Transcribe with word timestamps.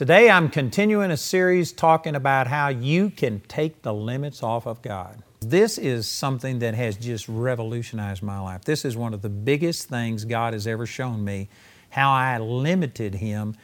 Today 0.00 0.30
I'm 0.30 0.48
continuing 0.48 1.10
a 1.10 1.16
series 1.18 1.72
talking 1.72 2.14
about 2.14 2.46
how 2.46 2.68
you 2.68 3.10
can 3.10 3.40
take 3.40 3.82
the 3.82 3.92
limits 3.92 4.42
off 4.42 4.66
of 4.66 4.80
God. 4.80 5.22
This 5.40 5.76
is 5.76 6.08
something 6.08 6.60
that 6.60 6.72
has 6.74 6.96
just 6.96 7.28
revolutionized 7.28 8.22
my 8.22 8.40
life. 8.40 8.64
This 8.64 8.86
is 8.86 8.96
one 8.96 9.12
of 9.12 9.20
the 9.20 9.28
biggest 9.28 9.90
things 9.90 10.24
God 10.24 10.54
has 10.54 10.66
ever 10.66 10.86
shown 10.86 11.22
me 11.22 11.50
how 11.90 12.12
I 12.12 12.38
limited 12.38 13.16
Him 13.16 13.56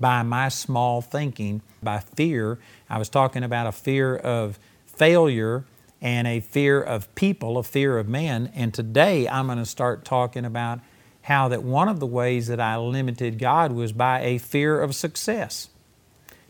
by 0.00 0.24
my 0.24 0.48
small 0.48 1.00
thinking, 1.00 1.62
by 1.80 2.00
fear. 2.00 2.58
I 2.90 2.98
was 2.98 3.08
talking 3.08 3.44
about 3.44 3.68
a 3.68 3.72
fear 3.72 4.16
of 4.16 4.58
failure 4.86 5.64
and 6.02 6.26
a 6.26 6.40
fear 6.40 6.82
of 6.82 7.14
people, 7.14 7.56
a 7.56 7.62
fear 7.62 7.98
of 7.98 8.08
man. 8.08 8.50
And 8.52 8.74
today 8.74 9.28
I'm 9.28 9.46
going 9.46 9.58
to 9.58 9.64
start 9.64 10.04
talking 10.04 10.44
about 10.44 10.80
how 11.22 11.46
that 11.46 11.62
one 11.62 11.88
of 11.88 12.00
the 12.00 12.06
ways 12.06 12.48
that 12.48 12.58
I 12.58 12.78
limited 12.78 13.38
God 13.38 13.70
was 13.70 13.92
by 13.92 14.22
a 14.22 14.38
fear 14.38 14.82
of 14.82 14.96
success. 14.96 15.68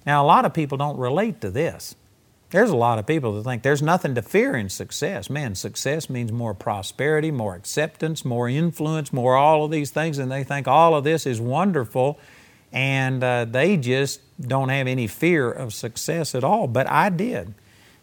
Now, 0.06 0.24
a 0.24 0.26
lot 0.26 0.44
of 0.44 0.52
people 0.52 0.78
don't 0.78 0.98
relate 0.98 1.40
to 1.40 1.50
this. 1.50 1.94
There's 2.50 2.70
a 2.70 2.76
lot 2.76 2.98
of 2.98 3.06
people 3.06 3.32
that 3.34 3.42
think 3.42 3.62
there's 3.62 3.82
nothing 3.82 4.14
to 4.14 4.22
fear 4.22 4.54
in 4.54 4.68
success. 4.68 5.28
Man, 5.28 5.54
success 5.54 6.08
means 6.08 6.30
more 6.30 6.54
prosperity, 6.54 7.30
more 7.30 7.54
acceptance, 7.54 8.24
more 8.24 8.48
influence, 8.48 9.12
more 9.12 9.34
all 9.34 9.64
of 9.64 9.70
these 9.70 9.90
things, 9.90 10.18
and 10.18 10.30
they 10.30 10.44
think 10.44 10.68
all 10.68 10.94
of 10.94 11.02
this 11.02 11.26
is 11.26 11.40
wonderful, 11.40 12.18
and 12.70 13.24
uh, 13.24 13.44
they 13.44 13.76
just 13.76 14.20
don't 14.40 14.68
have 14.68 14.86
any 14.86 15.06
fear 15.06 15.50
of 15.50 15.74
success 15.74 16.34
at 16.34 16.44
all. 16.44 16.68
But 16.68 16.88
I 16.88 17.08
did. 17.08 17.54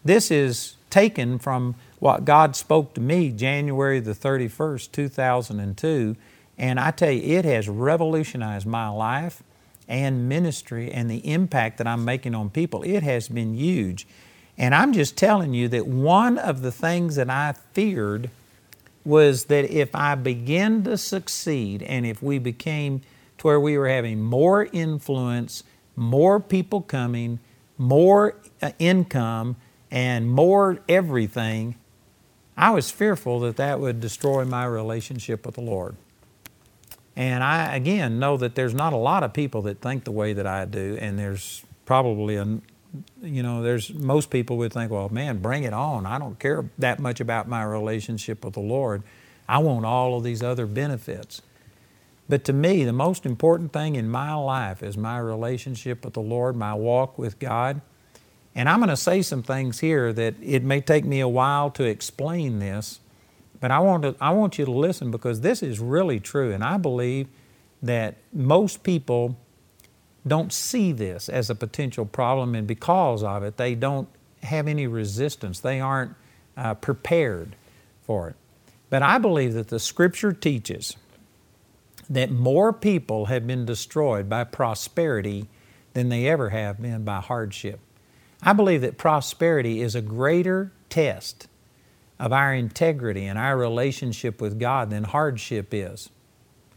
This 0.04 0.30
is 0.30 0.76
taken 0.90 1.38
from 1.38 1.76
what 1.98 2.24
God 2.24 2.54
spoke 2.56 2.94
to 2.94 3.00
me 3.00 3.30
January 3.30 4.00
the 4.00 4.12
31st, 4.12 4.92
2002 4.92 6.16
and 6.58 6.78
I 6.78 6.90
tell 6.90 7.10
you, 7.10 7.38
it 7.38 7.44
has 7.44 7.68
revolutionized 7.68 8.66
my 8.66 8.88
life 8.88 9.42
and 9.92 10.26
ministry 10.26 10.90
and 10.90 11.10
the 11.10 11.18
impact 11.30 11.76
that 11.76 11.86
I'm 11.86 12.02
making 12.02 12.34
on 12.34 12.48
people. 12.48 12.82
It 12.82 13.02
has 13.02 13.28
been 13.28 13.54
huge. 13.54 14.06
And 14.56 14.74
I'm 14.74 14.94
just 14.94 15.18
telling 15.18 15.52
you 15.52 15.68
that 15.68 15.86
one 15.86 16.38
of 16.38 16.62
the 16.62 16.72
things 16.72 17.16
that 17.16 17.28
I 17.28 17.54
feared 17.74 18.30
was 19.04 19.44
that 19.44 19.66
if 19.66 19.94
I 19.94 20.14
began 20.14 20.82
to 20.84 20.96
succeed 20.96 21.82
and 21.82 22.06
if 22.06 22.22
we 22.22 22.38
became 22.38 23.02
to 23.36 23.46
where 23.46 23.60
we 23.60 23.76
were 23.76 23.88
having 23.88 24.22
more 24.22 24.64
influence, 24.72 25.62
more 25.94 26.40
people 26.40 26.80
coming, 26.80 27.38
more 27.76 28.34
uh, 28.62 28.70
income, 28.78 29.56
and 29.90 30.30
more 30.30 30.78
everything, 30.88 31.74
I 32.56 32.70
was 32.70 32.90
fearful 32.90 33.40
that 33.40 33.56
that 33.56 33.78
would 33.78 34.00
destroy 34.00 34.46
my 34.46 34.64
relationship 34.64 35.44
with 35.44 35.56
the 35.56 35.60
Lord. 35.60 35.96
And 37.14 37.44
I, 37.44 37.74
again, 37.76 38.18
know 38.18 38.36
that 38.38 38.54
there's 38.54 38.74
not 38.74 38.92
a 38.92 38.96
lot 38.96 39.22
of 39.22 39.32
people 39.32 39.62
that 39.62 39.80
think 39.80 40.04
the 40.04 40.12
way 40.12 40.32
that 40.32 40.46
I 40.46 40.64
do, 40.64 40.96
and 41.00 41.18
there's 41.18 41.62
probably 41.84 42.36
a, 42.36 42.44
you 43.22 43.42
know, 43.42 43.62
there's 43.62 43.92
most 43.92 44.30
people 44.30 44.56
would 44.58 44.72
think, 44.72 44.90
well, 44.90 45.08
man, 45.10 45.38
bring 45.38 45.64
it 45.64 45.74
on. 45.74 46.06
I 46.06 46.18
don't 46.18 46.38
care 46.38 46.64
that 46.78 46.98
much 46.98 47.20
about 47.20 47.48
my 47.48 47.62
relationship 47.62 48.44
with 48.44 48.54
the 48.54 48.60
Lord. 48.60 49.02
I 49.48 49.58
want 49.58 49.84
all 49.84 50.16
of 50.16 50.24
these 50.24 50.42
other 50.42 50.66
benefits. 50.66 51.42
But 52.28 52.44
to 52.44 52.52
me, 52.54 52.84
the 52.84 52.92
most 52.94 53.26
important 53.26 53.72
thing 53.72 53.96
in 53.96 54.08
my 54.08 54.32
life 54.32 54.82
is 54.82 54.96
my 54.96 55.18
relationship 55.18 56.04
with 56.04 56.14
the 56.14 56.22
Lord, 56.22 56.56
my 56.56 56.72
walk 56.72 57.18
with 57.18 57.38
God. 57.38 57.82
And 58.54 58.68
I'm 58.68 58.78
going 58.78 58.88
to 58.88 58.96
say 58.96 59.20
some 59.20 59.42
things 59.42 59.80
here 59.80 60.12
that 60.12 60.36
it 60.40 60.62
may 60.62 60.80
take 60.80 61.04
me 61.04 61.20
a 61.20 61.28
while 61.28 61.70
to 61.72 61.84
explain 61.84 62.58
this, 62.58 63.00
but 63.62 63.70
I 63.70 63.78
want, 63.78 64.02
to, 64.02 64.16
I 64.20 64.32
want 64.32 64.58
you 64.58 64.64
to 64.64 64.72
listen 64.72 65.12
because 65.12 65.40
this 65.40 65.62
is 65.62 65.78
really 65.78 66.18
true. 66.18 66.50
And 66.52 66.64
I 66.64 66.78
believe 66.78 67.28
that 67.80 68.16
most 68.32 68.82
people 68.82 69.38
don't 70.26 70.52
see 70.52 70.90
this 70.90 71.28
as 71.28 71.48
a 71.48 71.54
potential 71.54 72.04
problem, 72.04 72.56
and 72.56 72.66
because 72.66 73.22
of 73.22 73.44
it, 73.44 73.58
they 73.58 73.76
don't 73.76 74.08
have 74.42 74.66
any 74.66 74.88
resistance. 74.88 75.60
They 75.60 75.78
aren't 75.78 76.16
uh, 76.56 76.74
prepared 76.74 77.54
for 78.02 78.30
it. 78.30 78.36
But 78.90 79.02
I 79.04 79.18
believe 79.18 79.54
that 79.54 79.68
the 79.68 79.78
Scripture 79.78 80.32
teaches 80.32 80.96
that 82.10 82.32
more 82.32 82.72
people 82.72 83.26
have 83.26 83.46
been 83.46 83.64
destroyed 83.64 84.28
by 84.28 84.42
prosperity 84.42 85.46
than 85.92 86.08
they 86.08 86.26
ever 86.26 86.50
have 86.50 86.82
been 86.82 87.04
by 87.04 87.20
hardship. 87.20 87.78
I 88.42 88.54
believe 88.54 88.80
that 88.80 88.98
prosperity 88.98 89.80
is 89.80 89.94
a 89.94 90.02
greater 90.02 90.72
test 90.88 91.46
of 92.22 92.32
our 92.32 92.54
integrity 92.54 93.26
and 93.26 93.36
our 93.36 93.58
relationship 93.58 94.40
with 94.40 94.60
God 94.60 94.90
than 94.90 95.02
hardship 95.02 95.74
is. 95.74 96.08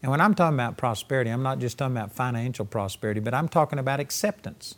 And 0.02 0.10
when 0.10 0.20
I'm 0.20 0.34
talking 0.34 0.56
about 0.56 0.76
prosperity, 0.76 1.30
I'm 1.30 1.44
not 1.44 1.60
just 1.60 1.78
talking 1.78 1.96
about 1.96 2.12
financial 2.12 2.66
prosperity, 2.66 3.20
but 3.20 3.36
I'm 3.36 3.48
talking 3.48 3.78
about 3.78 4.00
acceptance. 4.00 4.74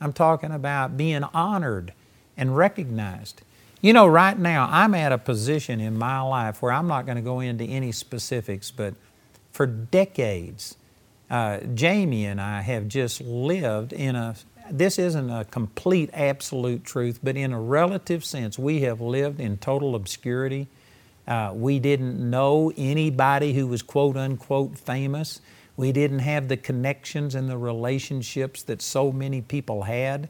I'm 0.00 0.12
talking 0.12 0.52
about 0.52 0.96
being 0.96 1.24
honored 1.34 1.94
and 2.36 2.56
recognized. 2.56 3.42
You 3.80 3.92
know, 3.92 4.06
right 4.06 4.38
now, 4.38 4.68
I'm 4.70 4.94
at 4.94 5.10
a 5.10 5.18
position 5.18 5.80
in 5.80 5.98
my 5.98 6.20
life 6.20 6.62
where 6.62 6.72
I'm 6.72 6.86
not 6.86 7.06
going 7.06 7.16
to 7.16 7.22
go 7.22 7.40
into 7.40 7.64
any 7.64 7.90
specifics, 7.90 8.70
but 8.70 8.94
for 9.50 9.66
decades, 9.66 10.76
uh, 11.28 11.58
Jamie 11.74 12.24
and 12.24 12.40
I 12.40 12.60
have 12.60 12.86
just 12.86 13.20
lived 13.20 13.92
in 13.92 14.14
a 14.14 14.36
this 14.70 14.98
isn't 14.98 15.30
a 15.30 15.44
complete 15.44 16.10
absolute 16.12 16.84
truth, 16.84 17.20
but 17.22 17.36
in 17.36 17.52
a 17.52 17.60
relative 17.60 18.24
sense, 18.24 18.58
we 18.58 18.80
have 18.80 19.00
lived 19.00 19.40
in 19.40 19.58
total 19.58 19.94
obscurity. 19.94 20.68
Uh, 21.26 21.52
we 21.54 21.78
didn't 21.78 22.18
know 22.18 22.72
anybody 22.76 23.54
who 23.54 23.66
was 23.66 23.82
quote 23.82 24.16
unquote 24.16 24.78
famous. 24.78 25.40
We 25.76 25.92
didn't 25.92 26.20
have 26.20 26.48
the 26.48 26.56
connections 26.56 27.34
and 27.34 27.48
the 27.48 27.58
relationships 27.58 28.62
that 28.64 28.80
so 28.80 29.10
many 29.10 29.40
people 29.40 29.82
had. 29.82 30.28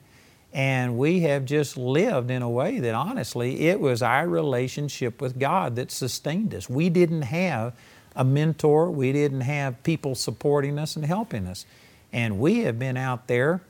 And 0.53 0.97
we 0.97 1.21
have 1.21 1.45
just 1.45 1.77
lived 1.77 2.31
in 2.31 2.41
a 2.41 2.49
way 2.49 2.79
that 2.79 2.95
honestly, 2.95 3.67
it 3.67 3.81
was 3.81 4.03
our 4.03 4.29
relationship 4.29 5.21
with 5.21 5.39
God 5.39 5.75
that 5.77 5.91
sustained 5.91 6.55
us. 6.55 6.71
We 6.71 6.89
didn't 6.89 7.23
have 7.23 7.75
a 8.15 8.25
mentor, 8.25 8.91
we 8.91 9.13
didn't 9.13 9.41
have 9.41 9.83
people 9.83 10.15
supporting 10.15 10.79
us 10.79 10.95
and 10.95 11.05
helping 11.05 11.47
us. 11.47 11.67
And 12.13 12.39
we 12.39 12.61
have 12.61 12.79
been 12.79 12.97
out 12.97 13.27
there 13.27 13.63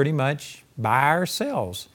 pretty 0.00 0.12
much 0.12 0.64
by 0.78 1.10
ourselves. 1.10 1.90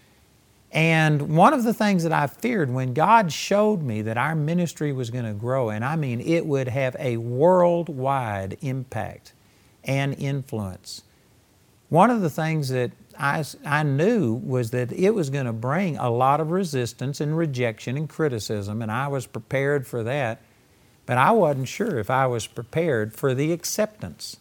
And 0.72 1.36
one 1.36 1.56
of 1.56 1.64
the 1.64 1.74
things 1.74 2.04
that 2.04 2.14
I 2.14 2.28
feared 2.28 2.70
when 2.70 2.94
God 2.94 3.34
showed 3.34 3.82
me 3.82 4.04
that 4.04 4.16
our 4.16 4.36
ministry 4.36 4.94
was 4.94 5.10
going 5.10 5.26
to 5.26 5.34
grow, 5.34 5.72
and 5.72 5.84
I 5.84 5.96
mean 5.96 6.22
it 6.22 6.46
would 6.46 6.68
have 6.68 6.96
a 7.00 7.18
worldwide 7.18 8.60
impact 8.62 9.34
and 9.84 10.14
influence, 10.20 11.02
one 11.90 12.12
of 12.12 12.22
the 12.22 12.30
things 12.30 12.70
that 12.70 12.92
I, 13.18 13.44
I 13.66 13.82
knew 13.82 14.36
was 14.36 14.70
that 14.70 14.92
it 14.92 15.16
was 15.16 15.32
going 15.32 15.48
to 15.48 15.52
bring 15.52 15.98
a 15.98 16.12
lot 16.12 16.40
of 16.40 16.52
resistance 16.52 17.20
and 17.20 17.36
rejection 17.36 17.98
and 17.98 18.08
criticism, 18.08 18.84
and 18.84 18.92
I 18.92 19.08
was 19.08 19.26
prepared 19.26 19.88
for 19.88 20.04
that. 20.04 20.44
But 21.08 21.18
I 21.18 21.32
wasn't 21.32 21.70
sure 21.70 21.98
if 21.98 22.12
I 22.12 22.28
was 22.28 22.46
prepared 22.46 23.16
for 23.16 23.34
the 23.34 23.52
acceptance 23.52 24.38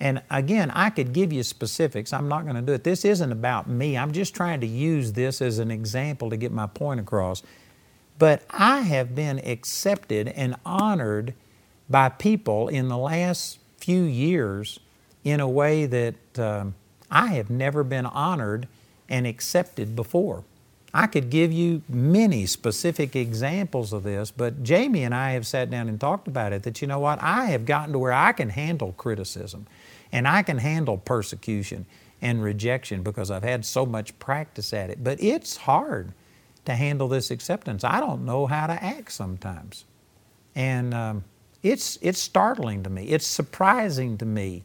and 0.00 0.22
again, 0.30 0.70
I 0.72 0.90
could 0.90 1.12
give 1.12 1.32
you 1.32 1.42
specifics. 1.42 2.12
I'm 2.12 2.28
not 2.28 2.44
going 2.44 2.56
to 2.56 2.62
do 2.62 2.72
it. 2.72 2.84
This 2.84 3.04
isn't 3.04 3.30
about 3.30 3.68
me. 3.68 3.96
I'm 3.96 4.12
just 4.12 4.34
trying 4.34 4.60
to 4.60 4.66
use 4.66 5.12
this 5.12 5.40
as 5.40 5.58
an 5.58 5.70
example 5.70 6.30
to 6.30 6.36
get 6.36 6.52
my 6.52 6.66
point 6.66 7.00
across. 7.00 7.42
But 8.18 8.42
I 8.50 8.80
have 8.80 9.14
been 9.14 9.38
accepted 9.38 10.28
and 10.28 10.56
honored 10.64 11.34
by 11.88 12.08
people 12.08 12.68
in 12.68 12.88
the 12.88 12.96
last 12.96 13.58
few 13.78 14.02
years 14.02 14.80
in 15.22 15.40
a 15.40 15.48
way 15.48 15.86
that 15.86 16.38
um, 16.38 16.74
I 17.10 17.28
have 17.28 17.50
never 17.50 17.84
been 17.84 18.06
honored 18.06 18.68
and 19.08 19.26
accepted 19.26 19.94
before. 19.94 20.44
I 20.96 21.08
could 21.08 21.28
give 21.28 21.52
you 21.52 21.82
many 21.88 22.46
specific 22.46 23.16
examples 23.16 23.92
of 23.92 24.04
this, 24.04 24.30
but 24.30 24.62
Jamie 24.62 25.02
and 25.02 25.12
I 25.12 25.32
have 25.32 25.44
sat 25.44 25.68
down 25.68 25.88
and 25.88 26.00
talked 26.00 26.28
about 26.28 26.52
it 26.52 26.62
that 26.62 26.80
you 26.80 26.86
know 26.86 27.00
what? 27.00 27.20
I 27.20 27.46
have 27.46 27.66
gotten 27.66 27.92
to 27.94 27.98
where 27.98 28.12
I 28.12 28.30
can 28.30 28.50
handle 28.50 28.92
criticism 28.92 29.66
and 30.12 30.28
I 30.28 30.44
can 30.44 30.58
handle 30.58 30.96
persecution 30.96 31.86
and 32.22 32.44
rejection 32.44 33.02
because 33.02 33.28
I've 33.32 33.42
had 33.42 33.64
so 33.64 33.84
much 33.84 34.16
practice 34.20 34.72
at 34.72 34.88
it. 34.88 35.02
But 35.02 35.20
it's 35.20 35.56
hard 35.56 36.12
to 36.64 36.76
handle 36.76 37.08
this 37.08 37.32
acceptance. 37.32 37.82
I 37.82 37.98
don't 37.98 38.24
know 38.24 38.46
how 38.46 38.68
to 38.68 38.72
act 38.72 39.10
sometimes. 39.10 39.84
And 40.54 40.94
um, 40.94 41.24
it's, 41.64 41.98
it's 42.02 42.20
startling 42.20 42.84
to 42.84 42.90
me, 42.90 43.06
it's 43.06 43.26
surprising 43.26 44.16
to 44.18 44.24
me 44.24 44.62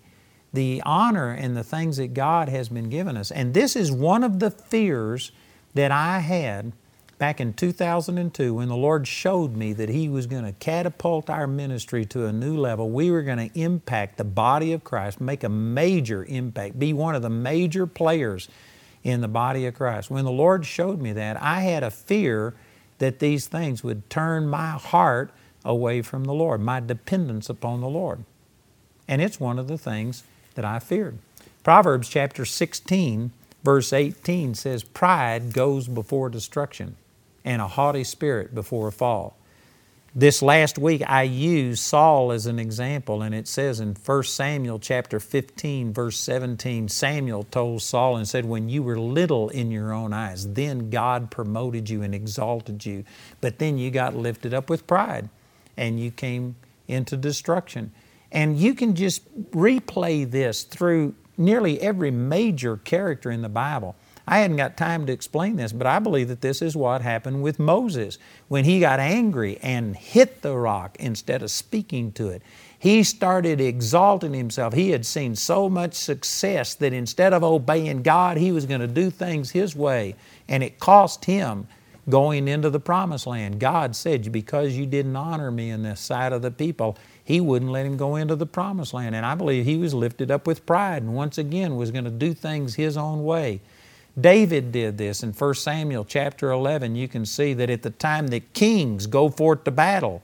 the 0.54 0.84
honor 0.86 1.32
and 1.32 1.58
the 1.58 1.64
things 1.64 1.98
that 1.98 2.14
God 2.14 2.50
has 2.50 2.70
been 2.70 2.90
given 2.90 3.18
us. 3.18 3.32
And 3.32 3.56
this 3.56 3.76
is 3.76 3.92
one 3.92 4.24
of 4.24 4.38
the 4.40 4.52
fears 4.52 5.32
that 5.74 5.92
I 5.92 6.20
had 6.20 6.74
back 7.18 7.42
in 7.42 7.54
2002 7.54 8.54
when 8.54 8.70
the 8.70 8.76
Lord 8.76 9.08
showed 9.08 9.56
me 9.56 9.74
that 9.74 9.90
He 9.90 10.10
was 10.10 10.26
going 10.26 10.46
to 10.46 10.54
catapult 10.54 11.30
our 11.30 11.48
ministry 11.48 12.06
to 12.06 12.26
a 12.26 12.32
new 12.32 12.58
level. 12.58 12.90
We 12.90 13.12
were 13.12 13.22
going 13.22 13.50
to 13.50 13.60
impact 13.60 14.18
the 14.18 14.24
body 14.24 14.74
of 14.74 14.84
Christ, 14.84 15.20
make 15.20 15.44
a 15.44 15.50
major 15.50 16.26
impact, 16.26 16.80
be 16.80 16.94
one 16.94 17.16
of 17.16 17.22
the 17.22 17.30
major 17.30 17.86
players 17.86 18.48
in 19.04 19.22
the 19.22 19.28
body 19.28 19.66
of 19.66 19.76
Christ. 19.76 20.10
When 20.10 20.26
the 20.26 20.32
Lord 20.32 20.66
showed 20.66 21.02
me 21.02 21.14
that, 21.14 21.42
I 21.42 21.62
had 21.62 21.84
a 21.84 21.92
fear 21.92 22.56
that 23.00 23.20
these 23.20 23.48
things 23.48 23.84
would 23.84 24.10
turn 24.10 24.48
my 24.48 24.72
heart 24.72 25.32
away 25.66 26.02
from 26.02 26.24
the 26.26 26.34
Lord, 26.34 26.62
my 26.62 26.80
dependence 26.80 27.50
upon 27.50 27.82
the 27.82 27.90
Lord. 27.90 28.24
And 29.08 29.22
it's 29.22 29.40
one 29.40 29.60
of 29.60 29.68
the 29.68 29.78
things 29.78 30.24
that 30.56 30.66
I 30.66 30.80
feared. 30.80 31.18
Proverbs 31.64 32.08
chapter 32.10 32.46
16, 32.46 33.32
verse 33.64 33.94
18 33.94 34.56
says, 34.56 34.84
Pride 34.84 35.54
goes 35.54 35.88
before 35.88 36.30
destruction, 36.30 36.96
and 37.44 37.62
a 37.62 37.68
haughty 37.68 38.04
spirit 38.04 38.54
before 38.54 38.88
a 38.88 38.92
fall. 38.92 39.36
This 40.16 40.42
last 40.42 40.80
week 40.80 41.04
I 41.08 41.24
used 41.24 41.84
Saul 41.84 42.32
as 42.32 42.48
an 42.48 42.58
example, 42.58 43.22
and 43.22 43.36
it 43.36 43.48
says 43.48 43.80
in 43.80 43.94
1 43.94 44.24
Samuel 44.24 44.80
chapter 44.80 45.20
15, 45.20 45.94
verse 45.94 46.18
17, 46.18 46.90
Samuel 46.90 47.44
told 47.44 47.84
Saul 47.84 48.18
and 48.18 48.28
said, 48.28 48.46
When 48.46 48.70
you 48.70 48.82
were 48.82 49.00
little 49.00 49.50
in 49.50 49.70
your 49.70 49.94
own 49.94 50.12
eyes, 50.12 50.54
then 50.54 50.90
God 50.90 51.30
promoted 51.30 51.92
you 51.92 52.02
and 52.02 52.16
exalted 52.16 52.86
you. 52.88 53.04
But 53.40 53.60
then 53.60 53.78
you 53.78 53.92
got 53.92 54.16
lifted 54.16 54.52
up 54.52 54.68
with 54.68 54.88
pride, 54.88 55.30
and 55.78 56.00
you 56.00 56.10
came 56.10 56.56
into 56.88 57.16
destruction. 57.16 57.92
And 58.32 58.58
you 58.58 58.74
can 58.74 58.96
just 58.96 59.24
replay 59.52 60.30
this 60.30 60.64
through 60.64 61.14
nearly 61.40 61.82
every 61.82 62.12
major 62.12 62.78
character 62.78 63.32
in 63.32 63.42
the 63.42 63.50
Bible. 63.50 63.96
I 64.28 64.40
hadn't 64.40 64.58
got 64.58 64.78
time 64.78 65.08
to 65.08 65.12
explain 65.12 65.56
this, 65.56 65.72
but 65.72 65.88
I 65.88 65.98
believe 65.98 66.28
that 66.28 66.42
this 66.42 66.62
is 66.62 66.76
what 66.76 67.02
happened 67.02 67.42
with 67.42 67.58
Moses 67.58 68.20
when 68.48 68.64
he 68.64 68.80
got 68.80 69.00
angry 69.00 69.58
and 69.64 69.96
hit 69.96 70.44
the 70.44 70.56
rock 70.56 70.98
instead 71.00 71.42
of 71.42 71.50
speaking 71.50 72.12
to 72.12 72.30
it. 72.30 72.44
He 72.78 73.04
started 73.04 73.60
exalting 73.60 74.34
himself. 74.34 74.76
He 74.76 74.92
had 74.92 75.06
seen 75.06 75.36
so 75.36 75.68
much 75.68 75.96
success 75.96 76.76
that 76.76 76.94
instead 76.94 77.34
of 77.34 77.44
obeying 77.44 78.04
God, 78.04 78.38
he 78.38 78.52
was 78.52 78.68
going 78.68 78.82
to 78.82 78.88
do 78.88 79.10
things 79.10 79.50
his 79.50 79.76
way. 79.76 80.16
And 80.48 80.64
it 80.64 80.80
cost 80.80 81.26
him 81.26 81.68
going 82.08 82.48
into 82.48 82.70
the 82.70 82.80
promised 82.80 83.28
land. 83.28 83.60
God 83.60 83.96
said, 83.96 84.32
Because 84.32 84.78
you 84.78 84.86
didn't 84.86 85.16
honor 85.16 85.52
me 85.52 85.72
in 85.72 85.84
the 85.84 85.96
sight 85.96 86.34
of 86.34 86.42
the 86.42 86.52
people, 86.52 86.98
he 87.30 87.40
wouldn't 87.40 87.70
let 87.70 87.86
him 87.86 87.96
go 87.96 88.16
into 88.16 88.36
the 88.36 88.48
promised 88.48 88.92
land. 88.92 89.14
And 89.14 89.24
I 89.24 89.36
believe 89.36 89.64
he 89.64 89.78
was 89.78 89.94
lifted 89.94 90.32
up 90.32 90.48
with 90.48 90.66
pride 90.66 91.04
and 91.04 91.14
once 91.14 91.38
again 91.38 91.76
was 91.76 91.92
going 91.92 92.06
to 92.06 92.10
do 92.10 92.34
things 92.34 92.74
his 92.74 92.98
own 92.98 93.24
way. 93.24 93.62
David 94.20 94.72
did 94.72 94.98
this 94.98 95.22
in 95.22 95.34
1 95.34 95.54
Samuel 95.54 96.06
chapter 96.06 96.50
11. 96.50 96.96
You 96.96 97.08
can 97.08 97.28
see 97.28 97.54
that 97.54 97.70
at 97.70 97.84
the 97.84 97.92
time 97.92 98.30
that 98.30 98.54
kings 98.54 99.06
go 99.06 99.30
forth 99.30 99.64
to 99.66 99.70
battle, 99.70 100.24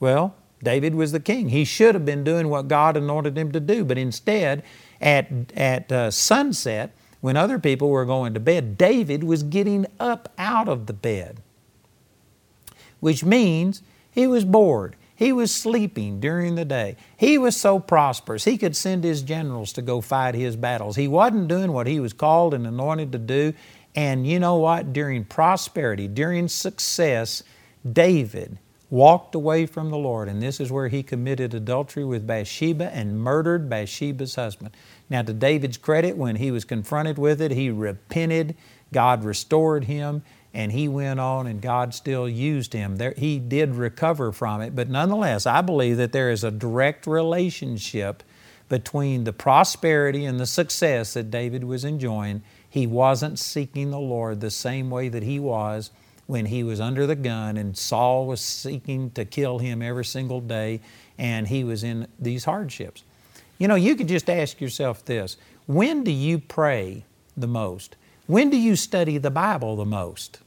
well, 0.00 0.34
David 0.62 0.94
was 0.94 1.12
the 1.12 1.20
king. 1.20 1.50
He 1.50 1.66
should 1.66 1.94
have 1.94 2.06
been 2.06 2.24
doing 2.24 2.48
what 2.48 2.68
God 2.68 2.96
anointed 2.96 3.36
him 3.36 3.52
to 3.52 3.60
do, 3.60 3.84
but 3.84 3.98
instead, 3.98 4.62
at, 4.98 5.30
at 5.54 5.92
uh, 5.92 6.10
sunset, 6.10 6.96
when 7.20 7.36
other 7.36 7.58
people 7.58 7.90
were 7.90 8.06
going 8.06 8.32
to 8.32 8.40
bed, 8.40 8.78
David 8.78 9.24
was 9.24 9.42
getting 9.42 9.84
up 10.00 10.32
out 10.38 10.68
of 10.68 10.86
the 10.86 10.94
bed, 10.94 11.42
which 13.00 13.22
means 13.22 13.82
he 14.10 14.26
was 14.26 14.46
bored. 14.46 14.96
He 15.16 15.32
was 15.32 15.52
sleeping 15.52 16.20
during 16.20 16.54
the 16.54 16.64
day. 16.64 16.96
He 17.16 17.38
was 17.38 17.56
so 17.56 17.80
prosperous, 17.80 18.44
he 18.44 18.58
could 18.58 18.76
send 18.76 19.02
his 19.02 19.22
generals 19.22 19.72
to 19.72 19.82
go 19.82 20.00
fight 20.00 20.34
his 20.34 20.56
battles. 20.56 20.96
He 20.96 21.08
wasn't 21.08 21.48
doing 21.48 21.72
what 21.72 21.86
he 21.86 21.98
was 21.98 22.12
called 22.12 22.54
and 22.54 22.66
anointed 22.66 23.12
to 23.12 23.18
do. 23.18 23.54
And 23.94 24.26
you 24.26 24.38
know 24.38 24.56
what? 24.56 24.92
During 24.92 25.24
prosperity, 25.24 26.06
during 26.06 26.48
success, 26.48 27.42
David 27.90 28.58
walked 28.90 29.34
away 29.34 29.64
from 29.66 29.90
the 29.90 29.96
Lord. 29.96 30.28
And 30.28 30.42
this 30.42 30.60
is 30.60 30.70
where 30.70 30.88
he 30.88 31.02
committed 31.02 31.54
adultery 31.54 32.04
with 32.04 32.26
Bathsheba 32.26 32.92
and 32.92 33.18
murdered 33.18 33.70
Bathsheba's 33.70 34.34
husband. 34.34 34.76
Now, 35.08 35.22
to 35.22 35.32
David's 35.32 35.78
credit, 35.78 36.16
when 36.16 36.36
he 36.36 36.50
was 36.50 36.64
confronted 36.64 37.18
with 37.18 37.40
it, 37.40 37.52
he 37.52 37.70
repented. 37.70 38.54
God 38.92 39.24
restored 39.24 39.84
him 39.84 40.22
and 40.56 40.72
he 40.72 40.88
went 40.88 41.20
on 41.20 41.46
and 41.46 41.60
God 41.60 41.92
still 41.92 42.26
used 42.26 42.72
him. 42.72 42.96
There, 42.96 43.12
he 43.14 43.38
did 43.38 43.74
recover 43.74 44.32
from 44.32 44.62
it, 44.62 44.74
but 44.74 44.88
nonetheless, 44.88 45.44
I 45.44 45.60
believe 45.60 45.98
that 45.98 46.12
there 46.12 46.30
is 46.30 46.42
a 46.42 46.50
direct 46.50 47.06
relationship 47.06 48.22
between 48.70 49.24
the 49.24 49.34
prosperity 49.34 50.24
and 50.24 50.40
the 50.40 50.46
success 50.46 51.12
that 51.12 51.30
David 51.30 51.62
was 51.62 51.84
enjoying. 51.84 52.42
He 52.70 52.86
wasn't 52.86 53.38
seeking 53.38 53.90
the 53.90 53.98
Lord 53.98 54.40
the 54.40 54.50
same 54.50 54.88
way 54.88 55.10
that 55.10 55.22
he 55.22 55.38
was 55.38 55.90
when 56.24 56.46
he 56.46 56.64
was 56.64 56.80
under 56.80 57.06
the 57.06 57.16
gun 57.16 57.58
and 57.58 57.76
Saul 57.76 58.26
was 58.26 58.40
seeking 58.40 59.10
to 59.10 59.26
kill 59.26 59.58
him 59.58 59.82
every 59.82 60.06
single 60.06 60.40
day 60.40 60.80
and 61.18 61.48
he 61.48 61.64
was 61.64 61.84
in 61.84 62.08
these 62.18 62.46
hardships. 62.46 63.04
You 63.58 63.68
know, 63.68 63.74
you 63.74 63.94
could 63.94 64.08
just 64.08 64.30
ask 64.30 64.58
yourself 64.62 65.04
this 65.04 65.36
when 65.66 66.02
do 66.02 66.10
you 66.10 66.38
pray 66.38 67.04
the 67.36 67.46
most? 67.46 67.94
When 68.26 68.48
do 68.48 68.56
you 68.56 68.74
study 68.74 69.18
the 69.18 69.30
Bible 69.30 69.76
the 69.76 69.84
most? 69.84 70.40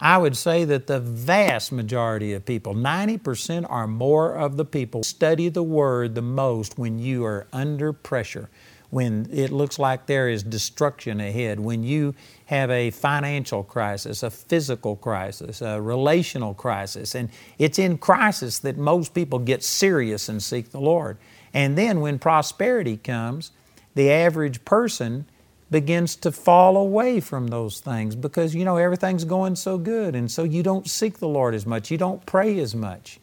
I 0.00 0.16
would 0.16 0.36
say 0.36 0.64
that 0.64 0.86
the 0.86 1.00
vast 1.00 1.72
majority 1.72 2.32
of 2.32 2.44
people, 2.44 2.74
90% 2.74 3.68
or 3.68 3.86
more 3.88 4.34
of 4.34 4.56
the 4.56 4.64
people, 4.64 5.02
study 5.02 5.48
the 5.48 5.62
Word 5.62 6.14
the 6.14 6.22
most 6.22 6.78
when 6.78 7.00
you 7.00 7.24
are 7.24 7.48
under 7.52 7.92
pressure, 7.92 8.48
when 8.90 9.28
it 9.32 9.50
looks 9.50 9.78
like 9.78 10.06
there 10.06 10.28
is 10.28 10.44
destruction 10.44 11.20
ahead, 11.20 11.58
when 11.58 11.82
you 11.82 12.14
have 12.46 12.70
a 12.70 12.90
financial 12.92 13.64
crisis, 13.64 14.22
a 14.22 14.30
physical 14.30 14.94
crisis, 14.94 15.60
a 15.60 15.80
relational 15.80 16.54
crisis. 16.54 17.16
And 17.16 17.28
it's 17.58 17.78
in 17.78 17.98
crisis 17.98 18.60
that 18.60 18.78
most 18.78 19.14
people 19.14 19.40
get 19.40 19.64
serious 19.64 20.28
and 20.28 20.40
seek 20.40 20.70
the 20.70 20.80
Lord. 20.80 21.18
And 21.52 21.76
then 21.76 22.00
when 22.00 22.20
prosperity 22.20 22.96
comes, 22.96 23.50
the 23.94 24.12
average 24.12 24.64
person 24.64 25.26
begins 25.70 26.16
to 26.16 26.32
fall 26.32 26.76
away 26.76 27.20
from 27.20 27.48
those 27.48 27.80
things 27.80 28.16
because 28.16 28.54
you 28.54 28.64
know 28.64 28.76
everything's 28.76 29.24
going 29.24 29.56
so 29.56 29.76
good 29.76 30.14
and 30.14 30.30
so 30.30 30.42
you 30.42 30.62
don't 30.62 30.88
seek 30.88 31.18
the 31.18 31.28
Lord 31.28 31.54
as 31.54 31.66
much, 31.66 31.90
you 31.90 31.98
don't 31.98 32.24
pray 32.24 32.58
as 32.58 32.74
much. 32.74 33.20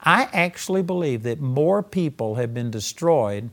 I 0.00 0.28
actually 0.32 0.82
believe 0.82 1.22
that 1.22 1.40
more 1.40 1.82
people 1.82 2.36
have 2.36 2.52
been 2.52 2.70
destroyed 2.70 3.50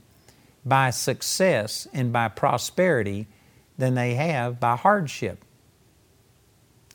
by 0.66 0.90
success 0.90 1.88
and 1.94 2.12
by 2.12 2.28
prosperity 2.28 3.28
than 3.78 3.96
they 3.96 4.16
have 4.16 4.60
by 4.60 4.76
hardship. 4.76 5.44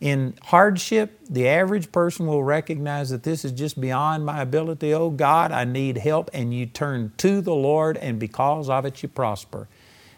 In 0.00 0.34
hardship, 0.42 1.18
the 1.30 1.48
average 1.48 1.90
person 1.90 2.26
will 2.26 2.42
recognize 2.44 3.10
that 3.10 3.22
this 3.22 3.44
is 3.44 3.52
just 3.52 3.80
beyond 3.80 4.26
my 4.26 4.42
ability. 4.42 4.92
Oh 4.92 5.08
God, 5.08 5.50
I 5.52 5.64
need 5.64 5.98
help. 5.98 6.30
And 6.34 6.52
you 6.52 6.66
turn 6.66 7.12
to 7.18 7.40
the 7.40 7.54
Lord, 7.54 7.96
and 7.96 8.18
because 8.18 8.68
of 8.68 8.84
it, 8.84 9.02
you 9.02 9.08
prosper. 9.08 9.68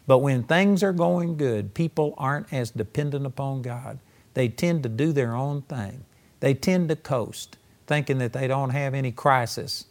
But 0.07 0.19
when 0.19 0.45
things 0.45 0.83
are 0.83 0.93
going 0.93 1.37
good, 1.37 1.75
people 1.75 2.15
aren't 2.17 2.53
as 2.53 2.71
dependent 2.71 3.27
upon 3.27 3.63
God. 3.63 3.99
They 4.35 4.49
tend 4.49 4.83
to 4.85 4.89
do 4.89 5.13
their 5.13 5.35
own 5.35 5.63
thing. 5.63 6.05
They 6.41 6.55
tend 6.55 6.89
to 6.91 6.97
coast, 6.97 7.57
thinking 7.87 8.19
that 8.19 8.33
they 8.33 8.47
don't 8.47 8.71
have 8.71 8.95
any 8.95 9.11
crisis. 9.11 9.87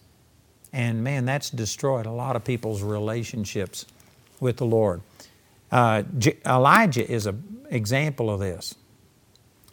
And 0.71 1.03
man, 1.03 1.25
that's 1.25 1.49
destroyed 1.49 2.05
a 2.05 2.11
lot 2.11 2.35
of 2.35 2.43
people's 2.43 2.81
relationships 2.81 3.85
with 4.39 4.57
the 4.57 4.65
Lord. 4.65 5.01
Uh, 5.71 6.03
Elijah 6.45 7.09
is 7.09 7.25
an 7.25 7.65
example 7.69 8.29
of 8.29 8.39
this. 8.39 8.75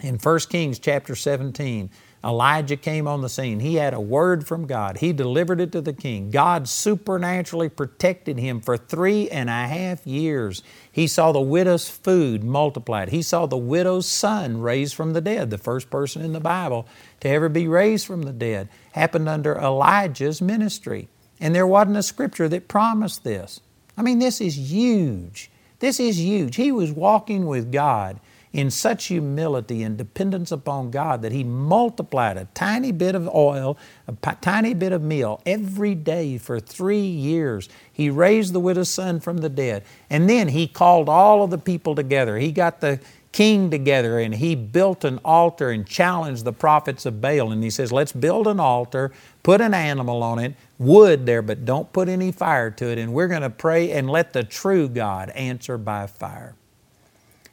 In 0.01 0.17
1 0.17 0.39
Kings 0.49 0.79
chapter 0.79 1.15
17, 1.15 1.91
Elijah 2.25 2.77
came 2.77 3.09
on 3.09 3.21
the 3.21 3.29
scene. 3.29 3.59
He 3.59 3.75
had 3.75 3.95
a 3.95 4.01
word 4.01 4.47
from 4.47 4.67
God. 4.67 4.99
He 4.99 5.13
delivered 5.13 5.61
it 5.61 5.73
to 5.73 5.81
the 5.81 5.93
king. 5.93 6.31
God 6.31 6.69
supernaturally 6.69 7.69
protected 7.69 8.39
him 8.39 8.61
for 8.61 8.77
three 8.77 9.29
and 9.29 9.51
a 9.51 9.67
half 9.67 10.07
years. 10.07 10.63
He 10.91 11.09
saw 11.09 11.33
the 11.33 11.41
widow's 11.41 11.89
food 11.89 12.45
multiplied. 12.45 13.09
He 13.09 13.23
saw 13.23 13.47
the 13.47 13.57
widow's 13.57 14.07
son 14.07 14.61
raised 14.61 14.95
from 14.95 15.15
the 15.15 15.21
dead, 15.21 15.51
the 15.51 15.59
first 15.59 15.91
person 15.91 16.23
in 16.23 16.33
the 16.33 16.41
Bible 16.41 16.87
to 17.21 17.29
ever 17.29 17.49
be 17.49 17.67
raised 17.67 18.07
from 18.07 18.23
the 18.23 18.33
dead. 18.33 18.69
Happened 18.93 19.29
under 19.29 19.57
Elijah's 19.57 20.41
ministry. 20.41 21.09
And 21.41 21.53
there 21.55 21.67
wasn't 21.67 21.97
a 21.97 22.05
scripture 22.05 22.49
that 22.51 22.69
promised 22.69 23.25
this. 23.25 23.61
I 23.97 24.03
mean, 24.03 24.21
this 24.21 24.41
is 24.41 24.57
huge. 24.57 25.51
This 25.81 25.99
is 25.99 26.21
huge. 26.21 26.55
He 26.55 26.71
was 26.71 26.93
walking 26.93 27.47
with 27.47 27.73
God 27.73 28.21
in 28.53 28.71
such 28.71 29.07
humility 29.07 29.83
and 29.83 29.97
dependence 29.97 30.53
upon 30.53 30.91
God 30.91 31.23
that 31.23 31.33
he 31.33 31.43
multiplied 31.43 32.37
a 32.37 32.47
tiny 32.55 32.93
bit 32.93 33.15
of 33.15 33.27
oil, 33.35 33.79
a 34.07 34.13
p- 34.13 34.37
tiny 34.41 34.75
bit 34.75 34.93
of 34.93 35.03
meal 35.03 35.41
every 35.47 35.95
day 35.95 36.37
for 36.37 36.61
three 36.61 37.07
years. 37.07 37.69
He 37.91 38.11
raised 38.11 38.53
the 38.53 38.61
widow's 38.61 38.91
son 38.91 39.21
from 39.21 39.39
the 39.39 39.49
dead. 39.49 39.85
And 40.11 40.29
then 40.29 40.49
he 40.49 40.67
called 40.67 41.09
all 41.09 41.43
of 41.43 41.51
the 41.51 41.59
people 41.59 41.95
together. 41.95 42.39
He 42.39 42.53
got 42.53 42.81
the 42.81 43.01
king 43.33 43.71
together 43.71 44.19
and 44.19 44.35
he 44.35 44.55
built 44.55 45.05
an 45.05 45.19
altar 45.25 45.71
and 45.71 45.87
challenged 45.87 46.45
the 46.45 46.53
prophets 46.53 47.07
of 47.07 47.23
Baal. 47.23 47.51
And 47.51 47.65
he 47.65 47.71
says, 47.71 47.91
Let's 47.91 48.13
build 48.13 48.47
an 48.47 48.61
altar, 48.61 49.13
put 49.43 49.63
an 49.63 49.73
animal 49.73 50.23
on 50.23 50.39
it, 50.39 50.55
wood 50.79 51.25
there, 51.25 51.41
but 51.41 51.65
don't 51.65 51.91
put 51.93 52.09
any 52.11 52.31
fire 52.31 52.71
to 52.71 52.91
it. 52.91 52.99
And 52.99 53.15
we're 53.15 53.29
going 53.29 53.43
to 53.43 53.51
pray 53.51 53.93
and 53.93 54.11
let 54.11 54.35
the 54.35 54.45
true 54.45 54.89
God 54.89 55.31
answer 55.31 55.79
by 55.79 56.07
fire. 56.07 56.55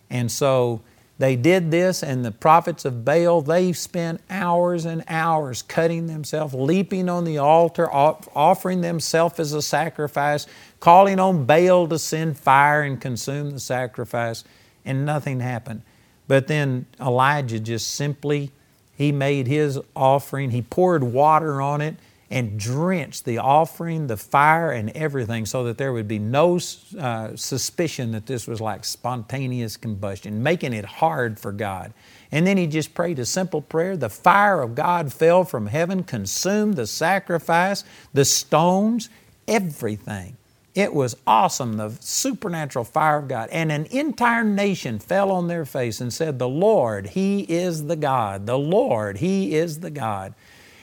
And 0.10 0.32
so 0.32 0.82
they 1.20 1.36
did 1.36 1.70
this, 1.70 2.02
and 2.02 2.24
the 2.24 2.32
prophets 2.32 2.86
of 2.86 3.04
Baal, 3.06 3.42
they 3.42 3.74
spent 3.74 4.22
hours 4.30 4.86
and 4.86 5.04
hours 5.10 5.62
cutting 5.62 6.08
themselves, 6.08 6.54
leaping 6.54 7.10
on 7.10 7.26
the 7.26 7.38
altar, 7.38 7.92
offering 7.92 8.80
themselves 8.80 9.38
as 9.38 9.54
a 9.54 9.62
sacrifice, 9.62 10.48
calling 10.80 11.20
on 11.20 11.46
Baal 11.46 11.90
to 11.90 12.00
send 12.00 12.38
fire 12.38 12.82
and 12.84 13.02
consume 13.02 13.52
the 13.52 13.60
sacrifice, 13.60 14.46
and 14.86 15.06
nothing 15.06 15.42
happened. 15.42 15.82
But 16.30 16.48
then 16.48 16.86
Elijah 17.02 17.60
just 17.60 17.96
simply, 17.96 18.52
he 18.96 19.12
made 19.12 19.46
his 19.48 19.78
offering, 19.96 20.52
he 20.52 20.62
poured 20.62 21.04
water 21.04 21.62
on 21.62 21.82
it, 21.82 21.98
and 22.32 22.60
drenched 22.60 23.26
the 23.26 23.40
offering, 23.40 24.08
the 24.08 24.18
fire, 24.18 24.72
and 24.72 24.92
everything 24.92 25.46
so 25.46 25.64
that 25.64 25.78
there 25.78 25.92
would 25.92 26.08
be 26.08 26.20
no 26.20 26.60
uh, 27.00 27.36
suspicion 27.36 28.12
that 28.12 28.28
this 28.28 28.48
was 28.48 28.62
like 28.62 28.86
spontaneous 28.86 29.78
combustion, 29.78 30.44
making 30.44 30.74
it 30.74 30.86
hard 30.86 31.40
for 31.40 31.52
God. 31.52 31.92
And 32.32 32.46
then 32.46 32.58
he 32.58 32.68
just 32.68 32.94
prayed 32.94 33.18
a 33.18 33.26
simple 33.26 33.62
prayer. 33.62 33.98
The 33.98 34.10
fire 34.10 34.62
of 34.62 34.76
God 34.76 35.12
fell 35.12 35.44
from 35.44 35.68
heaven, 35.68 36.04
consumed 36.04 36.76
the 36.76 36.86
sacrifice, 36.86 37.84
the 38.14 38.26
stones, 38.26 39.10
everything. 39.48 40.38
It 40.76 40.94
was 40.94 41.18
awesome, 41.26 41.78
the 41.78 41.92
supernatural 42.00 42.86
fire 42.86 43.18
of 43.18 43.28
God. 43.28 43.50
And 43.52 43.72
an 43.72 43.86
entire 43.88 44.44
nation 44.44 45.00
fell 45.00 45.32
on 45.32 45.48
their 45.48 45.66
face 45.66 46.00
and 46.00 46.14
said, 46.14 46.38
The 46.38 46.48
Lord, 46.48 47.08
He 47.08 47.42
is 47.42 47.88
the 47.88 47.96
God. 47.96 48.46
The 48.46 48.58
Lord, 48.58 49.18
He 49.18 49.56
is 49.56 49.80
the 49.80 49.90
God. 49.90 50.36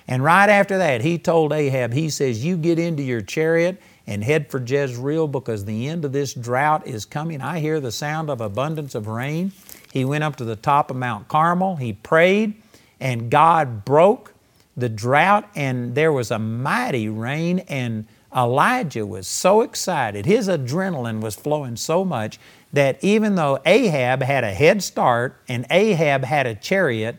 And 0.08 0.22
right 0.22 0.48
after 0.48 0.78
that, 0.78 1.00
he 1.00 1.18
told 1.18 1.52
Ahab, 1.52 1.92
he 1.92 2.10
says, 2.10 2.44
You 2.44 2.56
get 2.56 2.78
into 2.78 3.02
your 3.02 3.20
chariot 3.20 3.80
and 4.06 4.22
head 4.22 4.50
for 4.50 4.62
Jezreel 4.62 5.26
because 5.26 5.64
the 5.64 5.88
end 5.88 6.04
of 6.04 6.12
this 6.12 6.32
drought 6.32 6.86
is 6.86 7.04
coming. 7.04 7.40
I 7.40 7.58
hear 7.58 7.80
the 7.80 7.90
sound 7.90 8.30
of 8.30 8.40
abundance 8.40 8.94
of 8.94 9.08
rain. 9.08 9.52
He 9.92 10.04
went 10.04 10.24
up 10.24 10.36
to 10.36 10.44
the 10.44 10.56
top 10.56 10.90
of 10.90 10.96
Mount 10.96 11.26
Carmel. 11.28 11.76
He 11.76 11.92
prayed, 11.92 12.54
and 13.00 13.30
God 13.30 13.84
broke 13.84 14.32
the 14.76 14.88
drought, 14.88 15.48
and 15.56 15.94
there 15.94 16.12
was 16.12 16.30
a 16.30 16.38
mighty 16.38 17.08
rain. 17.08 17.60
And 17.60 18.06
Elijah 18.34 19.06
was 19.06 19.26
so 19.26 19.62
excited. 19.62 20.26
His 20.26 20.46
adrenaline 20.48 21.20
was 21.20 21.34
flowing 21.34 21.76
so 21.76 22.04
much 22.04 22.38
that 22.72 23.02
even 23.02 23.34
though 23.34 23.58
Ahab 23.64 24.22
had 24.22 24.44
a 24.44 24.52
head 24.52 24.82
start 24.82 25.40
and 25.48 25.66
Ahab 25.70 26.24
had 26.24 26.46
a 26.46 26.54
chariot, 26.54 27.16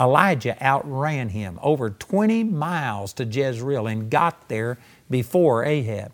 Elijah 0.00 0.56
outran 0.64 1.30
him 1.30 1.58
over 1.62 1.90
20 1.90 2.44
miles 2.44 3.12
to 3.14 3.24
Jezreel 3.24 3.86
and 3.86 4.10
got 4.10 4.48
there 4.48 4.78
before 5.10 5.64
Ahab. 5.64 6.12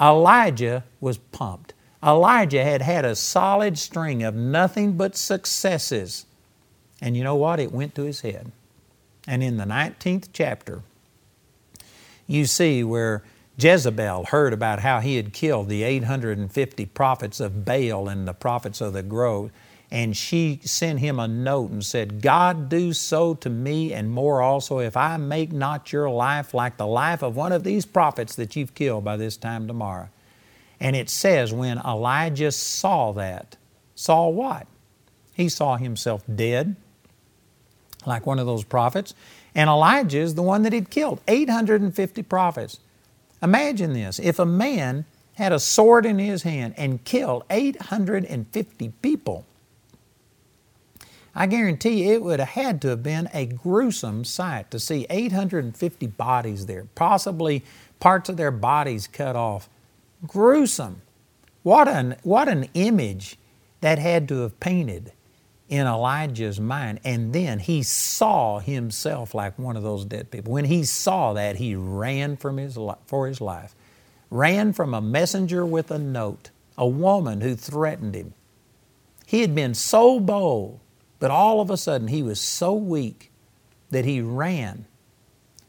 Elijah 0.00 0.84
was 1.00 1.18
pumped. 1.18 1.74
Elijah 2.02 2.64
had 2.64 2.82
had 2.82 3.04
a 3.04 3.16
solid 3.16 3.78
string 3.78 4.22
of 4.22 4.34
nothing 4.34 4.96
but 4.96 5.16
successes. 5.16 6.26
And 7.00 7.16
you 7.16 7.24
know 7.24 7.34
what? 7.34 7.60
It 7.60 7.72
went 7.72 7.94
to 7.96 8.04
his 8.04 8.20
head. 8.20 8.52
And 9.26 9.42
in 9.42 9.56
the 9.56 9.64
19th 9.64 10.28
chapter, 10.32 10.82
you 12.26 12.46
see 12.46 12.82
where 12.84 13.22
Jezebel 13.58 14.26
heard 14.26 14.52
about 14.52 14.80
how 14.80 15.00
he 15.00 15.16
had 15.16 15.32
killed 15.32 15.68
the 15.68 15.82
850 15.82 16.86
prophets 16.86 17.40
of 17.40 17.64
Baal 17.64 18.08
and 18.08 18.26
the 18.26 18.32
prophets 18.32 18.80
of 18.80 18.92
the 18.92 19.02
grove 19.02 19.50
and 19.90 20.16
she 20.16 20.60
sent 20.64 20.98
him 21.00 21.18
a 21.18 21.26
note 21.26 21.70
and 21.70 21.84
said, 21.84 22.20
God 22.20 22.68
do 22.68 22.92
so 22.92 23.34
to 23.34 23.48
me 23.48 23.92
and 23.94 24.10
more 24.10 24.42
also 24.42 24.78
if 24.80 24.96
I 24.96 25.16
make 25.16 25.50
not 25.50 25.92
your 25.92 26.10
life 26.10 26.52
like 26.52 26.76
the 26.76 26.86
life 26.86 27.22
of 27.22 27.36
one 27.36 27.52
of 27.52 27.64
these 27.64 27.86
prophets 27.86 28.34
that 28.36 28.54
you've 28.54 28.74
killed 28.74 29.04
by 29.04 29.16
this 29.16 29.36
time 29.36 29.66
tomorrow. 29.66 30.10
And 30.78 30.94
it 30.94 31.08
says 31.08 31.52
when 31.52 31.78
Elijah 31.78 32.52
saw 32.52 33.12
that, 33.12 33.56
saw 33.94 34.28
what? 34.28 34.66
He 35.32 35.48
saw 35.48 35.76
himself 35.76 36.22
dead, 36.32 36.76
like 38.04 38.26
one 38.26 38.38
of 38.38 38.46
those 38.46 38.64
prophets. 38.64 39.14
And 39.54 39.70
Elijah 39.70 40.18
is 40.18 40.34
the 40.34 40.42
one 40.42 40.62
that 40.62 40.72
he'd 40.72 40.90
killed 40.90 41.20
850 41.26 42.22
prophets. 42.24 42.78
Imagine 43.42 43.92
this 43.92 44.18
if 44.18 44.38
a 44.38 44.46
man 44.46 45.04
had 45.34 45.52
a 45.52 45.60
sword 45.60 46.04
in 46.04 46.18
his 46.18 46.42
hand 46.42 46.74
and 46.76 47.04
killed 47.04 47.44
850 47.48 48.88
people, 49.00 49.46
I 51.34 51.46
guarantee 51.46 52.04
you 52.04 52.14
it 52.14 52.22
would 52.22 52.40
have 52.40 52.48
had 52.50 52.82
to 52.82 52.88
have 52.88 53.02
been 53.02 53.28
a 53.32 53.46
gruesome 53.46 54.24
sight 54.24 54.70
to 54.70 54.78
see 54.78 55.06
850 55.10 56.06
bodies 56.06 56.66
there, 56.66 56.86
possibly 56.94 57.64
parts 58.00 58.28
of 58.28 58.36
their 58.36 58.50
bodies 58.50 59.06
cut 59.06 59.36
off. 59.36 59.68
Gruesome. 60.26 61.02
What 61.62 61.88
an, 61.88 62.16
what 62.22 62.48
an 62.48 62.68
image 62.74 63.38
that 63.80 63.98
had 63.98 64.28
to 64.28 64.40
have 64.40 64.58
painted 64.58 65.12
in 65.68 65.86
Elijah's 65.86 66.58
mind. 66.58 67.00
And 67.04 67.32
then 67.32 67.58
he 67.58 67.82
saw 67.82 68.58
himself 68.58 69.34
like 69.34 69.58
one 69.58 69.76
of 69.76 69.82
those 69.82 70.04
dead 70.04 70.30
people. 70.30 70.52
When 70.52 70.64
he 70.64 70.84
saw 70.84 71.34
that, 71.34 71.56
he 71.56 71.74
ran 71.74 72.36
from 72.36 72.56
his, 72.56 72.78
for 73.06 73.26
his 73.26 73.40
life, 73.40 73.74
ran 74.30 74.72
from 74.72 74.94
a 74.94 75.00
messenger 75.00 75.64
with 75.64 75.90
a 75.90 75.98
note, 75.98 76.50
a 76.76 76.86
woman 76.86 77.42
who 77.42 77.54
threatened 77.54 78.14
him. 78.14 78.34
He 79.26 79.42
had 79.42 79.54
been 79.54 79.74
so 79.74 80.18
bold 80.18 80.80
but 81.18 81.30
all 81.30 81.60
of 81.60 81.70
a 81.70 81.76
sudden, 81.76 82.08
he 82.08 82.22
was 82.22 82.40
so 82.40 82.74
weak 82.74 83.30
that 83.90 84.04
he 84.04 84.20
ran. 84.20 84.86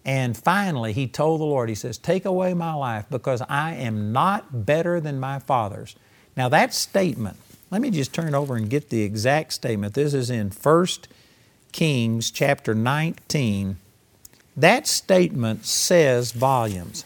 And 0.05 0.35
finally, 0.37 0.93
he 0.93 1.07
told 1.07 1.41
the 1.41 1.45
Lord, 1.45 1.69
He 1.69 1.75
says, 1.75 1.97
Take 1.97 2.25
away 2.25 2.53
my 2.53 2.73
life 2.73 3.05
because 3.09 3.41
I 3.47 3.75
am 3.75 4.11
not 4.11 4.65
better 4.65 4.99
than 4.99 5.19
my 5.19 5.39
fathers. 5.39 5.95
Now, 6.37 6.49
that 6.49 6.73
statement, 6.73 7.37
let 7.69 7.81
me 7.81 7.91
just 7.91 8.13
turn 8.13 8.33
over 8.33 8.55
and 8.55 8.69
get 8.69 8.89
the 8.89 9.01
exact 9.01 9.53
statement. 9.53 9.93
This 9.93 10.13
is 10.13 10.29
in 10.29 10.51
1 10.51 10.87
Kings 11.71 12.31
chapter 12.31 12.73
19. 12.73 13.77
That 14.55 14.87
statement 14.87 15.65
says 15.65 16.31
volumes. 16.31 17.05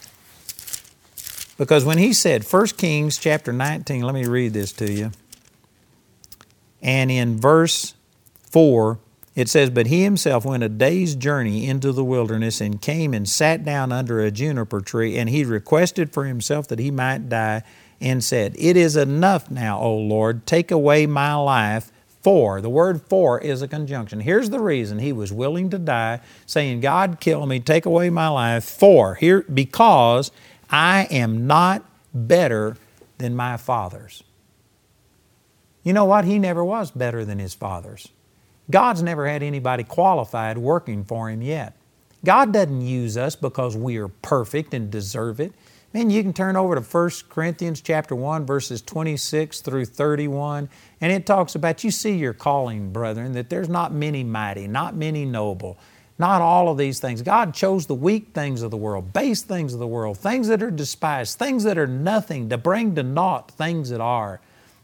Because 1.56 1.84
when 1.84 1.98
he 1.98 2.12
said 2.12 2.44
1 2.44 2.66
Kings 2.68 3.18
chapter 3.18 3.52
19, 3.52 4.02
let 4.02 4.14
me 4.14 4.26
read 4.26 4.52
this 4.52 4.72
to 4.72 4.90
you. 4.90 5.12
And 6.82 7.10
in 7.10 7.40
verse 7.40 7.94
4, 8.54 9.00
it 9.34 9.48
says, 9.48 9.68
But 9.68 9.88
he 9.88 10.04
himself 10.04 10.44
went 10.44 10.62
a 10.62 10.68
day's 10.68 11.16
journey 11.16 11.66
into 11.66 11.90
the 11.90 12.04
wilderness 12.04 12.60
and 12.60 12.80
came 12.80 13.12
and 13.12 13.28
sat 13.28 13.64
down 13.64 13.90
under 13.90 14.20
a 14.20 14.30
juniper 14.30 14.80
tree, 14.80 15.18
and 15.18 15.28
he 15.28 15.42
requested 15.42 16.12
for 16.12 16.24
himself 16.24 16.68
that 16.68 16.78
he 16.78 16.92
might 16.92 17.28
die, 17.28 17.64
and 18.00 18.22
said, 18.22 18.54
It 18.56 18.76
is 18.76 18.94
enough 18.94 19.50
now, 19.50 19.80
O 19.80 19.96
Lord, 19.96 20.46
take 20.46 20.70
away 20.70 21.04
my 21.06 21.34
life. 21.34 21.90
For, 22.22 22.60
the 22.60 22.70
word 22.70 23.02
for 23.08 23.40
is 23.40 23.60
a 23.60 23.66
conjunction. 23.66 24.20
Here's 24.20 24.50
the 24.50 24.60
reason 24.60 25.00
he 25.00 25.12
was 25.12 25.32
willing 25.32 25.68
to 25.70 25.78
die, 25.78 26.20
saying, 26.46 26.78
God, 26.78 27.18
kill 27.18 27.44
me, 27.46 27.58
take 27.58 27.86
away 27.86 28.08
my 28.08 28.28
life. 28.28 28.64
For, 28.64 29.16
here, 29.16 29.44
because 29.52 30.30
I 30.70 31.08
am 31.10 31.48
not 31.48 31.84
better 32.14 32.76
than 33.18 33.34
my 33.34 33.56
fathers. 33.56 34.22
You 35.82 35.92
know 35.92 36.04
what? 36.04 36.24
He 36.24 36.38
never 36.38 36.64
was 36.64 36.92
better 36.92 37.24
than 37.24 37.40
his 37.40 37.52
fathers. 37.52 38.08
God's 38.70 39.02
never 39.02 39.26
had 39.26 39.42
anybody 39.42 39.84
qualified 39.84 40.58
working 40.58 41.04
for 41.04 41.28
Him 41.28 41.42
yet. 41.42 41.74
God 42.24 42.52
doesn't 42.52 42.80
use 42.80 43.16
us 43.16 43.36
because 43.36 43.76
we 43.76 43.98
are 43.98 44.08
perfect 44.08 44.72
and 44.72 44.90
deserve 44.90 45.40
it. 45.40 45.52
Man, 45.92 46.10
you 46.10 46.22
can 46.22 46.32
turn 46.32 46.56
over 46.56 46.74
to 46.74 46.80
1 46.80 47.10
Corinthians 47.28 47.80
chapter 47.80 48.16
1, 48.16 48.46
verses 48.46 48.82
26 48.82 49.60
through 49.60 49.84
31, 49.84 50.68
and 51.00 51.12
it 51.12 51.24
talks 51.24 51.54
about 51.54 51.84
you 51.84 51.92
see 51.92 52.16
your 52.16 52.32
calling, 52.32 52.90
brethren, 52.92 53.32
that 53.34 53.48
there's 53.48 53.68
not 53.68 53.92
many 53.92 54.24
mighty, 54.24 54.66
not 54.66 54.96
many 54.96 55.24
noble, 55.24 55.78
not 56.18 56.40
all 56.40 56.68
of 56.68 56.78
these 56.78 56.98
things. 56.98 57.22
God 57.22 57.54
chose 57.54 57.86
the 57.86 57.94
weak 57.94 58.30
things 58.34 58.62
of 58.62 58.72
the 58.72 58.76
world, 58.76 59.12
base 59.12 59.42
things 59.42 59.72
of 59.72 59.78
the 59.78 59.86
world, 59.86 60.18
things 60.18 60.48
that 60.48 60.64
are 60.64 60.70
despised, 60.70 61.38
things 61.38 61.62
that 61.62 61.78
are 61.78 61.86
nothing, 61.86 62.48
to 62.48 62.58
bring 62.58 62.96
to 62.96 63.04
naught 63.04 63.52
things 63.52 63.90
that 63.90 64.00
are 64.00 64.40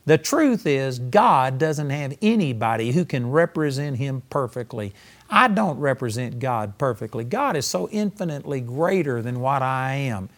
the 0.06 0.18
truth 0.18 0.66
is, 0.66 0.98
God 0.98 1.58
doesn't 1.58 1.90
have 1.90 2.16
anybody 2.22 2.92
who 2.92 3.04
can 3.04 3.30
represent 3.30 3.98
Him 3.98 4.22
perfectly. 4.30 4.94
I 5.28 5.48
don't 5.48 5.78
represent 5.78 6.38
God 6.38 6.78
perfectly. 6.78 7.24
God 7.24 7.56
is 7.56 7.66
so 7.66 7.88
infinitely 7.90 8.60
greater 8.60 9.22
than 9.22 9.40
what 9.40 9.62
I 9.62 9.94
am. 9.94 10.28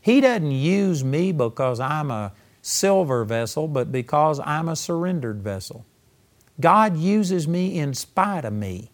He 0.00 0.20
doesn't 0.20 0.50
use 0.50 1.04
me 1.04 1.32
because 1.32 1.78
I'm 1.80 2.10
a 2.10 2.32
silver 2.60 3.24
vessel, 3.24 3.68
but 3.68 3.92
because 3.92 4.40
I'm 4.40 4.68
a 4.68 4.76
surrendered 4.76 5.42
vessel. 5.42 5.86
God 6.60 6.96
uses 6.96 7.48
me 7.48 7.78
in 7.78 7.94
spite 7.94 8.44
of 8.44 8.52
me. 8.52 8.90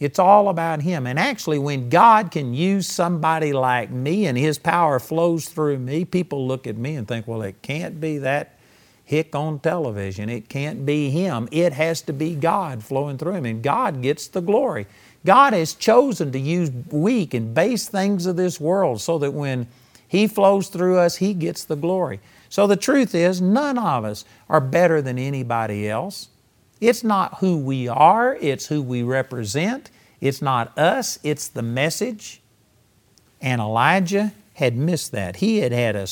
It's 0.00 0.18
all 0.18 0.48
about 0.48 0.82
Him. 0.82 1.06
And 1.06 1.18
actually, 1.18 1.58
when 1.58 1.88
God 1.88 2.30
can 2.30 2.54
use 2.54 2.86
somebody 2.86 3.52
like 3.52 3.90
me 3.90 4.26
and 4.26 4.36
His 4.36 4.58
power 4.58 4.98
flows 5.00 5.48
through 5.48 5.78
me, 5.78 6.04
people 6.04 6.46
look 6.46 6.66
at 6.66 6.76
me 6.76 6.96
and 6.96 7.06
think, 7.06 7.26
well, 7.26 7.42
it 7.42 7.62
can't 7.62 8.00
be 8.00 8.18
that 8.18 8.57
hick 9.08 9.34
on 9.34 9.58
television. 9.58 10.28
It 10.28 10.50
can't 10.50 10.84
be 10.84 11.08
him. 11.08 11.48
It 11.50 11.72
has 11.72 12.02
to 12.02 12.12
be 12.12 12.34
God 12.34 12.84
flowing 12.84 13.16
through 13.16 13.32
him, 13.32 13.46
and 13.46 13.62
God 13.62 14.02
gets 14.02 14.28
the 14.28 14.42
glory. 14.42 14.86
God 15.24 15.54
has 15.54 15.72
chosen 15.72 16.30
to 16.32 16.38
use 16.38 16.70
weak 16.90 17.32
and 17.32 17.54
base 17.54 17.88
things 17.88 18.26
of 18.26 18.36
this 18.36 18.60
world 18.60 19.00
so 19.00 19.16
that 19.18 19.32
when 19.32 19.66
He 20.06 20.26
flows 20.26 20.68
through 20.68 20.98
us, 20.98 21.16
He 21.16 21.32
gets 21.32 21.64
the 21.64 21.74
glory. 21.74 22.20
So 22.50 22.66
the 22.66 22.76
truth 22.76 23.14
is, 23.14 23.40
none 23.40 23.78
of 23.78 24.04
us 24.04 24.26
are 24.46 24.60
better 24.60 25.00
than 25.00 25.18
anybody 25.18 25.88
else. 25.88 26.28
It's 26.78 27.02
not 27.02 27.38
who 27.38 27.56
we 27.56 27.88
are, 27.88 28.36
it's 28.36 28.66
who 28.66 28.82
we 28.82 29.02
represent. 29.02 29.90
It's 30.20 30.42
not 30.42 30.76
us, 30.76 31.18
it's 31.22 31.48
the 31.48 31.62
message. 31.62 32.42
And 33.40 33.58
Elijah 33.62 34.32
had 34.58 34.76
missed 34.76 35.12
that. 35.12 35.36
He 35.36 35.58
had 35.58 35.70
had 35.70 35.94
a, 35.94 36.08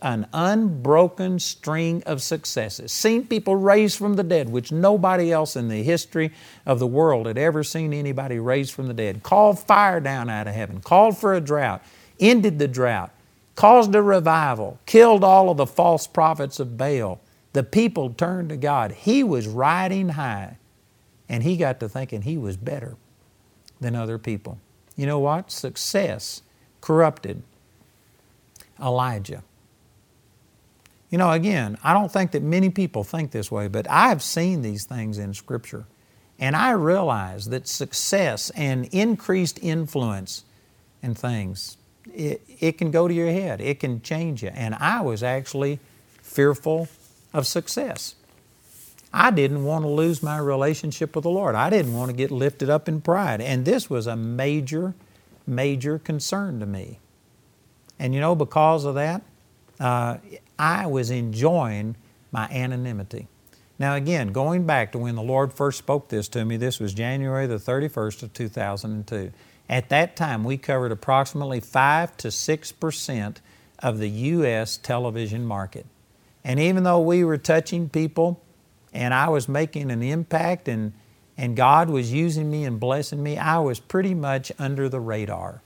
an 0.00 0.26
unbroken 0.32 1.38
string 1.38 2.02
of 2.06 2.22
successes, 2.22 2.92
seen 2.92 3.26
people 3.26 3.56
raised 3.56 3.98
from 3.98 4.14
the 4.14 4.22
dead, 4.22 4.48
which 4.48 4.72
nobody 4.72 5.30
else 5.30 5.54
in 5.54 5.68
the 5.68 5.82
history 5.82 6.32
of 6.64 6.78
the 6.78 6.86
world 6.86 7.26
had 7.26 7.36
ever 7.36 7.62
seen 7.62 7.92
anybody 7.92 8.38
raised 8.38 8.72
from 8.72 8.86
the 8.86 8.94
dead, 8.94 9.22
called 9.22 9.58
fire 9.58 10.00
down 10.00 10.30
out 10.30 10.46
of 10.46 10.54
heaven, 10.54 10.80
called 10.80 11.18
for 11.18 11.34
a 11.34 11.42
drought. 11.42 11.82
ended 12.18 12.58
the 12.58 12.66
drought, 12.66 13.10
caused 13.54 13.94
a 13.94 14.00
revival, 14.00 14.78
killed 14.86 15.22
all 15.22 15.50
of 15.50 15.58
the 15.58 15.66
false 15.66 16.06
prophets 16.06 16.58
of 16.58 16.78
Baal. 16.78 17.20
The 17.52 17.62
people 17.62 18.14
turned 18.14 18.48
to 18.48 18.56
God. 18.56 18.92
He 18.92 19.22
was 19.22 19.46
riding 19.46 20.10
high, 20.10 20.56
and 21.28 21.42
he 21.42 21.58
got 21.58 21.78
to 21.80 21.88
thinking 21.88 22.22
he 22.22 22.38
was 22.38 22.56
better 22.56 22.96
than 23.78 23.94
other 23.94 24.16
people. 24.16 24.58
You 24.96 25.04
know 25.04 25.18
what? 25.18 25.50
Success 25.50 26.40
corrupted 26.80 27.42
Elijah. 28.80 29.42
You 31.10 31.18
know, 31.18 31.32
again, 31.32 31.76
I 31.82 31.92
don't 31.92 32.10
think 32.10 32.30
that 32.32 32.42
many 32.42 32.70
people 32.70 33.02
think 33.02 33.32
this 33.32 33.50
way, 33.50 33.66
but 33.68 33.86
I've 33.90 34.22
seen 34.22 34.62
these 34.62 34.84
things 34.84 35.18
in 35.18 35.34
Scripture. 35.34 35.86
And 36.38 36.56
I 36.56 36.70
realize 36.70 37.46
that 37.46 37.68
success 37.68 38.50
and 38.50 38.86
increased 38.92 39.58
influence 39.60 40.44
and 41.02 41.18
things, 41.18 41.76
it, 42.14 42.42
it 42.60 42.78
can 42.78 42.90
go 42.90 43.08
to 43.08 43.12
your 43.12 43.30
head, 43.30 43.60
it 43.60 43.80
can 43.80 44.00
change 44.00 44.42
you. 44.42 44.50
And 44.54 44.74
I 44.76 45.00
was 45.02 45.22
actually 45.22 45.80
fearful 46.22 46.88
of 47.34 47.46
success. 47.46 48.14
I 49.12 49.32
didn't 49.32 49.64
want 49.64 49.84
to 49.84 49.88
lose 49.88 50.22
my 50.22 50.38
relationship 50.38 51.16
with 51.16 51.24
the 51.24 51.30
Lord. 51.30 51.56
I 51.56 51.68
didn't 51.68 51.94
want 51.94 52.10
to 52.10 52.16
get 52.16 52.30
lifted 52.30 52.70
up 52.70 52.88
in 52.88 53.00
pride. 53.00 53.40
And 53.40 53.64
this 53.64 53.90
was 53.90 54.06
a 54.06 54.14
major, 54.16 54.94
major 55.46 55.98
concern 55.98 56.60
to 56.60 56.66
me. 56.66 57.00
And 58.00 58.14
you 58.14 58.20
know, 58.20 58.34
because 58.34 58.86
of 58.86 58.94
that, 58.94 59.22
uh, 59.78 60.16
I 60.58 60.86
was 60.86 61.10
enjoying 61.10 61.96
my 62.32 62.48
anonymity. 62.48 63.28
Now, 63.78 63.94
again, 63.94 64.32
going 64.32 64.64
back 64.66 64.92
to 64.92 64.98
when 64.98 65.16
the 65.16 65.22
Lord 65.22 65.52
first 65.52 65.78
spoke 65.78 66.08
this 66.08 66.26
to 66.28 66.44
me, 66.44 66.56
this 66.56 66.80
was 66.80 66.94
January 66.94 67.46
the 67.46 67.56
31st 67.56 68.22
of 68.22 68.32
2002. 68.32 69.32
At 69.68 69.90
that 69.90 70.16
time, 70.16 70.44
we 70.44 70.56
covered 70.56 70.92
approximately 70.92 71.60
5 71.60 72.16
to 72.16 72.30
6 72.30 72.72
percent 72.72 73.42
of 73.78 73.98
the 73.98 74.08
U.S. 74.08 74.78
television 74.78 75.44
market. 75.44 75.86
And 76.42 76.58
even 76.58 76.84
though 76.84 77.00
we 77.00 77.22
were 77.22 77.38
touching 77.38 77.90
people 77.90 78.42
and 78.94 79.12
I 79.12 79.28
was 79.28 79.46
making 79.46 79.90
an 79.90 80.02
impact 80.02 80.68
and, 80.68 80.94
and 81.36 81.54
God 81.54 81.90
was 81.90 82.12
using 82.12 82.50
me 82.50 82.64
and 82.64 82.80
blessing 82.80 83.22
me, 83.22 83.36
I 83.36 83.58
was 83.58 83.78
pretty 83.78 84.14
much 84.14 84.50
under 84.58 84.88
the 84.88 85.00
radar. 85.00 85.62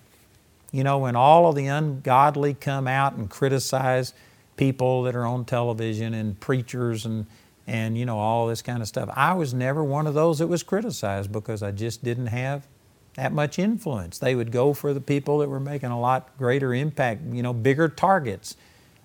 You 0.74 0.82
know, 0.82 0.98
when 0.98 1.14
all 1.14 1.48
of 1.48 1.54
the 1.54 1.66
ungodly 1.66 2.52
come 2.52 2.88
out 2.88 3.12
and 3.12 3.30
criticize 3.30 4.12
people 4.56 5.04
that 5.04 5.14
are 5.14 5.24
on 5.24 5.44
television 5.44 6.14
and 6.14 6.40
preachers 6.40 7.06
and 7.06 7.26
and 7.64 7.96
you 7.96 8.04
know 8.04 8.18
all 8.18 8.48
this 8.48 8.60
kind 8.60 8.82
of 8.82 8.88
stuff. 8.88 9.08
I 9.14 9.34
was 9.34 9.54
never 9.54 9.84
one 9.84 10.08
of 10.08 10.14
those 10.14 10.40
that 10.40 10.48
was 10.48 10.64
criticized 10.64 11.30
because 11.30 11.62
I 11.62 11.70
just 11.70 12.02
didn't 12.02 12.26
have 12.26 12.66
that 13.14 13.32
much 13.32 13.56
influence. 13.56 14.18
They 14.18 14.34
would 14.34 14.50
go 14.50 14.72
for 14.72 14.92
the 14.92 15.00
people 15.00 15.38
that 15.38 15.48
were 15.48 15.60
making 15.60 15.90
a 15.90 16.00
lot 16.00 16.36
greater 16.38 16.74
impact, 16.74 17.22
you 17.30 17.44
know, 17.44 17.52
bigger 17.52 17.88
targets 17.88 18.56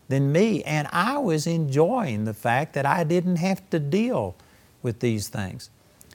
than 0.07 0.31
me, 0.31 0.63
and 0.63 0.87
I 0.91 1.19
was 1.19 1.45
enjoying 1.45 2.25
the 2.25 2.33
fact 2.33 2.73
that 2.73 2.87
I 2.87 3.03
didn't 3.03 3.35
have 3.35 3.69
to 3.69 3.79
deal 3.79 4.35
with 4.81 5.01
these 5.01 5.29
things. 5.29 5.69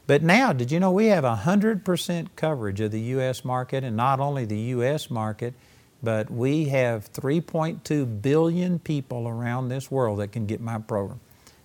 But 0.07 0.23
now, 0.23 0.53
did 0.53 0.71
you 0.71 0.81
know 0.81 0.91
we 0.91 1.07
have 1.07 1.25
100% 1.25 2.29
coverage 2.37 2.81
of 2.81 2.91
the 2.91 3.01
U.S. 3.01 3.45
market, 3.45 3.85
and 3.85 3.97
not 3.97 4.21
only 4.21 4.45
the 4.45 4.59
U.S. 4.59 5.11
market, 5.11 5.55
but 6.03 6.31
we 6.31 6.67
have 6.67 7.11
3.2 7.13 8.21
billion 8.21 8.79
people 8.79 9.27
around 9.27 9.69
this 9.69 9.91
world 9.91 10.21
that 10.21 10.33
can 10.33 10.45
get 10.45 10.61
my 10.61 10.79
program. 10.79 11.21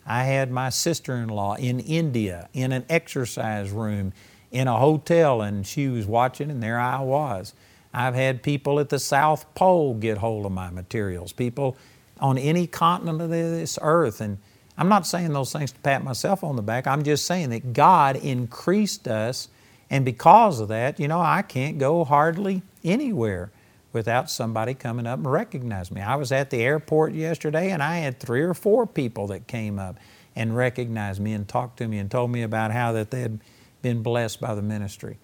I 0.06 0.24
had 0.24 0.50
my 0.50 0.70
sister 0.70 1.16
in 1.16 1.28
law 1.28 1.56
in 1.56 1.82
India 1.82 2.50
in 2.54 2.72
an 2.72 2.86
exercise 2.90 3.72
room 3.72 4.14
in 4.52 4.68
a 4.68 4.78
hotel, 4.78 5.42
and 5.42 5.68
she 5.68 5.90
was 5.90 6.08
watching, 6.08 6.50
and 6.50 6.64
there 6.64 6.80
I 6.80 7.02
was. 7.02 7.54
I've 7.94 8.16
had 8.16 8.42
people 8.42 8.80
at 8.80 8.90
the 8.90 9.00
South 9.00 9.54
Pole 9.54 9.96
get 9.96 10.18
hold 10.18 10.46
of 10.46 10.52
my 10.52 10.70
materials, 10.70 11.34
people 11.34 11.76
on 12.20 12.38
any 12.38 12.68
continent 12.68 13.22
of 13.22 13.30
this 13.30 13.78
earth. 13.82 14.22
And 14.22 14.38
I'm 14.80 14.88
not 14.88 15.06
saying 15.06 15.34
those 15.34 15.52
things 15.52 15.74
to 15.74 15.80
pat 15.80 16.06
myself 16.06 16.42
on 16.42 16.56
the 16.56 16.62
back. 16.62 16.88
I'm 16.88 17.04
just 17.04 17.26
saying 17.26 17.50
that 17.50 17.74
God 17.74 18.16
increased 18.16 19.10
us, 19.10 19.50
and 19.90 20.06
because 20.06 20.62
of 20.62 20.70
that, 20.70 21.02
you 21.02 21.10
know, 21.10 21.20
I 21.20 21.42
can't 21.42 21.78
go 21.78 22.06
hardly 22.06 22.62
anywhere 22.82 23.52
without 23.92 24.30
somebody 24.30 24.74
coming 24.74 25.06
up 25.06 25.20
and 25.20 25.30
recognizing 25.30 25.96
me. 25.96 26.02
I 26.02 26.16
was 26.16 26.32
at 26.32 26.50
the 26.50 26.62
airport 26.62 27.14
yesterday 27.14 27.72
and 27.72 27.82
I 27.82 27.98
had 27.98 28.20
three 28.20 28.42
or 28.42 28.54
four 28.54 28.86
people 28.86 29.28
that 29.28 29.48
came 29.48 29.80
up 29.80 29.98
and 30.36 30.56
recognized 30.56 31.20
me 31.20 31.34
and 31.34 31.48
talked 31.48 31.78
to 31.80 31.88
me 31.88 31.98
and 31.98 32.10
told 32.10 32.32
me 32.32 32.44
about 32.44 32.72
how 32.72 32.92
that 32.94 33.12
they 33.12 33.22
had 33.22 33.40
been 33.82 34.04
blessed 34.04 34.40
by 34.40 34.54
the 34.54 34.62
ministry. 34.62 35.18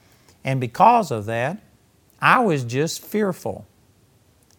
And 0.44 0.60
because 0.60 1.12
of 1.12 1.26
that, 1.28 1.60
I 2.20 2.40
was 2.40 2.64
just 2.64 3.06
fearful 3.06 3.66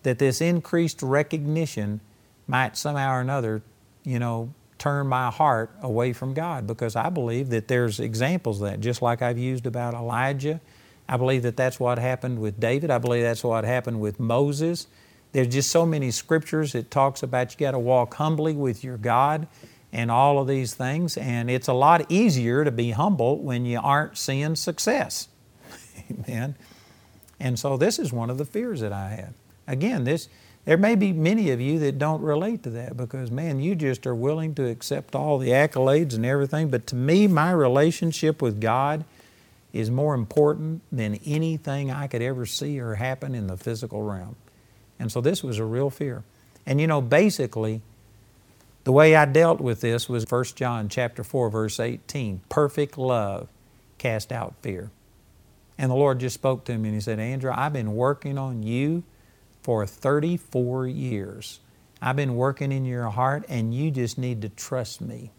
that 0.05 0.19
this 0.21 0.41
increased 0.41 1.03
recognition 1.03 2.01
might 2.47 2.77
somehow 2.77 3.17
or 3.17 3.21
another, 3.21 3.63
you 4.05 4.21
know, 4.21 4.55
turn 4.79 5.07
my 5.07 5.31
heart 5.31 5.71
away 5.83 6.13
from 6.13 6.35
God 6.35 6.67
because 6.67 6.97
I 6.97 7.09
believe 7.11 7.51
that 7.51 7.69
there's 7.69 8.01
examples 8.01 8.61
of 8.61 8.71
that, 8.71 8.81
just 8.81 9.03
like 9.03 9.23
I've 9.23 9.39
used 9.39 9.67
about 9.67 9.95
Elijah 9.95 10.61
I 11.09 11.17
believe 11.17 11.43
that 11.43 11.57
that's 11.57 11.79
what 11.79 11.99
happened 11.99 12.41
with 12.41 12.59
David. 12.59 12.91
I 12.91 12.99
believe 12.99 13.23
that's 13.23 13.45
what 13.45 13.65
happened 13.65 14.01
with 14.01 14.19
Moses. 14.19 14.89
There's 15.33 15.49
just 15.49 15.71
so 15.71 15.87
many 15.87 16.11
scriptures 16.11 16.73
that 16.73 16.91
talks 16.91 17.23
about 17.23 17.53
you 17.53 17.59
got 17.59 17.73
to 17.73 17.79
walk 17.79 18.15
humbly 18.15 18.55
with 18.55 18.83
your 18.83 18.97
God 18.97 19.47
and 19.93 20.11
all 20.11 20.39
of 20.39 20.49
these 20.49 20.75
things. 20.75 21.17
And 21.17 21.51
it's 21.51 21.69
a 21.69 21.73
lot 21.73 22.11
easier 22.11 22.65
to 22.65 22.71
be 22.71 22.91
humble 22.91 23.39
when 23.39 23.65
you 23.65 23.79
aren't 23.81 24.19
seeing 24.19 24.57
success. 24.57 25.29
Amen. 26.11 26.57
And 27.39 27.59
so 27.59 27.77
this 27.77 27.99
is 27.99 28.13
one 28.13 28.31
of 28.31 28.39
the 28.39 28.45
fears 28.45 28.81
that 28.81 28.93
I 28.93 29.11
had. 29.11 29.35
Again, 29.69 30.05
this 30.05 30.29
there 30.67 30.77
may 30.77 30.97
be 30.97 31.13
many 31.13 31.53
of 31.53 31.61
you 31.61 31.79
that 31.79 31.97
don't 31.97 32.21
relate 32.21 32.65
to 32.65 32.71
that 32.71 32.97
because 32.97 33.31
man, 33.31 33.61
you 33.61 33.77
just 33.77 34.05
are 34.05 34.15
willing 34.17 34.55
to 34.57 34.69
accept 34.69 35.15
all 35.15 35.39
the 35.39 35.51
accolades 35.51 36.15
and 36.15 36.27
everything. 36.27 36.69
But 36.69 36.89
to 36.89 36.97
me, 36.97 37.29
my 37.29 37.53
relationship 37.53 38.43
with 38.43 38.61
God 38.61 39.05
is 39.73 39.91
more 39.93 40.13
important 40.13 40.83
than 40.91 41.21
anything 41.25 41.93
I 41.93 42.09
could 42.09 42.21
ever 42.21 42.47
see 42.47 42.81
or 42.81 42.97
happen 42.97 43.35
in 43.35 43.47
the 43.47 43.57
physical 43.57 44.03
realm. 44.03 44.35
And 44.99 45.11
so 45.13 45.21
this 45.21 45.45
was 45.45 45.59
a 45.59 45.65
real 45.65 45.89
fear. 45.89 46.25
And 46.67 46.81
you 46.81 46.89
know, 46.89 47.01
basically, 47.01 47.81
the 48.83 48.93
way 48.93 49.15
I 49.15 49.25
dealt 49.25 49.61
with 49.61 49.81
this 49.81 50.09
was 50.09 50.25
1 50.29 50.45
John 50.57 50.89
chapter 50.89 51.23
4 51.23 51.49
verse 51.49 51.79
18, 51.79 52.41
perfect 52.49 52.99
love 52.99 53.49
cast 53.99 54.33
out 54.33 54.55
fear. 54.63 54.91
And 55.79 55.93
the 55.93 55.97
Lord 55.97 56.19
just 56.19 56.35
spoke 56.35 56.65
to 56.65 56.77
me 56.77 56.89
and 56.89 56.97
he 56.97 57.01
said, 57.01 57.21
"Andrew, 57.21 57.53
I've 57.55 57.73
been 57.73 57.95
working 57.95 58.37
on 58.37 58.65
you 58.65 59.05
for 59.67 59.85
34 59.85 60.87
years. 60.87 61.59
I've 62.01 62.15
been 62.15 62.37
working 62.37 62.71
in 62.71 62.85
your 62.85 63.11
heart 63.11 63.45
and 63.49 63.75
you 63.75 63.91
just 63.91 64.17
need 64.17 64.43
to 64.43 64.49
trust 64.49 65.01
me. 65.01 65.33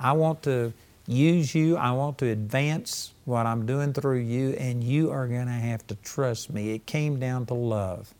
I 0.00 0.12
want 0.12 0.42
to 0.44 0.72
use 1.06 1.54
you. 1.54 1.76
I 1.76 1.90
want 1.90 2.16
to 2.20 2.26
advance 2.30 3.12
what 3.26 3.44
I'm 3.44 3.66
doing 3.66 3.92
through 3.92 4.20
you, 4.20 4.52
and 4.52 4.82
you 4.82 5.10
are 5.10 5.28
going 5.28 5.44
to 5.44 5.52
have 5.52 5.86
to 5.88 5.94
trust 5.96 6.50
me. 6.50 6.72
It 6.72 6.86
came 6.86 7.20
down 7.20 7.44
to 7.46 7.54
love. 7.54 8.14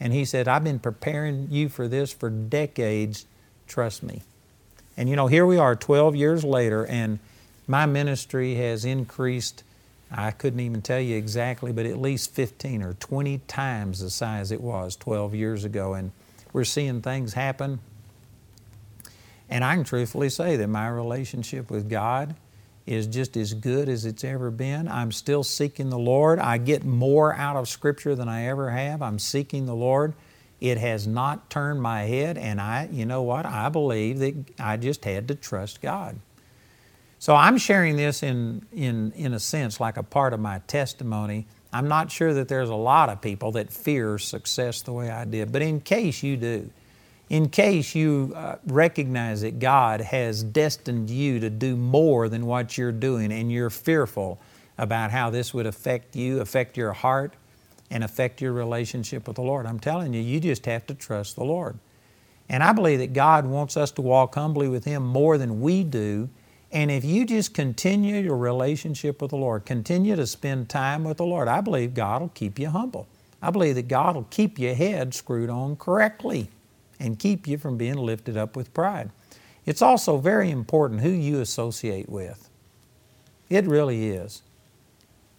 And 0.00 0.12
he 0.12 0.24
said, 0.24 0.48
I've 0.48 0.64
been 0.64 0.80
preparing 0.80 1.46
you 1.52 1.68
for 1.68 1.86
this 1.86 2.12
for 2.12 2.28
decades. 2.28 3.26
Trust 3.68 4.02
me. 4.02 4.22
And 4.96 5.08
you 5.08 5.14
know, 5.14 5.28
here 5.28 5.46
we 5.46 5.56
are 5.56 5.76
12 5.76 6.16
years 6.16 6.42
later, 6.42 6.84
and 6.84 7.20
my 7.68 7.86
ministry 7.86 8.56
has 8.56 8.84
increased. 8.84 9.62
I 10.10 10.32
couldn't 10.32 10.60
even 10.60 10.82
tell 10.82 11.00
you 11.00 11.16
exactly, 11.16 11.72
but 11.72 11.86
at 11.86 11.98
least 11.98 12.34
15 12.34 12.82
or 12.82 12.94
20 12.94 13.38
times 13.46 14.00
the 14.00 14.10
size 14.10 14.50
it 14.50 14.60
was 14.60 14.96
12 14.96 15.34
years 15.34 15.64
ago. 15.64 15.94
And 15.94 16.10
we're 16.52 16.64
seeing 16.64 17.00
things 17.00 17.34
happen 17.34 17.80
and 19.50 19.64
I 19.64 19.74
can 19.74 19.84
truthfully 19.84 20.30
say 20.30 20.56
that 20.56 20.68
my 20.68 20.88
relationship 20.88 21.70
with 21.70 21.90
God 21.90 22.36
is 22.86 23.08
just 23.08 23.36
as 23.36 23.52
good 23.52 23.88
as 23.88 24.04
it's 24.06 24.22
ever 24.22 24.50
been. 24.50 24.86
I'm 24.86 25.10
still 25.10 25.42
seeking 25.42 25.90
the 25.90 25.98
Lord. 25.98 26.38
I 26.38 26.56
get 26.56 26.84
more 26.84 27.34
out 27.34 27.56
of 27.56 27.68
Scripture 27.68 28.14
than 28.14 28.28
I 28.28 28.46
ever 28.46 28.70
have. 28.70 29.02
I'm 29.02 29.18
seeking 29.18 29.66
the 29.66 29.74
Lord. 29.74 30.14
It 30.60 30.78
has 30.78 31.06
not 31.06 31.50
turned 31.50 31.82
my 31.82 32.02
head, 32.02 32.38
and 32.38 32.60
I, 32.60 32.88
you 32.92 33.06
know 33.06 33.22
what? 33.22 33.44
I 33.44 33.68
believe 33.70 34.18
that 34.20 34.34
I 34.58 34.76
just 34.76 35.04
had 35.04 35.26
to 35.28 35.34
trust 35.34 35.82
God. 35.82 36.16
So 37.20 37.36
I'm 37.36 37.58
sharing 37.58 37.96
this 37.96 38.22
in, 38.22 38.66
in, 38.72 39.12
in 39.12 39.34
a 39.34 39.38
sense 39.38 39.78
like 39.78 39.98
a 39.98 40.02
part 40.02 40.32
of 40.32 40.40
my 40.40 40.60
testimony. 40.66 41.46
I'm 41.70 41.86
not 41.86 42.10
sure 42.10 42.32
that 42.32 42.48
there's 42.48 42.70
a 42.70 42.74
lot 42.74 43.10
of 43.10 43.20
people 43.20 43.52
that 43.52 43.70
fear 43.70 44.16
success 44.16 44.80
the 44.80 44.94
way 44.94 45.10
I 45.10 45.26
did, 45.26 45.52
but 45.52 45.60
in 45.60 45.82
case 45.82 46.22
you 46.22 46.38
do, 46.38 46.70
in 47.28 47.50
case 47.50 47.94
you 47.94 48.32
uh, 48.34 48.56
recognize 48.66 49.42
that 49.42 49.58
God 49.58 50.00
has 50.00 50.42
destined 50.42 51.10
you 51.10 51.40
to 51.40 51.50
do 51.50 51.76
more 51.76 52.30
than 52.30 52.46
what 52.46 52.78
you're 52.78 52.90
doing 52.90 53.32
and 53.32 53.52
you're 53.52 53.68
fearful 53.68 54.40
about 54.78 55.10
how 55.10 55.28
this 55.28 55.52
would 55.52 55.66
affect 55.66 56.16
you, 56.16 56.40
affect 56.40 56.78
your 56.78 56.94
heart, 56.94 57.34
and 57.90 58.02
affect 58.02 58.40
your 58.40 58.54
relationship 58.54 59.28
with 59.28 59.36
the 59.36 59.42
Lord. 59.42 59.66
I'm 59.66 59.78
telling 59.78 60.14
you, 60.14 60.22
you 60.22 60.40
just 60.40 60.64
have 60.64 60.86
to 60.86 60.94
trust 60.94 61.36
the 61.36 61.44
Lord. 61.44 61.78
And 62.48 62.62
I 62.62 62.72
believe 62.72 63.00
that 63.00 63.12
God 63.12 63.44
wants 63.44 63.76
us 63.76 63.90
to 63.92 64.00
walk 64.00 64.36
humbly 64.36 64.68
with 64.68 64.86
Him 64.86 65.04
more 65.04 65.36
than 65.36 65.60
we 65.60 65.84
do. 65.84 66.30
And 66.72 66.90
if 66.90 67.04
you 67.04 67.26
just 67.26 67.52
continue 67.52 68.20
your 68.20 68.36
relationship 68.36 69.20
with 69.20 69.30
the 69.30 69.36
Lord, 69.36 69.64
continue 69.64 70.14
to 70.16 70.26
spend 70.26 70.68
time 70.68 71.02
with 71.04 71.16
the 71.16 71.24
Lord, 71.24 71.48
I 71.48 71.60
believe 71.60 71.94
God 71.94 72.20
will 72.20 72.28
keep 72.28 72.58
you 72.58 72.68
humble. 72.68 73.08
I 73.42 73.50
believe 73.50 73.74
that 73.74 73.88
God 73.88 74.14
will 74.14 74.28
keep 74.30 74.58
your 74.58 74.74
head 74.74 75.14
screwed 75.14 75.50
on 75.50 75.76
correctly 75.76 76.48
and 77.00 77.18
keep 77.18 77.48
you 77.48 77.58
from 77.58 77.76
being 77.76 77.96
lifted 77.96 78.36
up 78.36 78.54
with 78.54 78.72
pride. 78.74 79.10
It's 79.66 79.82
also 79.82 80.18
very 80.18 80.50
important 80.50 81.00
who 81.00 81.10
you 81.10 81.40
associate 81.40 82.08
with. 82.08 82.48
It 83.48 83.64
really 83.66 84.10
is. 84.10 84.42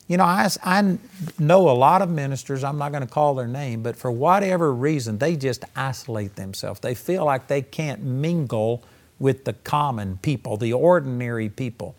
You 0.08 0.18
know, 0.18 0.26
I, 0.26 0.50
I 0.64 0.98
know 1.40 1.70
a 1.70 1.72
lot 1.72 2.02
of 2.02 2.10
ministers, 2.10 2.64
I'm 2.64 2.78
not 2.78 2.92
going 2.92 3.06
to 3.06 3.10
call 3.10 3.36
their 3.36 3.48
name, 3.48 3.82
but 3.82 3.96
for 3.96 4.12
whatever 4.12 4.74
reason, 4.74 5.20
they 5.20 5.38
just 5.38 5.64
isolate 5.76 6.36
themselves. 6.36 6.82
They 6.82 6.96
feel 6.96 7.24
like 7.24 7.48
they 7.48 7.62
can't 7.62 8.04
mingle 8.04 8.84
with 9.22 9.46
the 9.46 9.54
common 9.54 10.18
people, 10.22 10.58
the 10.58 10.74
ordinary 10.74 11.48
people. 11.48 11.96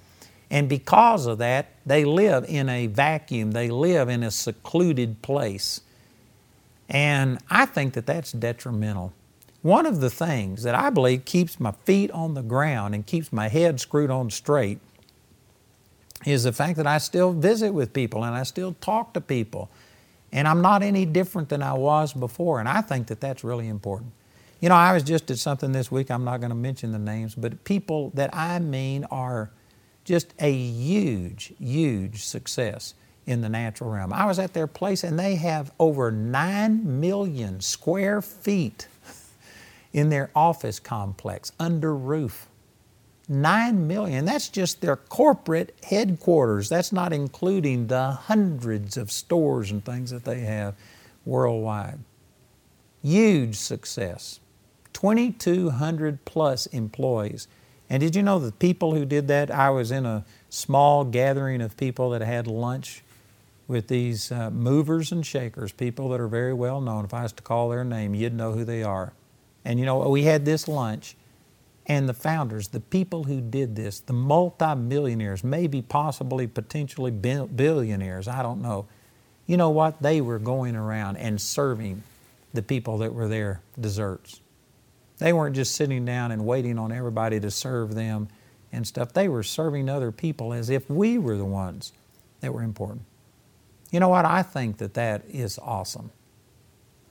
And 0.51 0.69
because 0.69 1.25
of 1.27 1.39
that, 1.39 1.69
they 1.87 2.05
live 2.05 2.45
in 2.47 2.69
a 2.69 2.87
vacuum, 2.89 3.53
they 3.53 3.71
live 3.71 4.09
in 4.09 4.23
a 4.23 4.31
secluded 4.31 5.23
place. 5.23 5.81
And 6.89 7.39
I 7.49 7.65
think 7.65 7.95
that 7.95 8.05
that's 8.05 8.33
detrimental. 8.33 9.15
One 9.63 9.87
of 9.87 10.01
the 10.01 10.11
things 10.11 10.65
that 10.65 10.75
I 10.75 10.91
believe 10.91 11.25
keeps 11.25 11.59
my 11.61 11.73
feet 11.85 12.11
on 12.11 12.35
the 12.35 12.43
ground 12.43 12.95
and 12.95 13.07
keeps 13.07 13.33
my 13.33 13.49
head 13.49 13.81
screwed 13.81 14.11
on 14.11 14.29
straight 14.29 14.81
is 16.27 16.43
the 16.43 16.53
fact 16.53 16.77
that 16.77 16.87
I 16.87 16.99
still 16.99 17.33
visit 17.33 17.73
with 17.73 17.93
people 17.93 18.25
and 18.25 18.35
I 18.35 18.43
still 18.43 18.75
talk 18.81 19.15
to 19.15 19.21
people. 19.21 19.71
And 20.33 20.49
I'm 20.49 20.61
not 20.61 20.83
any 20.83 21.07
different 21.07 21.49
than 21.49 21.63
I 21.63 21.75
was 21.75 22.13
before. 22.13 22.59
And 22.59 22.69
I 22.69 22.81
think 22.81 23.07
that 23.07 23.21
that's 23.21 23.45
really 23.45 23.69
important. 23.69 24.13
You 24.63 24.69
know, 24.69 24.77
I 24.77 24.93
was 24.93 25.03
just 25.03 25.29
at 25.33 25.39
something 25.39 25.73
this 25.73 25.91
week, 25.91 26.09
I'm 26.09 26.23
not 26.23 26.39
going 26.39 26.51
to 26.51 26.57
mention 26.57 26.93
the 26.93 26.99
names, 27.01 27.35
but 27.35 27.65
people 27.65 28.13
that 28.15 28.33
I 28.33 28.61
mean 28.61 29.03
are 29.11 29.51
just 30.05 30.33
a 30.39 30.53
huge, 30.53 31.53
huge 31.59 32.25
success 32.25 32.95
in 33.27 33.41
the 33.41 33.49
natural 33.49 33.91
realm. 33.91 34.13
I 34.13 34.25
was 34.25 34.39
at 34.39 34.53
their 34.53 34.69
place 34.69 35.03
and 35.03 35.19
they 35.19 35.35
have 35.35 35.73
over 35.81 36.13
9 36.13 37.01
million 37.01 37.61
square 37.61 38.23
feet 38.23 38.87
in 39.93 40.11
their 40.11 40.31
office 40.33 40.79
complex 40.79 41.51
under 41.59 41.93
roof. 41.97 42.47
Nine 43.29 43.87
million. 43.89 44.25
That's 44.25 44.49
just 44.49 44.81
their 44.81 44.97
corporate 44.97 45.75
headquarters. 45.85 46.69
That's 46.69 46.93
not 46.93 47.13
including 47.13 47.89
the 47.89 48.13
hundreds 48.13 48.97
of 48.97 49.11
stores 49.11 49.73
and 49.73 49.85
things 49.85 50.11
that 50.11 50.25
they 50.25 50.41
have 50.41 50.75
worldwide. 51.25 51.99
Huge 53.03 53.57
success. 53.57 54.39
2,200 54.93 56.25
plus 56.25 56.67
employees. 56.67 57.49
And 57.89 58.01
did 58.01 58.17
you 58.17 58.23
know 58.23 58.39
the 58.39 58.53
people 58.53 58.95
who 58.95 59.05
did 59.05 59.29
that? 59.29 59.51
I 59.51 59.71
was 59.71 59.91
in 59.91 60.07
a 60.07 60.25
small 60.49 61.05
gathering 61.05 61.61
of 61.61 61.77
people 61.77 62.11
that 62.11 62.23
had 62.23 62.47
lunch 62.47 63.03
with 63.69 63.89
these 63.89 64.33
uh, 64.33 64.51
movers 64.51 65.13
and 65.13 65.25
shakers, 65.25 65.73
people 65.73 66.09
that 66.11 66.21
are 66.21 66.29
very 66.29 66.55
well 66.55 66.81
known. 66.81 67.05
If 67.05 67.15
I 67.15 67.23
was 67.23 67.33
to 67.33 67.43
call 67.43 67.69
their 67.69 67.85
name, 67.85 68.15
you'd 68.15 68.35
know 68.35 68.53
who 68.53 68.65
they 68.65 68.83
are. 68.83 69.13
And 69.65 69.79
you 69.79 69.87
know, 69.87 70.09
we 70.09 70.25
had 70.25 70.45
this 70.45 70.69
lunch, 70.69 71.17
and 71.87 72.09
the 72.09 72.15
founders, 72.15 72.69
the 72.69 72.81
people 72.81 73.25
who 73.25 73.41
did 73.41 73.75
this, 73.75 74.01
the 74.01 74.13
multimillionaires, 74.13 75.43
maybe 75.43 75.83
possibly 75.83 76.47
potentially 76.47 77.11
billionaires, 77.11 78.29
I 78.29 78.43
don't 78.43 78.63
know. 78.63 78.87
You 79.47 79.57
know 79.57 79.71
what? 79.71 80.01
They 80.01 80.21
were 80.21 80.39
going 80.39 80.77
around 80.77 81.17
and 81.17 81.41
serving 81.41 82.05
the 82.55 82.63
people 82.63 82.99
that 82.99 83.13
were 83.13 83.29
there 83.29 83.63
desserts. 83.81 84.42
They 85.19 85.33
weren't 85.33 85.55
just 85.55 85.75
sitting 85.75 86.05
down 86.05 86.33
and 86.33 86.45
waiting 86.45 86.79
on 86.79 86.93
everybody 86.93 87.39
to 87.41 87.51
serve 87.51 87.95
them 87.95 88.29
and 88.73 88.87
stuff. 88.87 89.13
They 89.13 89.29
were 89.29 89.43
serving 89.43 89.89
other 89.89 90.11
people 90.11 90.53
as 90.53 90.71
if 90.71 90.89
we 90.91 91.19
were 91.19 91.37
the 91.37 91.45
ones 91.45 91.93
that 92.41 92.53
were 92.53 92.63
important. 92.63 93.03
You 93.91 94.01
know 94.01 94.09
what? 94.09 94.25
I 94.25 94.43
think 94.43 94.79
that 94.79 94.95
that 94.95 95.23
is 95.29 95.59
awesome. 95.59 96.11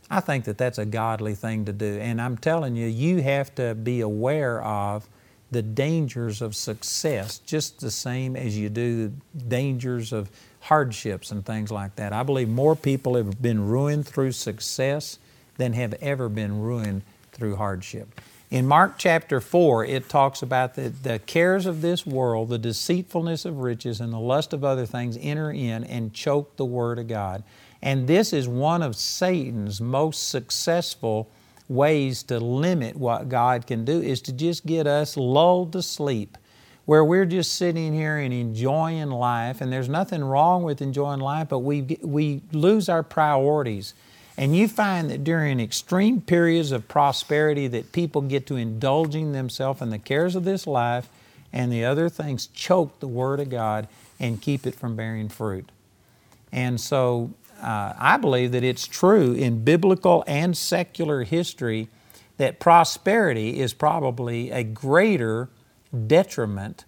I 0.09 0.19
think 0.19 0.43
that 0.45 0.57
that's 0.57 0.77
a 0.77 0.85
godly 0.85 1.35
thing 1.35 1.65
to 1.65 1.73
do. 1.73 1.99
And 1.99 2.21
I'm 2.21 2.37
telling 2.37 2.75
you, 2.75 2.87
you 2.87 3.21
have 3.21 3.55
to 3.55 3.75
be 3.75 4.01
aware 4.01 4.61
of 4.61 5.07
the 5.51 5.61
dangers 5.61 6.41
of 6.41 6.55
success 6.55 7.39
just 7.39 7.79
the 7.79 7.91
same 7.91 8.35
as 8.35 8.57
you 8.57 8.69
do 8.69 9.07
the 9.07 9.41
dangers 9.47 10.11
of 10.11 10.29
hardships 10.61 11.31
and 11.31 11.45
things 11.45 11.71
like 11.71 11.95
that. 11.95 12.13
I 12.13 12.23
believe 12.23 12.49
more 12.49 12.75
people 12.75 13.15
have 13.15 13.41
been 13.41 13.67
ruined 13.67 14.07
through 14.07 14.31
success 14.33 15.19
than 15.57 15.73
have 15.73 15.93
ever 15.95 16.29
been 16.29 16.61
ruined 16.61 17.03
through 17.31 17.55
hardship. 17.55 18.19
In 18.49 18.67
Mark 18.67 18.95
chapter 18.97 19.39
4, 19.39 19.85
it 19.85 20.09
talks 20.09 20.41
about 20.41 20.75
the, 20.75 20.89
the 20.89 21.19
cares 21.19 21.65
of 21.65 21.81
this 21.81 22.05
world, 22.05 22.49
the 22.49 22.57
deceitfulness 22.57 23.45
of 23.45 23.59
riches, 23.59 24.01
and 24.01 24.11
the 24.11 24.19
lust 24.19 24.51
of 24.51 24.65
other 24.65 24.85
things 24.85 25.17
enter 25.21 25.51
in 25.51 25.85
and 25.85 26.13
choke 26.13 26.57
the 26.57 26.65
Word 26.65 26.99
of 26.99 27.07
God. 27.07 27.43
And 27.81 28.07
this 28.07 28.33
is 28.33 28.47
one 28.47 28.83
of 28.83 28.97
Satan's 28.97 29.79
most 29.79 30.27
successful 30.29 31.31
ways 31.69 32.23
to 32.23 32.39
limit 32.39 32.97
what 32.97 33.29
God 33.29 33.65
can 33.65 33.85
do 33.85 34.01
is 34.01 34.21
to 34.23 34.33
just 34.33 34.65
get 34.65 34.85
us 34.85 35.15
lulled 35.15 35.71
to 35.71 35.81
sleep 35.81 36.37
where 36.85 37.05
we're 37.05 37.25
just 37.25 37.53
sitting 37.55 37.93
here 37.93 38.17
and 38.17 38.33
enjoying 38.33 39.09
life 39.09 39.61
and 39.61 39.71
there's 39.71 39.87
nothing 39.87 40.21
wrong 40.21 40.63
with 40.63 40.81
enjoying 40.81 41.21
life 41.21 41.47
but 41.47 41.59
we 41.59 41.97
we 42.01 42.41
lose 42.51 42.89
our 42.89 43.03
priorities 43.03 43.93
and 44.37 44.55
you 44.55 44.67
find 44.67 45.09
that 45.09 45.23
during 45.23 45.59
extreme 45.59 46.21
periods 46.21 46.71
of 46.71 46.87
prosperity 46.87 47.67
that 47.67 47.91
people 47.91 48.21
get 48.21 48.47
to 48.47 48.55
indulging 48.55 49.31
themselves 49.31 49.81
in 49.81 49.89
the 49.89 49.99
cares 49.99 50.35
of 50.35 50.43
this 50.43 50.65
life 50.65 51.09
and 51.53 51.71
the 51.71 51.83
other 51.83 52.09
things 52.09 52.47
choke 52.47 52.99
the 52.99 53.07
word 53.07 53.39
of 53.39 53.49
God 53.49 53.87
and 54.19 54.41
keep 54.41 54.65
it 54.65 54.75
from 54.75 54.95
bearing 54.95 55.29
fruit 55.29 55.69
and 56.51 56.79
so 56.79 57.31
uh, 57.61 57.93
I 57.97 58.17
believe 58.17 58.51
that 58.53 58.63
it's 58.63 58.87
true 58.87 59.33
in 59.33 59.63
biblical 59.63 60.23
and 60.27 60.57
secular 60.57 61.23
history 61.23 61.87
that 62.37 62.59
prosperity 62.59 63.59
is 63.59 63.73
probably 63.73 64.49
a 64.49 64.63
greater 64.63 65.49
detriment 66.07 66.85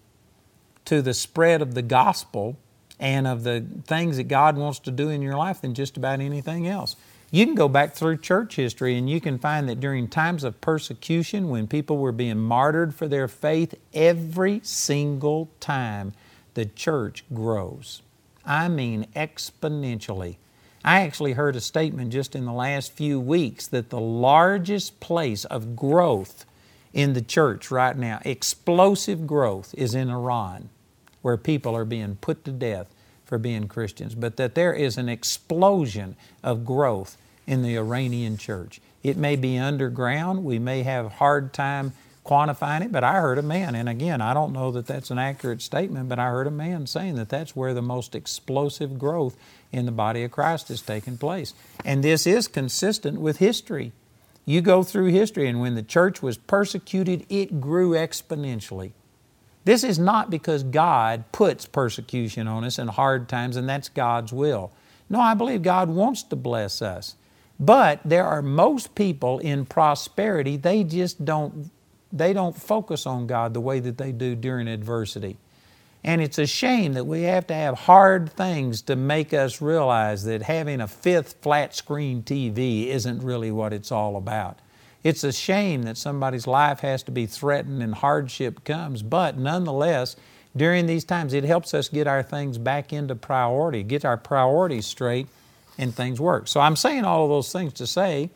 to 0.86 1.02
the 1.02 1.14
spread 1.14 1.62
of 1.62 1.76
the 1.76 1.82
gospel 1.82 2.58
and 3.00 3.28
of 3.28 3.44
the 3.44 3.64
things 3.86 4.18
that 4.18 4.24
God 4.24 4.58
wants 4.58 4.80
to 4.80 4.92
do 4.92 5.10
in 5.10 5.22
your 5.22 5.36
life 5.36 5.62
than 5.62 5.74
just 5.74 5.98
about 5.98 6.20
anything 6.20 6.68
else. 6.68 6.96
You 7.34 7.48
can 7.48 7.56
go 7.56 7.68
back 7.68 7.96
through 7.96 8.18
church 8.18 8.58
history 8.58 8.96
and 8.96 9.10
you 9.10 9.20
can 9.20 9.40
find 9.40 9.68
that 9.68 9.80
during 9.80 10.08
times 10.08 10.44
of 10.44 10.62
persecution, 10.62 11.50
when 11.50 11.66
people 11.66 11.98
were 11.98 12.12
being 12.12 12.38
martyred 12.38 12.94
for 12.94 13.08
their 13.08 13.28
faith, 13.28 13.74
every 13.92 14.62
single 14.64 15.50
time 15.60 16.14
the 16.54 16.66
church 16.66 17.24
grows. 17.34 18.04
I 18.46 18.68
mean 18.68 19.08
exponentially. 19.16 20.36
I 20.86 21.02
actually 21.02 21.34
heard 21.34 21.56
a 21.56 21.60
statement 21.60 22.14
just 22.14 22.36
in 22.36 22.46
the 22.46 22.54
last 22.54 22.92
few 22.92 23.20
weeks 23.20 23.66
that 23.66 23.90
the 23.90 24.00
largest 24.00 25.00
place 25.00 25.44
of 25.46 25.76
growth 25.76 26.46
in 26.94 27.14
the 27.14 27.22
church 27.24 27.72
right 27.72 27.98
now, 27.98 28.22
explosive 28.24 29.26
growth, 29.26 29.74
is 29.76 29.96
in 29.96 30.12
Iran, 30.12 30.70
where 31.24 31.38
people 31.38 31.76
are 31.76 31.84
being 31.84 32.16
put 32.18 32.46
to 32.46 32.52
death 32.52 32.94
for 33.26 33.40
being 33.40 33.68
Christians, 33.68 34.14
but 34.14 34.38
that 34.38 34.54
there 34.54 34.74
is 34.74 35.00
an 35.00 35.10
explosion 35.10 36.16
of 36.44 36.64
growth 36.64 37.18
in 37.46 37.62
the 37.62 37.78
Iranian 37.78 38.38
church. 38.38 38.80
It 39.04 39.18
may 39.18 39.36
be 39.36 39.58
underground, 39.58 40.44
we 40.44 40.60
may 40.60 40.84
have 40.84 41.14
hard 41.14 41.54
time 41.54 41.94
quantifying 42.26 42.86
it, 42.86 42.92
but 42.92 43.04
I 43.04 43.20
heard 43.20 43.38
a 43.38 43.44
man, 43.44 43.76
and 43.76 43.90
again, 43.90 44.22
I 44.22 44.34
don't 44.34 44.54
know 44.54 44.72
that 44.72 44.88
that's 44.88 45.12
an 45.12 45.20
accurate 45.20 45.62
statement, 45.62 46.08
but 46.08 46.20
I 46.20 46.30
heard 46.30 46.48
a 46.48 46.52
man 46.52 46.88
saying 46.88 47.16
that 47.16 47.30
that's 47.30 47.56
where 47.56 47.74
the 47.74 47.82
most 47.82 48.16
explosive 48.16 48.98
growth 48.98 49.36
in 49.72 49.86
the 49.86 49.92
body 49.92 50.24
of 50.24 50.32
Christ 50.32 50.70
has 50.70 50.82
taken 50.82 51.18
place. 51.18 51.54
And 51.84 52.04
this 52.04 52.26
is 52.26 52.48
consistent 52.48 53.20
with 53.20 53.38
history. 53.38 53.92
You 54.46 54.62
go 54.62 54.84
through 54.84 55.08
history, 55.08 55.48
and 55.48 55.60
when 55.60 55.76
the 55.76 55.84
church 55.84 56.22
was 56.22 56.38
persecuted, 56.38 57.26
it 57.30 57.60
grew 57.60 57.92
exponentially. 57.92 58.92
This 59.66 59.84
is 59.84 59.98
not 59.98 60.30
because 60.30 60.64
God 60.64 61.24
puts 61.32 61.66
persecution 61.66 62.48
on 62.48 62.64
us 62.64 62.78
and 62.78 62.90
hard 62.90 63.30
times, 63.30 63.56
and 63.56 63.68
that's 63.68 63.90
God's 63.90 64.34
will. 64.34 64.72
No, 65.10 65.20
I 65.20 65.34
believe 65.34 65.62
God 65.62 65.90
wants 65.90 66.24
to 66.24 66.36
bless 66.36 66.82
us. 66.82 67.16
But 67.66 68.02
there 68.04 68.26
are 68.26 68.42
most 68.42 68.94
people 68.94 69.40
in 69.40 69.66
prosperity, 69.66 70.58
they 70.58 70.84
just 70.84 71.24
don't 71.24 71.70
they 72.12 72.32
don't 72.32 72.56
focus 72.56 73.08
on 73.08 73.26
God 73.26 73.56
the 73.56 73.62
way 73.62 73.80
that 73.80 73.98
they 73.98 74.12
do 74.12 74.36
during 74.36 74.68
adversity. 74.68 75.38
And 76.04 76.22
it's 76.22 76.38
a 76.38 76.46
shame 76.46 76.94
that 76.94 77.06
we 77.06 77.24
have 77.24 77.48
to 77.48 77.56
have 77.56 77.76
hard 77.76 78.32
things 78.34 78.84
to 78.84 78.96
make 78.96 79.34
us 79.34 79.62
realize 79.62 80.24
that 80.26 80.44
having 80.44 80.80
a 80.80 80.88
fifth 80.88 81.38
flat 81.42 81.74
screen 81.76 82.22
TV 82.22 82.88
isn't 82.90 83.24
really 83.24 83.50
what 83.50 83.74
it's 83.74 83.92
all 83.92 84.16
about. 84.16 84.60
It's 85.04 85.24
a 85.24 85.32
shame 85.32 85.84
that 85.84 85.98
somebody's 85.98 86.46
life 86.46 86.82
has 86.82 87.02
to 87.04 87.12
be 87.12 87.26
threatened 87.26 87.82
and 87.82 87.96
hardship 87.96 88.64
comes, 88.64 89.02
but 89.02 89.38
nonetheless, 89.38 90.16
during 90.56 90.86
these 90.86 91.04
times, 91.04 91.34
it 91.34 91.46
helps 91.46 91.74
us 91.74 91.90
get 91.90 92.06
our 92.06 92.22
things 92.22 92.60
back 92.60 92.94
into 92.94 93.16
priority, 93.16 93.82
get 93.82 94.06
our 94.06 94.18
priorities 94.18 94.86
straight, 94.86 95.28
and 95.78 95.94
things 95.94 96.20
work. 96.20 96.48
So 96.48 96.60
I'm 96.60 96.76
saying 96.76 97.06
all 97.06 97.24
of 97.24 97.30
those 97.30 97.52
things 97.52 97.74
to 97.74 97.88
say 97.88 98.30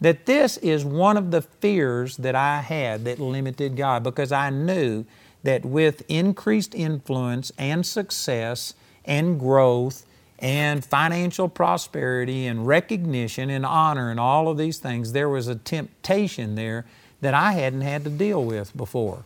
that 0.00 0.26
this 0.26 0.56
is 0.58 0.84
one 0.84 1.16
of 1.16 1.30
the 1.30 1.42
fears 1.42 2.16
that 2.18 2.34
I 2.34 2.60
had 2.60 3.04
that 3.04 3.18
limited 3.20 3.76
God 3.76 4.02
because 4.02 4.32
I 4.32 4.50
knew 4.50 5.04
that 5.42 5.64
with 5.64 6.02
increased 6.08 6.74
influence 6.74 7.52
and 7.56 7.84
success 7.86 8.74
and 9.04 9.38
growth 9.38 10.04
and 10.38 10.84
financial 10.84 11.48
prosperity 11.48 12.46
and 12.46 12.66
recognition 12.66 13.48
and 13.48 13.64
honor 13.64 14.10
and 14.10 14.18
all 14.18 14.48
of 14.48 14.58
these 14.58 14.78
things, 14.78 15.12
there 15.12 15.28
was 15.28 15.46
a 15.46 15.54
temptation 15.54 16.56
there 16.56 16.84
that 17.20 17.34
I 17.34 17.52
hadn't 17.52 17.82
had 17.82 18.02
to 18.04 18.10
deal 18.10 18.44
with 18.44 18.76
before. 18.76 19.24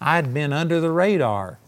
I 0.00 0.16
had 0.16 0.34
been 0.34 0.52
under 0.52 0.80
the 0.80 0.90
radar. 0.90 1.58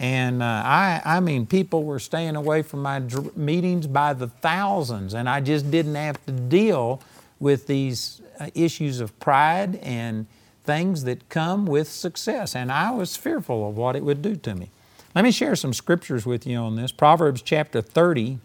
And 0.00 0.42
uh, 0.42 0.62
I, 0.64 1.02
I 1.04 1.20
mean, 1.20 1.44
people 1.44 1.84
were 1.84 1.98
staying 1.98 2.34
away 2.34 2.62
from 2.62 2.80
my 2.80 3.00
dr- 3.00 3.36
meetings 3.36 3.86
by 3.86 4.14
the 4.14 4.28
thousands, 4.28 5.12
and 5.12 5.28
I 5.28 5.42
just 5.42 5.70
didn't 5.70 5.94
have 5.94 6.24
to 6.24 6.32
deal 6.32 7.02
with 7.38 7.66
these 7.66 8.22
uh, 8.40 8.48
issues 8.54 9.00
of 9.00 9.18
pride 9.20 9.76
and 9.76 10.26
things 10.64 11.04
that 11.04 11.28
come 11.28 11.66
with 11.66 11.86
success. 11.86 12.56
And 12.56 12.72
I 12.72 12.92
was 12.92 13.14
fearful 13.14 13.68
of 13.68 13.76
what 13.76 13.94
it 13.94 14.02
would 14.02 14.22
do 14.22 14.36
to 14.36 14.54
me. 14.54 14.70
Let 15.14 15.22
me 15.22 15.30
share 15.30 15.54
some 15.54 15.74
scriptures 15.74 16.24
with 16.24 16.46
you 16.46 16.56
on 16.56 16.76
this. 16.76 16.92
Proverbs 16.92 17.42
chapter 17.42 17.82
30, 17.82 18.38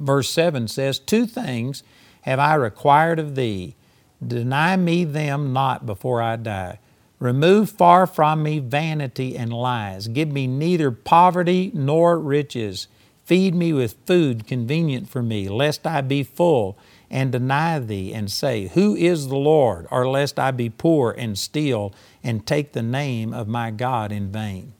verse 0.00 0.28
7 0.28 0.66
says, 0.66 0.98
Two 0.98 1.24
things 1.24 1.84
have 2.22 2.40
I 2.40 2.54
required 2.56 3.20
of 3.20 3.36
thee. 3.36 3.76
Deny 4.26 4.74
me 4.74 5.04
them 5.04 5.52
not 5.52 5.86
before 5.86 6.20
I 6.20 6.34
die. 6.34 6.80
Remove 7.22 7.70
far 7.70 8.04
from 8.08 8.42
me 8.42 8.58
vanity 8.58 9.36
and 9.36 9.52
lies. 9.52 10.08
Give 10.08 10.28
me 10.28 10.48
neither 10.48 10.90
poverty 10.90 11.70
nor 11.72 12.18
riches. 12.18 12.88
Feed 13.24 13.54
me 13.54 13.72
with 13.72 13.94
food 14.06 14.44
convenient 14.44 15.08
for 15.08 15.22
me, 15.22 15.48
lest 15.48 15.86
I 15.86 16.00
be 16.00 16.24
full 16.24 16.76
and 17.08 17.30
deny 17.30 17.78
thee 17.78 18.12
and 18.12 18.28
say, 18.28 18.66
Who 18.74 18.96
is 18.96 19.28
the 19.28 19.36
Lord? 19.36 19.86
Or 19.92 20.08
lest 20.08 20.36
I 20.40 20.50
be 20.50 20.68
poor 20.68 21.12
and 21.12 21.38
steal 21.38 21.94
and 22.24 22.44
take 22.44 22.72
the 22.72 22.82
name 22.82 23.32
of 23.32 23.46
my 23.46 23.70
God 23.70 24.10
in 24.10 24.32
vain. 24.32 24.72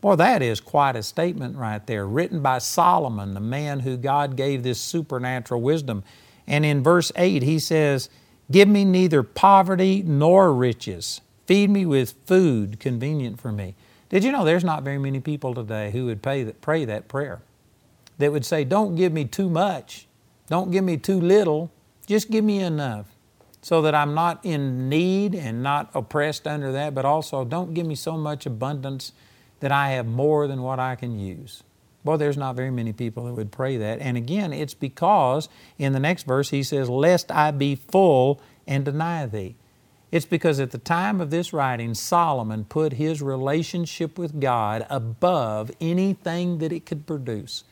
Boy, 0.00 0.14
that 0.14 0.42
is 0.42 0.60
quite 0.60 0.94
a 0.94 1.02
statement 1.02 1.56
right 1.56 1.84
there, 1.88 2.06
written 2.06 2.40
by 2.40 2.58
Solomon, 2.58 3.34
the 3.34 3.40
man 3.40 3.80
who 3.80 3.96
God 3.96 4.36
gave 4.36 4.62
this 4.62 4.80
supernatural 4.80 5.60
wisdom. 5.60 6.04
And 6.46 6.64
in 6.64 6.84
verse 6.84 7.10
8, 7.16 7.42
he 7.42 7.58
says, 7.58 8.08
Give 8.48 8.68
me 8.68 8.84
neither 8.84 9.24
poverty 9.24 10.04
nor 10.06 10.54
riches. 10.54 11.20
Feed 11.48 11.70
me 11.70 11.86
with 11.86 12.14
food 12.26 12.78
convenient 12.78 13.40
for 13.40 13.50
me. 13.50 13.74
Did 14.10 14.22
you 14.22 14.30
know 14.30 14.44
there's 14.44 14.64
not 14.64 14.82
very 14.82 14.98
many 14.98 15.18
people 15.18 15.54
today 15.54 15.90
who 15.90 16.04
would 16.04 16.20
pray 16.20 16.42
that, 16.44 16.60
pray 16.60 16.84
that 16.84 17.08
prayer? 17.08 17.40
That 18.18 18.32
would 18.32 18.44
say, 18.44 18.64
Don't 18.64 18.96
give 18.96 19.14
me 19.14 19.24
too 19.24 19.48
much, 19.48 20.06
don't 20.48 20.70
give 20.70 20.84
me 20.84 20.98
too 20.98 21.18
little, 21.18 21.70
just 22.06 22.30
give 22.30 22.44
me 22.44 22.58
enough 22.60 23.06
so 23.62 23.80
that 23.80 23.94
I'm 23.94 24.12
not 24.12 24.44
in 24.44 24.90
need 24.90 25.34
and 25.34 25.62
not 25.62 25.90
oppressed 25.94 26.46
under 26.46 26.70
that, 26.72 26.94
but 26.94 27.06
also 27.06 27.46
don't 27.46 27.72
give 27.72 27.86
me 27.86 27.94
so 27.94 28.18
much 28.18 28.44
abundance 28.44 29.12
that 29.60 29.72
I 29.72 29.92
have 29.92 30.06
more 30.06 30.46
than 30.46 30.60
what 30.62 30.78
I 30.78 30.96
can 30.96 31.18
use. 31.18 31.62
Boy, 32.04 32.18
there's 32.18 32.36
not 32.36 32.56
very 32.56 32.70
many 32.70 32.92
people 32.92 33.24
that 33.24 33.32
would 33.32 33.50
pray 33.50 33.78
that. 33.78 34.00
And 34.00 34.18
again, 34.18 34.52
it's 34.52 34.74
because 34.74 35.48
in 35.78 35.94
the 35.94 35.98
next 35.98 36.26
verse 36.26 36.50
he 36.50 36.62
says, 36.62 36.90
Lest 36.90 37.32
I 37.32 37.50
be 37.52 37.74
full 37.74 38.40
and 38.66 38.84
deny 38.84 39.24
thee. 39.24 39.56
It's 40.10 40.26
because 40.26 40.58
at 40.58 40.70
the 40.70 40.78
time 40.78 41.20
of 41.20 41.30
this 41.30 41.52
writing, 41.52 41.94
Solomon 41.94 42.64
put 42.64 42.94
his 42.94 43.20
relationship 43.20 44.18
with 44.18 44.40
God 44.40 44.86
above 44.88 45.70
anything 45.80 46.58
that 46.58 46.72
it 46.72 46.86
could 46.86 47.06
produce. 47.06 47.64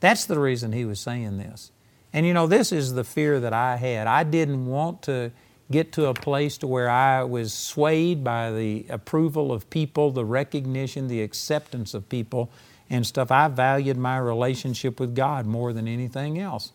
That's 0.00 0.24
the 0.24 0.40
reason 0.40 0.72
he 0.72 0.84
was 0.84 1.00
saying 1.00 1.38
this. 1.38 1.70
And 2.12 2.26
you 2.26 2.34
know, 2.34 2.46
this 2.46 2.72
is 2.72 2.94
the 2.94 3.04
fear 3.04 3.40
that 3.40 3.52
I 3.52 3.76
had. 3.76 4.06
I 4.06 4.24
didn't 4.24 4.66
want 4.66 5.02
to 5.02 5.32
get 5.70 5.92
to 5.92 6.06
a 6.06 6.14
place 6.14 6.58
to 6.58 6.66
where 6.66 6.90
I 6.90 7.24
was 7.24 7.52
swayed 7.52 8.22
by 8.22 8.50
the 8.50 8.86
approval 8.88 9.52
of 9.52 9.68
people, 9.70 10.10
the 10.10 10.24
recognition, 10.24 11.08
the 11.08 11.22
acceptance 11.22 11.94
of 11.94 12.08
people 12.08 12.50
and 12.90 13.06
stuff. 13.06 13.30
I 13.30 13.48
valued 13.48 13.96
my 13.96 14.18
relationship 14.18 15.00
with 15.00 15.14
God 15.14 15.46
more 15.46 15.72
than 15.72 15.88
anything 15.88 16.38
else. 16.38 16.72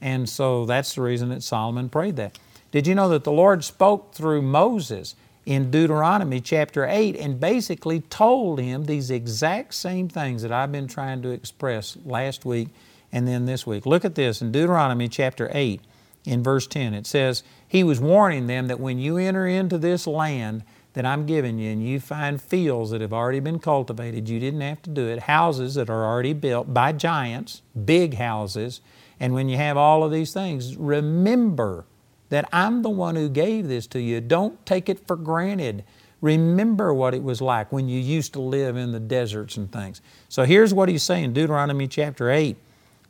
And 0.00 0.28
so 0.28 0.64
that's 0.66 0.94
the 0.94 1.02
reason 1.02 1.30
that 1.30 1.42
Solomon 1.42 1.88
prayed 1.88 2.16
that. 2.16 2.38
Did 2.70 2.86
you 2.86 2.94
know 2.94 3.08
that 3.08 3.24
the 3.24 3.32
Lord 3.32 3.64
spoke 3.64 4.14
through 4.14 4.42
Moses 4.42 5.14
in 5.46 5.70
Deuteronomy 5.70 6.40
chapter 6.40 6.86
8 6.86 7.16
and 7.16 7.40
basically 7.40 8.00
told 8.00 8.60
him 8.60 8.84
these 8.84 9.10
exact 9.10 9.72
same 9.74 10.08
things 10.08 10.42
that 10.42 10.52
I've 10.52 10.70
been 10.70 10.86
trying 10.86 11.22
to 11.22 11.30
express 11.30 11.96
last 12.04 12.44
week 12.44 12.68
and 13.10 13.26
then 13.26 13.46
this 13.46 13.66
week? 13.66 13.86
Look 13.86 14.04
at 14.04 14.16
this 14.16 14.42
in 14.42 14.52
Deuteronomy 14.52 15.08
chapter 15.08 15.50
8 15.54 15.80
in 16.26 16.42
verse 16.42 16.66
10. 16.66 16.92
It 16.92 17.06
says, 17.06 17.42
He 17.66 17.82
was 17.82 18.00
warning 18.00 18.48
them 18.48 18.66
that 18.66 18.80
when 18.80 18.98
you 18.98 19.16
enter 19.16 19.46
into 19.46 19.78
this 19.78 20.06
land 20.06 20.62
that 20.92 21.06
I'm 21.06 21.24
giving 21.24 21.58
you 21.58 21.70
and 21.70 21.82
you 21.82 22.00
find 22.00 22.42
fields 22.42 22.90
that 22.90 23.00
have 23.00 23.14
already 23.14 23.40
been 23.40 23.60
cultivated, 23.60 24.28
you 24.28 24.38
didn't 24.38 24.60
have 24.60 24.82
to 24.82 24.90
do 24.90 25.06
it, 25.06 25.20
houses 25.20 25.74
that 25.76 25.88
are 25.88 26.04
already 26.04 26.34
built 26.34 26.74
by 26.74 26.92
giants, 26.92 27.62
big 27.86 28.14
houses, 28.14 28.82
and 29.18 29.32
when 29.32 29.48
you 29.48 29.56
have 29.56 29.78
all 29.78 30.04
of 30.04 30.12
these 30.12 30.34
things, 30.34 30.76
remember 30.76 31.86
that 32.28 32.48
I'm 32.52 32.82
the 32.82 32.90
one 32.90 33.16
who 33.16 33.28
gave 33.28 33.68
this 33.68 33.86
to 33.88 34.00
you. 34.00 34.20
Don't 34.20 34.64
take 34.66 34.88
it 34.88 35.06
for 35.06 35.16
granted. 35.16 35.84
Remember 36.20 36.92
what 36.92 37.14
it 37.14 37.22
was 37.22 37.40
like 37.40 37.70
when 37.70 37.88
you 37.88 38.00
used 38.00 38.32
to 38.32 38.40
live 38.40 38.76
in 38.76 38.92
the 38.92 39.00
deserts 39.00 39.56
and 39.56 39.70
things. 39.70 40.00
So 40.28 40.44
here's 40.44 40.74
what 40.74 40.88
he's 40.88 41.02
saying 41.02 41.32
Deuteronomy 41.32 41.86
chapter 41.86 42.30
8, 42.30 42.56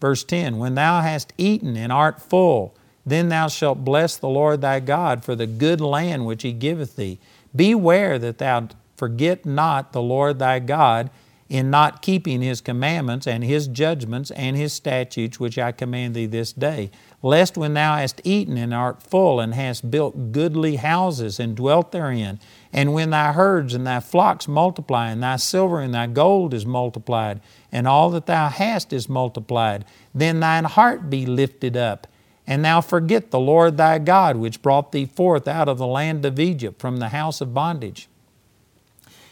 verse 0.01 0.25
10 0.25 0.59
When 0.59 0.75
thou 0.75 1.01
hast 1.01 1.33
eaten 1.39 1.77
and 1.77 1.91
art 1.91 2.21
full, 2.21 2.75
then 3.07 3.31
thou 3.31 3.49
shalt 3.49 3.85
bless 3.85 4.17
the 4.17 4.29
Lord 4.29 4.61
thy 4.61 4.81
God 4.81 5.25
for 5.25 5.35
the 5.35 5.47
good 5.47 5.81
land 5.81 6.27
which 6.27 6.43
he 6.43 6.53
giveth 6.53 6.97
thee. 6.97 7.19
Beware 7.57 8.19
that 8.19 8.39
thou 8.39 8.69
forget 8.97 9.47
not 9.47 9.93
the 9.93 10.03
Lord 10.03 10.39
thy 10.39 10.59
God 10.59 11.09
in 11.49 11.71
not 11.71 12.03
keeping 12.03 12.43
his 12.43 12.61
commandments 12.61 13.27
and 13.27 13.43
his 13.43 13.67
judgments 13.69 14.31
and 14.33 14.57
his 14.57 14.73
statutes 14.73 15.41
which 15.41 15.59
I 15.59 15.73
command 15.73 16.15
thee 16.15 16.27
this 16.27 16.53
day 16.53 16.91
lest 17.23 17.57
when 17.57 17.75
thou 17.75 17.97
hast 17.97 18.21
eaten 18.25 18.57
and 18.57 18.73
art 18.73 19.03
full, 19.03 19.41
and 19.41 19.55
hast 19.55 19.91
built 19.91 20.33
goodly 20.33 20.77
houses 20.77 21.41
and 21.41 21.57
dwelt 21.57 21.91
therein, 21.91 22.39
and 22.73 22.95
when 22.95 23.11
thy 23.11 23.33
herds 23.33 23.75
and 23.75 23.87
thy 23.87 24.01
flocks 24.01 24.47
multiply, 24.47 25.11
and 25.11 25.23
thy 25.23 25.37
silver 25.37 25.81
and 25.81 25.93
thy 25.93 26.07
gold 26.07 26.55
is 26.55 26.65
multiplied, 26.65 27.41
and 27.73 27.89
all 27.89 28.11
that 28.11 28.27
thou 28.27 28.49
hast 28.49 28.93
is 28.93 29.09
multiplied, 29.09 29.85
then 30.15 30.41
thine 30.41 30.65
heart 30.65 31.11
be 31.11 31.27
lifted 31.27 31.77
up, 31.77 32.07
and 32.47 32.65
thou 32.65 32.81
forget 32.81 33.31
the 33.31 33.41
Lord 33.41 33.77
thy 33.77 33.99
God, 33.99 34.37
which 34.37 34.63
brought 34.63 34.93
thee 34.93 35.07
forth 35.07 35.49
out 35.49 35.69
of 35.69 35.79
the 35.79 35.87
land 35.87 36.25
of 36.25 36.39
Egypt 36.39 36.81
from 36.81 36.99
the 36.99 37.09
house 37.09 37.41
of 37.41 37.53
bondage. 37.53 38.09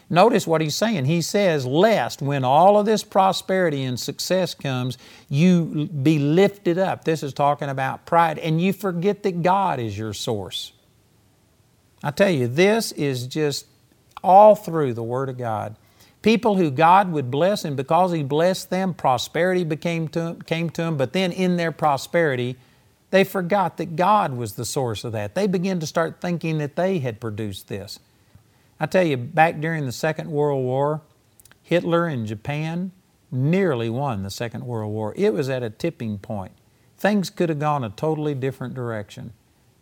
Notice 0.09 0.47
what 0.47 0.61
he's 0.61 0.75
saying. 0.75 1.05
He 1.05 1.21
says, 1.21 1.65
Lest 1.65 2.21
when 2.21 2.43
all 2.43 2.79
of 2.79 2.85
this 2.85 3.03
prosperity 3.03 3.83
and 3.83 3.99
success 3.99 4.53
comes, 4.53 4.97
you 5.27 5.87
be 5.87 6.17
lifted 6.17 6.77
up. 6.77 7.03
This 7.03 7.23
is 7.23 7.33
talking 7.33 7.69
about 7.69 8.05
pride, 8.05 8.39
and 8.39 8.61
you 8.61 8.71
forget 8.71 9.23
that 9.23 9.43
God 9.43 9.79
is 9.79 9.97
your 9.97 10.13
source. 10.13 10.71
I 12.01 12.11
tell 12.11 12.29
you, 12.29 12.47
this 12.47 12.93
is 12.93 13.27
just 13.27 13.65
all 14.23 14.55
through 14.55 14.93
the 14.93 15.03
Word 15.03 15.29
of 15.29 15.37
God. 15.37 15.75
People 16.21 16.55
who 16.55 16.71
God 16.71 17.11
would 17.11 17.29
bless, 17.29 17.65
and 17.65 17.75
because 17.75 18.13
He 18.13 18.23
blessed 18.23 18.69
them, 18.69 18.93
prosperity 18.93 19.65
became 19.65 20.07
to, 20.09 20.37
came 20.45 20.69
to 20.71 20.83
them, 20.83 20.95
but 20.95 21.11
then 21.11 21.33
in 21.33 21.57
their 21.57 21.71
prosperity, 21.73 22.55
they 23.09 23.23
forgot 23.23 23.77
that 23.77 23.95
God 23.95 24.35
was 24.35 24.53
the 24.53 24.65
source 24.65 25.03
of 25.03 25.11
that. 25.13 25.35
They 25.35 25.47
began 25.47 25.79
to 25.79 25.85
start 25.85 26.21
thinking 26.21 26.57
that 26.59 26.75
they 26.75 26.99
had 26.99 27.19
produced 27.19 27.67
this. 27.67 27.99
I 28.79 28.85
tell 28.85 29.03
you, 29.03 29.17
back 29.17 29.59
during 29.59 29.85
the 29.85 29.91
Second 29.91 30.29
World 30.29 30.63
War, 30.63 31.01
Hitler 31.63 32.07
in 32.07 32.25
Japan 32.25 32.91
nearly 33.31 33.89
won 33.89 34.23
the 34.23 34.29
Second 34.29 34.65
World 34.65 34.91
War. 34.91 35.13
It 35.17 35.33
was 35.33 35.49
at 35.49 35.63
a 35.63 35.69
tipping 35.69 36.19
point. 36.19 36.53
Things 36.97 37.29
could 37.29 37.49
have 37.49 37.59
gone 37.59 37.83
a 37.83 37.89
totally 37.89 38.33
different 38.33 38.73
direction. 38.73 39.33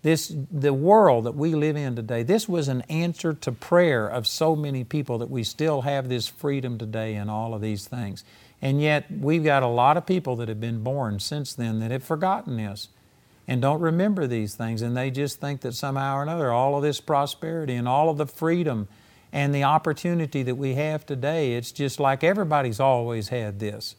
This, 0.01 0.33
the 0.51 0.73
world 0.73 1.25
that 1.25 1.35
we 1.35 1.55
live 1.55 1.75
in 1.75 1.95
today, 1.95 2.23
this 2.23 2.47
was 2.47 2.67
an 2.67 2.81
answer 2.83 3.33
to 3.33 3.51
prayer 3.51 4.07
of 4.07 4.27
so 4.27 4.55
many 4.55 4.83
people 4.83 5.17
that 5.17 5.29
we 5.29 5.43
still 5.43 5.81
have 5.81 6.09
this 6.09 6.27
freedom 6.27 6.77
today 6.77 7.15
and 7.15 7.29
all 7.29 7.53
of 7.53 7.61
these 7.61 7.87
things. 7.87 8.23
And 8.61 8.81
yet, 8.81 9.05
we've 9.11 9.43
got 9.43 9.63
a 9.63 9.67
lot 9.67 9.97
of 9.97 10.05
people 10.05 10.35
that 10.37 10.47
have 10.47 10.61
been 10.61 10.83
born 10.83 11.19
since 11.19 11.53
then 11.53 11.79
that 11.79 11.91
have 11.91 12.03
forgotten 12.03 12.57
this 12.57 12.89
and 13.47 13.61
don't 13.61 13.81
remember 13.81 14.25
these 14.27 14.55
things, 14.55 14.81
and 14.81 14.97
they 14.97 15.11
just 15.11 15.39
think 15.39 15.61
that 15.61 15.73
somehow 15.73 16.17
or 16.17 16.23
another 16.23 16.51
all 16.51 16.75
of 16.75 16.83
this 16.83 16.99
prosperity 16.99 17.75
and 17.75 17.87
all 17.87 18.09
of 18.09 18.17
the 18.17 18.25
freedom 18.25 18.87
and 19.31 19.53
the 19.53 19.63
opportunity 19.63 20.43
that 20.43 20.55
we 20.55 20.75
have 20.75 21.05
today, 21.05 21.55
it's 21.55 21.71
just 21.71 21.99
like 21.99 22.23
everybody's 22.23 22.79
always 22.79 23.29
had 23.29 23.59
this. 23.59 23.95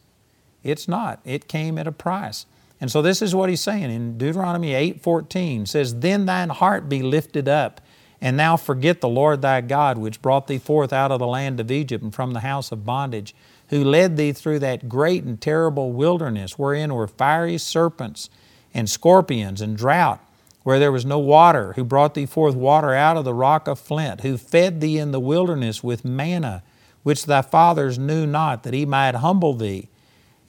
It's 0.63 0.87
not. 0.87 1.19
It 1.23 1.47
came 1.47 1.77
at 1.77 1.87
a 1.87 1.91
price. 1.91 2.45
And 2.81 2.91
so 2.91 3.01
this 3.01 3.21
is 3.21 3.33
what 3.33 3.49
he's 3.49 3.61
saying 3.61 3.89
in 3.89 4.17
Deuteronomy 4.17 4.73
8:14 4.73 5.65
says, 5.65 5.99
"Then 5.99 6.25
thine 6.25 6.49
heart 6.49 6.89
be 6.89 7.01
lifted 7.01 7.47
up, 7.47 7.81
and 8.19 8.39
thou 8.39 8.57
forget 8.57 8.99
the 9.01 9.07
Lord 9.07 9.41
thy 9.41 9.61
God, 9.61 9.97
which 9.97 10.21
brought 10.21 10.47
thee 10.47 10.57
forth 10.57 10.91
out 10.91 11.11
of 11.11 11.19
the 11.19 11.27
land 11.27 11.59
of 11.59 11.71
Egypt 11.71 12.03
and 12.03 12.13
from 12.13 12.31
the 12.31 12.41
house 12.41 12.71
of 12.71 12.85
bondage, 12.85 13.35
who 13.69 13.83
led 13.83 14.17
thee 14.17 14.31
through 14.31 14.59
that 14.59 14.89
great 14.89 15.23
and 15.23 15.39
terrible 15.39 15.91
wilderness, 15.91 16.57
wherein 16.57 16.93
were 16.93 17.07
fiery 17.07 17.57
serpents 17.57 18.29
and 18.73 18.89
scorpions 18.89 19.61
and 19.61 19.77
drought, 19.77 20.19
where 20.63 20.79
there 20.79 20.91
was 20.91 21.05
no 21.05 21.19
water, 21.19 21.73
who 21.73 21.83
brought 21.83 22.13
thee 22.13 22.25
forth 22.25 22.55
water 22.55 22.93
out 22.93 23.17
of 23.17 23.25
the 23.25 23.33
rock 23.33 23.67
of 23.67 23.79
flint, 23.79 24.21
who 24.21 24.37
fed 24.37 24.81
thee 24.81 24.97
in 24.97 25.11
the 25.11 25.19
wilderness 25.19 25.83
with 25.83 26.03
manna, 26.03 26.63
which 27.03 27.25
thy 27.25 27.41
fathers 27.41 27.97
knew 27.97 28.25
not, 28.25 28.63
that 28.63 28.73
he 28.73 28.85
might 28.85 29.15
humble 29.15 29.53
thee, 29.53 29.87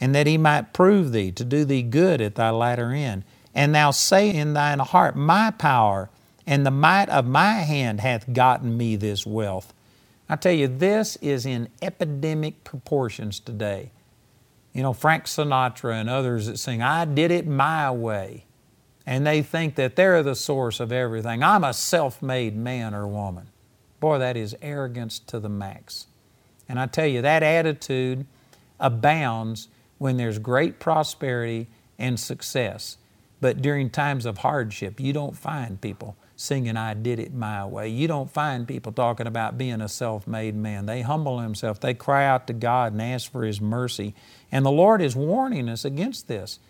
and 0.00 0.14
that 0.14 0.26
he 0.26 0.36
might 0.38 0.72
prove 0.72 1.12
thee, 1.12 1.30
to 1.32 1.44
do 1.44 1.64
thee 1.64 1.82
good 1.82 2.20
at 2.20 2.34
thy 2.34 2.50
latter 2.50 2.90
end. 2.90 3.24
And 3.54 3.74
thou 3.74 3.90
say 3.90 4.30
in 4.30 4.54
thine 4.54 4.78
heart, 4.78 5.16
My 5.16 5.50
power 5.50 6.10
and 6.46 6.64
the 6.64 6.70
might 6.70 7.08
of 7.10 7.26
my 7.26 7.54
hand 7.60 8.00
hath 8.00 8.32
gotten 8.32 8.76
me 8.76 8.96
this 8.96 9.26
wealth. 9.26 9.74
I 10.28 10.36
tell 10.36 10.52
you, 10.52 10.66
this 10.66 11.16
is 11.16 11.46
in 11.46 11.68
epidemic 11.82 12.64
proportions 12.64 13.38
today. 13.38 13.90
You 14.72 14.82
know, 14.82 14.92
Frank 14.92 15.24
Sinatra 15.24 16.00
and 16.00 16.08
others 16.08 16.46
that 16.46 16.58
sing, 16.58 16.82
I 16.82 17.04
did 17.04 17.30
it 17.30 17.46
my 17.46 17.90
way. 17.90 18.44
And 19.06 19.26
they 19.26 19.42
think 19.42 19.76
that 19.76 19.96
they're 19.96 20.22
the 20.22 20.34
source 20.34 20.80
of 20.80 20.92
everything. 20.92 21.42
I'm 21.42 21.64
a 21.64 21.72
self 21.72 22.20
made 22.20 22.56
man 22.56 22.94
or 22.94 23.06
woman. 23.06 23.48
Boy, 24.00 24.18
that 24.18 24.36
is 24.36 24.54
arrogance 24.60 25.18
to 25.20 25.40
the 25.40 25.48
max. 25.48 26.06
And 26.68 26.78
I 26.78 26.86
tell 26.86 27.06
you, 27.06 27.22
that 27.22 27.42
attitude 27.42 28.26
abounds 28.78 29.68
when 29.96 30.16
there's 30.16 30.38
great 30.38 30.78
prosperity 30.78 31.68
and 31.98 32.20
success. 32.20 32.98
But 33.40 33.62
during 33.62 33.90
times 33.90 34.26
of 34.26 34.38
hardship, 34.38 35.00
you 35.00 35.12
don't 35.12 35.36
find 35.36 35.80
people 35.80 36.16
singing, 36.38 36.76
I 36.76 36.94
did 36.94 37.18
it 37.18 37.34
my 37.34 37.66
way. 37.66 37.88
You 37.88 38.06
don't 38.06 38.30
find 38.30 38.66
people 38.66 38.92
talking 38.92 39.26
about 39.26 39.58
being 39.58 39.80
a 39.80 39.88
self 39.88 40.26
made 40.28 40.54
man. 40.54 40.86
They 40.86 41.02
humble 41.02 41.38
themselves, 41.38 41.80
they 41.80 41.94
cry 41.94 42.24
out 42.24 42.46
to 42.46 42.52
God 42.52 42.92
and 42.92 43.02
ask 43.02 43.30
for 43.30 43.44
His 43.44 43.60
mercy. 43.60 44.14
And 44.52 44.64
the 44.64 44.70
Lord 44.70 45.02
is 45.02 45.16
warning 45.16 45.68
us 45.68 45.84
against 45.84 46.28
this. 46.28 46.60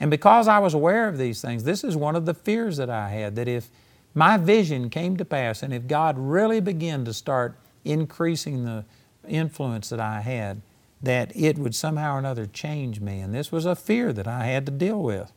And 0.00 0.10
because 0.10 0.48
I 0.48 0.58
was 0.60 0.72
aware 0.72 1.08
of 1.08 1.18
these 1.18 1.42
things, 1.42 1.64
this 1.64 1.84
is 1.84 1.94
one 1.94 2.16
of 2.16 2.24
the 2.24 2.32
fears 2.32 2.78
that 2.78 2.88
I 2.88 3.10
had 3.10 3.36
that 3.36 3.48
if 3.48 3.68
my 4.14 4.38
vision 4.38 4.88
came 4.88 5.16
to 5.18 5.24
pass 5.24 5.62
and 5.62 5.74
if 5.74 5.86
God 5.86 6.16
really 6.18 6.60
began 6.60 7.04
to 7.04 7.12
start 7.12 7.58
increasing 7.84 8.64
the 8.64 8.84
influence 9.28 9.90
that 9.90 10.00
I 10.00 10.20
had, 10.22 10.62
that 11.02 11.36
it 11.36 11.58
would 11.58 11.74
somehow 11.74 12.14
or 12.14 12.18
another 12.18 12.46
change 12.46 13.00
me. 13.00 13.20
And 13.20 13.34
this 13.34 13.52
was 13.52 13.66
a 13.66 13.76
fear 13.76 14.12
that 14.14 14.26
I 14.26 14.46
had 14.46 14.64
to 14.66 14.72
deal 14.72 15.02
with. 15.02 15.32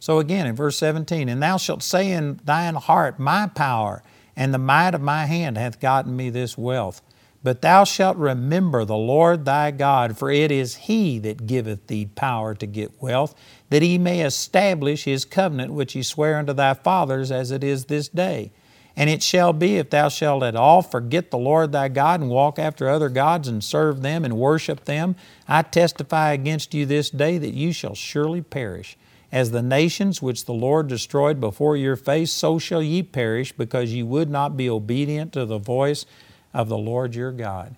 So 0.00 0.18
again, 0.18 0.46
in 0.46 0.54
verse 0.54 0.76
17, 0.78 1.28
and 1.28 1.42
thou 1.42 1.56
shalt 1.56 1.82
say 1.82 2.12
in 2.12 2.40
thine 2.44 2.76
heart, 2.76 3.18
My 3.18 3.46
power 3.48 4.02
and 4.36 4.54
the 4.54 4.58
might 4.58 4.94
of 4.94 5.00
my 5.00 5.26
hand 5.26 5.58
hath 5.58 5.80
gotten 5.80 6.16
me 6.16 6.30
this 6.30 6.56
wealth. 6.56 7.02
But 7.42 7.62
thou 7.62 7.84
shalt 7.84 8.16
remember 8.16 8.84
the 8.84 8.96
Lord 8.96 9.44
thy 9.44 9.70
God, 9.70 10.18
for 10.18 10.30
it 10.30 10.50
is 10.50 10.74
He 10.74 11.18
that 11.20 11.46
giveth 11.46 11.86
thee 11.86 12.06
power 12.06 12.54
to 12.54 12.66
get 12.66 13.00
wealth, 13.00 13.34
that 13.70 13.82
He 13.82 13.96
may 13.98 14.20
establish 14.20 15.04
His 15.04 15.24
covenant 15.24 15.72
which 15.72 15.92
He 15.92 16.02
sware 16.02 16.36
unto 16.36 16.52
thy 16.52 16.74
fathers 16.74 17.30
as 17.30 17.50
it 17.50 17.62
is 17.62 17.84
this 17.84 18.08
day. 18.08 18.52
And 18.96 19.08
it 19.08 19.22
shall 19.22 19.52
be, 19.52 19.76
if 19.76 19.90
thou 19.90 20.08
shalt 20.08 20.42
at 20.42 20.56
all 20.56 20.82
forget 20.82 21.30
the 21.30 21.38
Lord 21.38 21.70
thy 21.70 21.88
God 21.88 22.20
and 22.20 22.28
walk 22.28 22.58
after 22.58 22.88
other 22.88 23.08
gods 23.08 23.46
and 23.46 23.62
serve 23.62 24.02
them 24.02 24.24
and 24.24 24.36
worship 24.36 24.86
them, 24.86 25.14
I 25.46 25.62
testify 25.62 26.32
against 26.32 26.74
you 26.74 26.84
this 26.84 27.08
day 27.08 27.38
that 27.38 27.54
you 27.54 27.72
shall 27.72 27.94
surely 27.94 28.42
perish. 28.42 28.96
As 29.30 29.50
the 29.50 29.62
nations 29.62 30.22
which 30.22 30.46
the 30.46 30.54
Lord 30.54 30.88
destroyed 30.88 31.40
before 31.40 31.76
your 31.76 31.96
face, 31.96 32.32
so 32.32 32.58
shall 32.58 32.82
ye 32.82 33.02
perish, 33.02 33.52
because 33.52 33.92
ye 33.92 34.02
would 34.02 34.30
not 34.30 34.56
be 34.56 34.70
obedient 34.70 35.32
to 35.34 35.44
the 35.44 35.58
voice 35.58 36.06
of 36.54 36.68
the 36.68 36.78
Lord 36.78 37.14
your 37.14 37.32
God. 37.32 37.76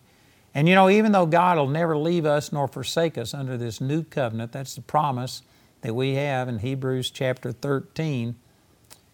And 0.54 0.68
you 0.68 0.74
know, 0.74 0.88
even 0.88 1.12
though 1.12 1.26
God 1.26 1.58
will 1.58 1.68
never 1.68 1.96
leave 1.96 2.26
us 2.26 2.52
nor 2.52 2.68
forsake 2.68 3.18
us 3.18 3.34
under 3.34 3.56
this 3.56 3.80
new 3.80 4.04
covenant, 4.04 4.52
that's 4.52 4.74
the 4.74 4.80
promise 4.80 5.42
that 5.82 5.94
we 5.94 6.14
have 6.14 6.48
in 6.48 6.58
Hebrews 6.58 7.10
chapter 7.10 7.52
13 7.52 8.36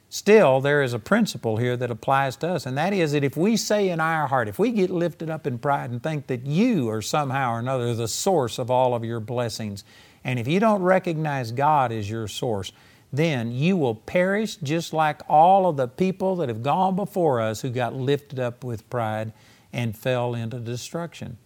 Still, 0.09 0.61
there 0.61 0.83
is 0.83 0.92
a 0.92 0.99
principle 1.01 1.57
here 1.57 1.77
that 1.77 1.90
applies 1.90 2.37
to 2.37 2.49
us, 2.49 2.64
and 2.64 2.79
that 2.79 2.92
is 2.92 3.12
that 3.12 3.25
if 3.25 3.37
we 3.37 3.57
say 3.57 3.88
in 3.88 3.99
our 3.99 4.29
heart, 4.29 4.49
if 4.49 4.59
we 4.59 4.70
get 4.70 4.88
lifted 4.88 5.29
up 5.29 5.46
in 5.46 5.59
pride 5.59 5.90
and 5.90 6.01
think 6.01 6.29
that 6.29 6.46
you 6.46 6.88
are 6.88 7.03
somehow 7.03 7.53
or 7.53 7.59
another 7.59 7.92
the 7.92 8.07
source 8.07 8.59
of 8.59 8.70
all 8.70 8.94
of 8.94 9.05
your 9.05 9.18
blessings, 9.18 9.85
and 10.26 10.40
if 10.40 10.48
you 10.48 10.58
don't 10.58 10.82
recognize 10.82 11.52
God 11.52 11.92
as 11.92 12.10
your 12.10 12.26
source, 12.26 12.72
then 13.12 13.52
you 13.52 13.76
will 13.76 13.94
perish 13.94 14.56
just 14.56 14.92
like 14.92 15.22
all 15.28 15.68
of 15.68 15.76
the 15.76 15.86
people 15.86 16.34
that 16.36 16.48
have 16.48 16.64
gone 16.64 16.96
before 16.96 17.40
us 17.40 17.60
who 17.60 17.70
got 17.70 17.94
lifted 17.94 18.40
up 18.40 18.64
with 18.64 18.90
pride 18.90 19.32
and 19.72 19.96
fell 19.96 20.34
into 20.34 20.58
destruction. 20.58 21.38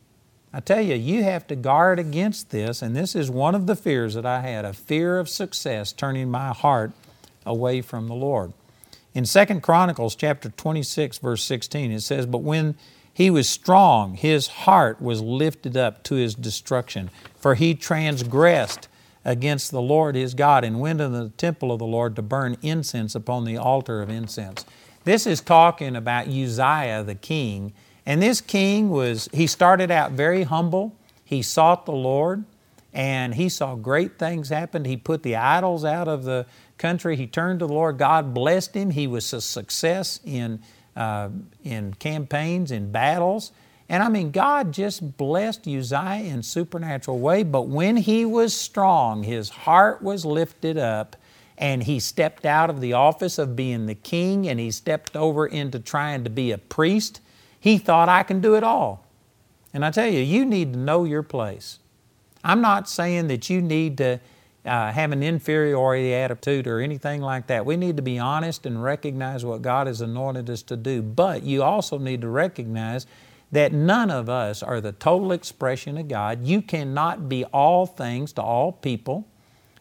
I 0.50 0.60
tell 0.60 0.80
you, 0.80 0.94
you 0.94 1.22
have 1.24 1.46
to 1.48 1.56
guard 1.56 1.98
against 1.98 2.50
this, 2.52 2.80
and 2.80 2.96
this 2.96 3.14
is 3.14 3.30
one 3.30 3.54
of 3.54 3.66
the 3.66 3.76
fears 3.76 4.14
that 4.14 4.24
I 4.24 4.40
had 4.40 4.64
a 4.64 4.72
fear 4.72 5.18
of 5.18 5.28
success 5.28 5.92
turning 5.92 6.30
my 6.30 6.54
heart 6.54 6.92
away 7.44 7.82
from 7.82 8.08
the 8.08 8.14
Lord. 8.14 8.54
In 9.12 9.24
2 9.24 9.60
Chronicles 9.60 10.16
chapter 10.16 10.48
26 10.48 11.18
verse 11.18 11.42
16 11.42 11.92
it 11.92 12.00
says, 12.00 12.24
"But 12.24 12.38
when 12.38 12.76
he 13.20 13.28
was 13.28 13.46
strong, 13.46 14.14
his 14.14 14.46
heart 14.46 14.98
was 14.98 15.20
lifted 15.20 15.76
up 15.76 16.02
to 16.02 16.14
his 16.14 16.34
destruction, 16.34 17.10
for 17.36 17.54
he 17.54 17.74
transgressed 17.74 18.88
against 19.26 19.70
the 19.70 19.82
Lord 19.82 20.14
his 20.14 20.32
God 20.32 20.64
and 20.64 20.80
went 20.80 21.02
into 21.02 21.24
the 21.24 21.28
temple 21.28 21.70
of 21.70 21.80
the 21.80 21.84
Lord 21.84 22.16
to 22.16 22.22
burn 22.22 22.56
incense 22.62 23.14
upon 23.14 23.44
the 23.44 23.58
altar 23.58 24.00
of 24.00 24.08
incense." 24.08 24.64
This 25.04 25.26
is 25.26 25.42
talking 25.42 25.96
about 25.96 26.28
Uzziah 26.28 27.04
the 27.04 27.14
king, 27.14 27.74
and 28.06 28.22
this 28.22 28.40
king 28.40 28.88
was 28.88 29.28
he 29.34 29.46
started 29.46 29.90
out 29.90 30.12
very 30.12 30.44
humble. 30.44 30.94
He 31.22 31.42
sought 31.42 31.84
the 31.84 31.92
Lord 31.92 32.44
and 32.94 33.34
he 33.34 33.50
saw 33.50 33.74
great 33.74 34.18
things 34.18 34.48
happen. 34.48 34.86
He 34.86 34.96
put 34.96 35.22
the 35.22 35.36
idols 35.36 35.84
out 35.84 36.08
of 36.08 36.24
the 36.24 36.46
country. 36.78 37.16
He 37.16 37.26
turned 37.26 37.60
to 37.60 37.66
the 37.66 37.74
Lord. 37.74 37.98
God 37.98 38.32
blessed 38.32 38.74
him. 38.74 38.92
He 38.92 39.06
was 39.06 39.30
a 39.34 39.42
success 39.42 40.20
in, 40.24 40.60
uh, 40.96 41.28
in 41.64 41.94
campaigns, 41.94 42.70
in 42.70 42.92
battles. 42.92 43.52
And 43.88 44.02
I 44.02 44.08
mean, 44.08 44.30
God 44.30 44.72
just 44.72 45.16
blessed 45.16 45.66
Uzziah 45.66 46.22
in 46.24 46.42
supernatural 46.42 47.18
way. 47.18 47.42
But 47.42 47.62
when 47.62 47.96
he 47.96 48.24
was 48.24 48.54
strong, 48.54 49.24
his 49.24 49.48
heart 49.48 50.00
was 50.00 50.24
lifted 50.24 50.78
up, 50.78 51.16
and 51.60 51.82
he 51.82 52.00
stepped 52.00 52.46
out 52.46 52.70
of 52.70 52.80
the 52.80 52.94
office 52.94 53.38
of 53.38 53.54
being 53.54 53.84
the 53.84 53.94
king 53.94 54.48
and 54.48 54.58
he 54.58 54.70
stepped 54.70 55.14
over 55.14 55.46
into 55.46 55.78
trying 55.78 56.24
to 56.24 56.30
be 56.30 56.52
a 56.52 56.58
priest. 56.58 57.20
He 57.60 57.76
thought, 57.76 58.08
I 58.08 58.22
can 58.22 58.40
do 58.40 58.54
it 58.54 58.64
all. 58.64 59.06
And 59.74 59.84
I 59.84 59.90
tell 59.90 60.06
you, 60.06 60.20
you 60.20 60.46
need 60.46 60.72
to 60.72 60.78
know 60.78 61.04
your 61.04 61.22
place. 61.22 61.78
I'm 62.42 62.62
not 62.62 62.88
saying 62.88 63.28
that 63.28 63.50
you 63.50 63.60
need 63.60 63.98
to 63.98 64.20
uh, 64.64 64.92
have 64.92 65.12
an 65.12 65.22
inferiority 65.22 66.14
attitude 66.14 66.66
or 66.66 66.80
anything 66.80 67.22
like 67.22 67.46
that. 67.46 67.64
We 67.64 67.76
need 67.76 67.96
to 67.96 68.02
be 68.02 68.18
honest 68.18 68.66
and 68.66 68.82
recognize 68.82 69.44
what 69.44 69.62
God 69.62 69.86
has 69.86 70.00
anointed 70.00 70.50
us 70.50 70.62
to 70.62 70.76
do. 70.76 71.02
But 71.02 71.42
you 71.42 71.62
also 71.62 71.98
need 71.98 72.20
to 72.20 72.28
recognize 72.28 73.06
that 73.52 73.72
none 73.72 74.10
of 74.10 74.28
us 74.28 74.62
are 74.62 74.80
the 74.80 74.92
total 74.92 75.32
expression 75.32 75.98
of 75.98 76.08
God. 76.08 76.46
You 76.46 76.62
cannot 76.62 77.28
be 77.28 77.44
all 77.46 77.86
things 77.86 78.32
to 78.34 78.42
all 78.42 78.72
people, 78.72 79.26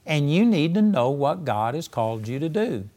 and 0.05 0.33
you 0.33 0.45
need 0.45 0.73
to 0.73 0.81
know 0.81 1.09
what 1.09 1.45
God 1.45 1.75
has 1.75 1.87
called 1.87 2.27
you 2.27 2.39
to 2.39 2.49
do. 2.49 2.89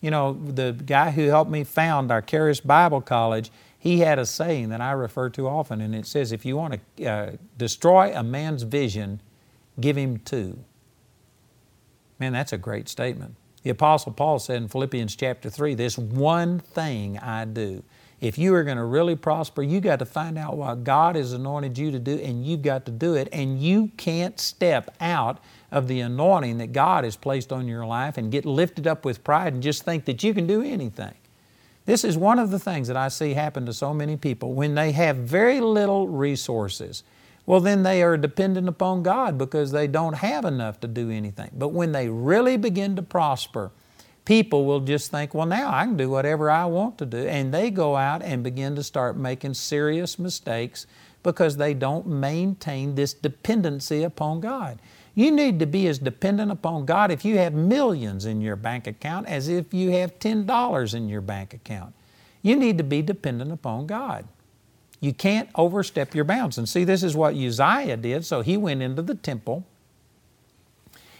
You 0.00 0.10
know, 0.10 0.34
the 0.34 0.72
guy 0.72 1.10
who 1.10 1.26
helped 1.26 1.50
me 1.50 1.64
found 1.64 2.12
our 2.12 2.22
Charis 2.22 2.60
Bible 2.60 3.00
College, 3.00 3.50
he 3.78 4.00
had 4.00 4.18
a 4.18 4.26
saying 4.26 4.68
that 4.68 4.80
I 4.80 4.92
refer 4.92 5.30
to 5.30 5.48
often, 5.48 5.80
and 5.80 5.94
it 5.94 6.06
says, 6.06 6.30
If 6.30 6.44
you 6.44 6.56
want 6.56 6.78
to 6.98 7.04
uh, 7.04 7.32
destroy 7.56 8.12
a 8.14 8.22
man's 8.22 8.62
vision, 8.62 9.20
give 9.80 9.96
him 9.96 10.18
two. 10.18 10.58
Man, 12.18 12.32
that's 12.32 12.52
a 12.52 12.58
great 12.58 12.88
statement. 12.88 13.36
The 13.62 13.70
Apostle 13.70 14.12
Paul 14.12 14.38
said 14.38 14.62
in 14.62 14.68
Philippians 14.68 15.16
chapter 15.16 15.50
3, 15.50 15.74
This 15.74 15.98
one 15.98 16.60
thing 16.60 17.18
I 17.18 17.44
do. 17.44 17.82
If 18.20 18.38
you 18.38 18.54
are 18.54 18.64
going 18.64 18.78
to 18.78 18.84
really 18.84 19.16
prosper, 19.16 19.62
you 19.62 19.80
got 19.80 19.98
to 19.98 20.06
find 20.06 20.38
out 20.38 20.56
what 20.56 20.84
God 20.84 21.16
has 21.16 21.32
anointed 21.32 21.76
you 21.76 21.90
to 21.90 21.98
do, 21.98 22.16
and 22.16 22.46
you've 22.46 22.62
got 22.62 22.86
to 22.86 22.92
do 22.92 23.14
it. 23.14 23.28
And 23.32 23.60
you 23.60 23.90
can't 23.96 24.40
step 24.40 24.94
out 25.00 25.38
of 25.70 25.88
the 25.88 26.00
anointing 26.00 26.58
that 26.58 26.72
God 26.72 27.04
has 27.04 27.16
placed 27.16 27.52
on 27.52 27.68
your 27.68 27.84
life 27.84 28.16
and 28.16 28.32
get 28.32 28.46
lifted 28.46 28.86
up 28.86 29.04
with 29.04 29.22
pride 29.22 29.52
and 29.52 29.62
just 29.62 29.82
think 29.82 30.06
that 30.06 30.22
you 30.22 30.32
can 30.32 30.46
do 30.46 30.62
anything. 30.62 31.14
This 31.84 32.04
is 32.04 32.16
one 32.16 32.38
of 32.38 32.50
the 32.50 32.58
things 32.58 32.88
that 32.88 32.96
I 32.96 33.08
see 33.08 33.34
happen 33.34 33.66
to 33.66 33.72
so 33.72 33.92
many 33.92 34.16
people 34.16 34.54
when 34.54 34.74
they 34.74 34.92
have 34.92 35.16
very 35.16 35.60
little 35.60 36.08
resources 36.08 37.04
well, 37.46 37.60
then 37.60 37.84
they 37.84 38.02
are 38.02 38.16
dependent 38.16 38.68
upon 38.68 39.04
God 39.04 39.38
because 39.38 39.70
they 39.70 39.86
don't 39.86 40.14
have 40.14 40.44
enough 40.44 40.80
to 40.80 40.88
do 40.88 41.10
anything. 41.10 41.50
But 41.56 41.68
when 41.68 41.92
they 41.92 42.08
really 42.08 42.56
begin 42.56 42.96
to 42.96 43.02
prosper, 43.02 43.70
people 44.24 44.64
will 44.64 44.80
just 44.80 45.12
think, 45.12 45.32
well, 45.32 45.46
now 45.46 45.72
I 45.72 45.84
can 45.84 45.96
do 45.96 46.10
whatever 46.10 46.50
I 46.50 46.66
want 46.66 46.98
to 46.98 47.06
do. 47.06 47.18
And 47.18 47.54
they 47.54 47.70
go 47.70 47.94
out 47.96 48.22
and 48.22 48.42
begin 48.42 48.74
to 48.74 48.82
start 48.82 49.16
making 49.16 49.54
serious 49.54 50.18
mistakes 50.18 50.86
because 51.22 51.56
they 51.56 51.72
don't 51.72 52.06
maintain 52.06 52.96
this 52.96 53.14
dependency 53.14 54.02
upon 54.02 54.40
God. 54.40 54.80
You 55.14 55.30
need 55.30 55.60
to 55.60 55.66
be 55.66 55.86
as 55.86 55.98
dependent 55.98 56.50
upon 56.50 56.84
God 56.84 57.10
if 57.10 57.24
you 57.24 57.38
have 57.38 57.54
millions 57.54 58.26
in 58.26 58.40
your 58.40 58.56
bank 58.56 58.86
account 58.86 59.28
as 59.28 59.48
if 59.48 59.72
you 59.72 59.90
have 59.92 60.18
$10 60.18 60.94
in 60.94 61.08
your 61.08 61.22
bank 61.22 61.54
account. 61.54 61.94
You 62.42 62.56
need 62.56 62.76
to 62.78 62.84
be 62.84 63.02
dependent 63.02 63.50
upon 63.50 63.86
God. 63.86 64.26
You 65.00 65.12
can't 65.12 65.48
overstep 65.54 66.14
your 66.14 66.24
bounds. 66.24 66.58
And 66.58 66.68
see, 66.68 66.84
this 66.84 67.02
is 67.02 67.16
what 67.16 67.34
Uzziah 67.34 67.96
did. 67.96 68.24
So 68.24 68.42
he 68.42 68.56
went 68.56 68.82
into 68.82 69.02
the 69.02 69.14
temple 69.14 69.64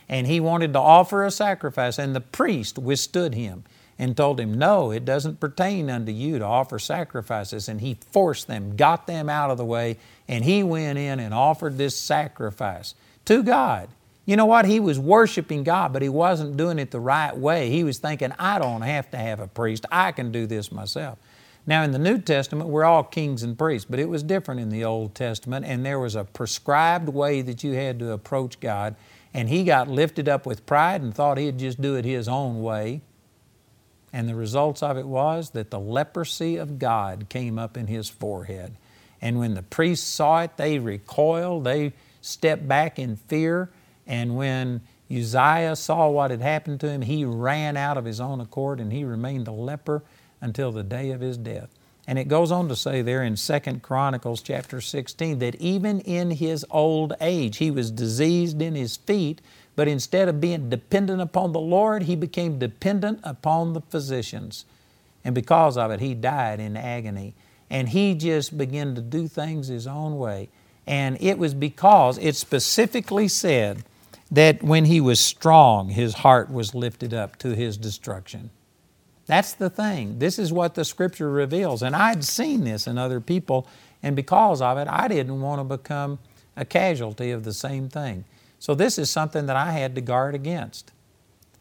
and 0.08 0.26
he 0.26 0.40
wanted 0.40 0.72
to 0.74 0.78
offer 0.78 1.24
a 1.24 1.30
sacrifice, 1.30 1.98
and 1.98 2.14
the 2.14 2.20
priest 2.20 2.78
withstood 2.78 3.34
him. 3.34 3.64
and 3.98 4.16
told 4.16 4.38
him, 4.40 4.58
No, 4.58 4.90
it 4.90 5.04
doesn't 5.06 5.40
pertain 5.40 5.88
unto 5.90 6.12
you 6.12 6.38
to 6.38 6.44
offer 6.44 6.78
sacrifices. 6.78 7.68
And 7.68 7.80
he 7.80 7.94
forced 8.12 8.46
them, 8.46 8.76
got 8.76 9.06
them 9.06 9.28
out 9.30 9.50
of 9.50 9.58
the 9.58 9.64
way, 9.64 9.98
and 10.28 10.44
he 10.44 10.62
went 10.62 10.98
in 10.98 11.18
and 11.20 11.32
offered 11.32 11.78
this 11.78 11.96
sacrifice 11.96 12.94
to 13.24 13.42
God. 13.42 13.88
You 14.26 14.36
know 14.36 14.46
what? 14.46 14.66
He 14.66 14.80
was 14.80 14.98
worshiping 14.98 15.64
God, 15.64 15.92
but 15.92 16.02
he 16.02 16.08
wasn't 16.10 16.56
doing 16.56 16.78
it 16.78 16.90
the 16.90 17.00
right 17.00 17.36
way. 17.36 17.70
He 17.70 17.84
was 17.84 17.98
thinking, 17.98 18.32
I 18.38 18.58
don't 18.58 18.82
have 18.82 19.10
to 19.12 19.16
have 19.16 19.40
a 19.40 19.46
priest, 19.48 19.86
I 19.90 20.12
can 20.12 20.32
do 20.32 20.46
this 20.46 20.72
myself. 20.72 21.18
Now, 21.68 21.82
in 21.82 21.90
the 21.90 21.98
New 21.98 22.18
Testament, 22.18 22.70
we're 22.70 22.84
all 22.84 23.02
kings 23.02 23.42
and 23.42 23.58
priests, 23.58 23.86
but 23.90 23.98
it 23.98 24.08
was 24.08 24.22
different 24.22 24.60
in 24.60 24.68
the 24.68 24.84
Old 24.84 25.16
Testament, 25.16 25.66
and 25.66 25.84
there 25.84 25.98
was 25.98 26.14
a 26.14 26.22
prescribed 26.22 27.08
way 27.08 27.42
that 27.42 27.64
you 27.64 27.72
had 27.72 27.98
to 27.98 28.12
approach 28.12 28.60
God. 28.60 28.94
And 29.34 29.48
he 29.48 29.64
got 29.64 29.88
lifted 29.88 30.28
up 30.28 30.46
with 30.46 30.64
pride 30.64 31.02
and 31.02 31.14
thought 31.14 31.38
he'd 31.38 31.58
just 31.58 31.82
do 31.82 31.96
it 31.96 32.04
his 32.04 32.28
own 32.28 32.62
way. 32.62 33.02
And 34.12 34.28
the 34.28 34.34
results 34.34 34.82
of 34.82 34.96
it 34.96 35.06
was 35.06 35.50
that 35.50 35.70
the 35.70 35.80
leprosy 35.80 36.56
of 36.56 36.78
God 36.78 37.26
came 37.28 37.58
up 37.58 37.76
in 37.76 37.88
his 37.88 38.08
forehead. 38.08 38.76
And 39.20 39.38
when 39.38 39.54
the 39.54 39.62
priests 39.62 40.06
saw 40.06 40.42
it, 40.42 40.56
they 40.56 40.78
recoiled, 40.78 41.64
they 41.64 41.92
stepped 42.20 42.66
back 42.66 42.98
in 42.98 43.16
fear. 43.16 43.70
And 44.06 44.36
when 44.36 44.80
Uzziah 45.10 45.76
saw 45.76 46.08
what 46.08 46.30
had 46.30 46.40
happened 46.40 46.80
to 46.80 46.88
him, 46.88 47.02
he 47.02 47.24
ran 47.24 47.76
out 47.76 47.98
of 47.98 48.04
his 48.04 48.20
own 48.20 48.40
accord 48.40 48.80
and 48.80 48.92
he 48.92 49.04
remained 49.04 49.48
a 49.48 49.52
leper 49.52 50.02
until 50.47 50.70
the 50.70 50.84
day 50.84 51.11
of 51.11 51.20
his 51.20 51.36
death. 51.36 51.68
And 52.07 52.20
it 52.20 52.28
goes 52.28 52.53
on 52.53 52.68
to 52.68 52.76
say 52.76 53.03
there 53.03 53.24
in 53.24 53.34
2 53.34 53.61
Chronicles 53.82 54.40
chapter 54.40 54.80
16 54.80 55.40
that 55.40 55.57
even 55.57 56.01
in 56.01 56.30
his 56.30 56.64
old 56.70 57.14
age, 57.20 57.57
he 57.57 57.70
was 57.72 57.90
diseased 57.90 58.62
in 58.62 58.76
his 58.76 58.97
feet, 58.97 59.40
but 59.74 59.88
instead 59.88 60.28
of 60.28 60.40
being 60.40 60.70
dependent 60.70 61.20
upon 61.20 61.53
the 61.53 61.61
Lord, 61.61 62.05
he 62.05 62.14
became 62.14 62.61
dependent 62.61 63.18
upon 63.24 63.72
the 63.72 63.80
physicians. 63.80 64.64
And 65.24 65.34
because 65.34 65.76
of 65.76 65.90
it, 65.90 65.99
he 65.99 66.14
died 66.14 66.61
in 66.61 66.76
agony. 66.76 67.34
And 67.68 67.88
he 67.88 68.14
just 68.14 68.57
began 68.57 68.94
to 68.94 69.01
do 69.01 69.26
things 69.26 69.66
his 69.66 69.88
own 69.88 70.16
way. 70.16 70.49
And 70.86 71.20
it 71.20 71.36
was 71.36 71.55
because 71.55 72.18
it 72.18 72.36
specifically 72.36 73.26
said 73.26 73.82
that 74.30 74.62
when 74.62 74.84
he 74.84 75.01
was 75.01 75.18
strong, 75.18 75.88
his 75.88 76.14
heart 76.14 76.53
was 76.53 76.72
lifted 76.72 77.12
up 77.12 77.36
to 77.40 77.57
his 77.57 77.76
destruction. 77.76 78.51
That's 79.26 79.54
the 79.54 79.68
thing. 79.70 80.18
This 80.18 80.38
is 80.38 80.52
what 80.52 80.74
the 80.74 80.84
Scripture 80.84 81.30
reveals. 81.30 81.82
And 81.82 81.96
I'd 81.96 82.24
seen 82.24 82.64
this 82.64 82.86
in 82.86 82.96
other 82.96 83.20
people, 83.20 83.66
and 84.02 84.14
because 84.14 84.62
of 84.62 84.78
it, 84.78 84.86
I 84.88 85.08
didn't 85.08 85.40
want 85.40 85.60
to 85.60 85.76
become 85.76 86.18
a 86.56 86.64
casualty 86.64 87.32
of 87.32 87.44
the 87.44 87.52
same 87.52 87.88
thing. 87.88 88.24
So 88.58 88.74
this 88.74 88.98
is 88.98 89.10
something 89.10 89.46
that 89.46 89.56
I 89.56 89.72
had 89.72 89.94
to 89.96 90.00
guard 90.00 90.34
against. 90.34 90.92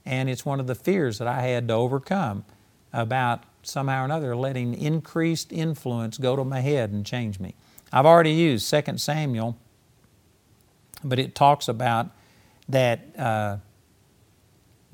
And 0.05 0.29
it's 0.29 0.45
one 0.45 0.59
of 0.59 0.67
the 0.67 0.75
fears 0.75 1.17
that 1.17 1.27
I 1.27 1.41
had 1.41 1.67
to 1.67 1.73
overcome 1.73 2.45
about 2.93 3.43
somehow 3.63 4.03
or 4.03 4.05
another 4.05 4.35
letting 4.35 4.75
increased 4.75 5.51
influence 5.51 6.17
go 6.17 6.35
to 6.35 6.43
my 6.43 6.61
head 6.61 6.91
and 6.91 7.05
change 7.05 7.39
me. 7.39 7.55
I've 7.91 8.05
already 8.05 8.31
used 8.31 8.69
2 8.69 8.97
Samuel, 8.97 9.57
but 11.03 11.19
it 11.19 11.33
talks 11.33 11.67
about 11.67 12.09
that 12.69 13.17
uh, 13.17 13.57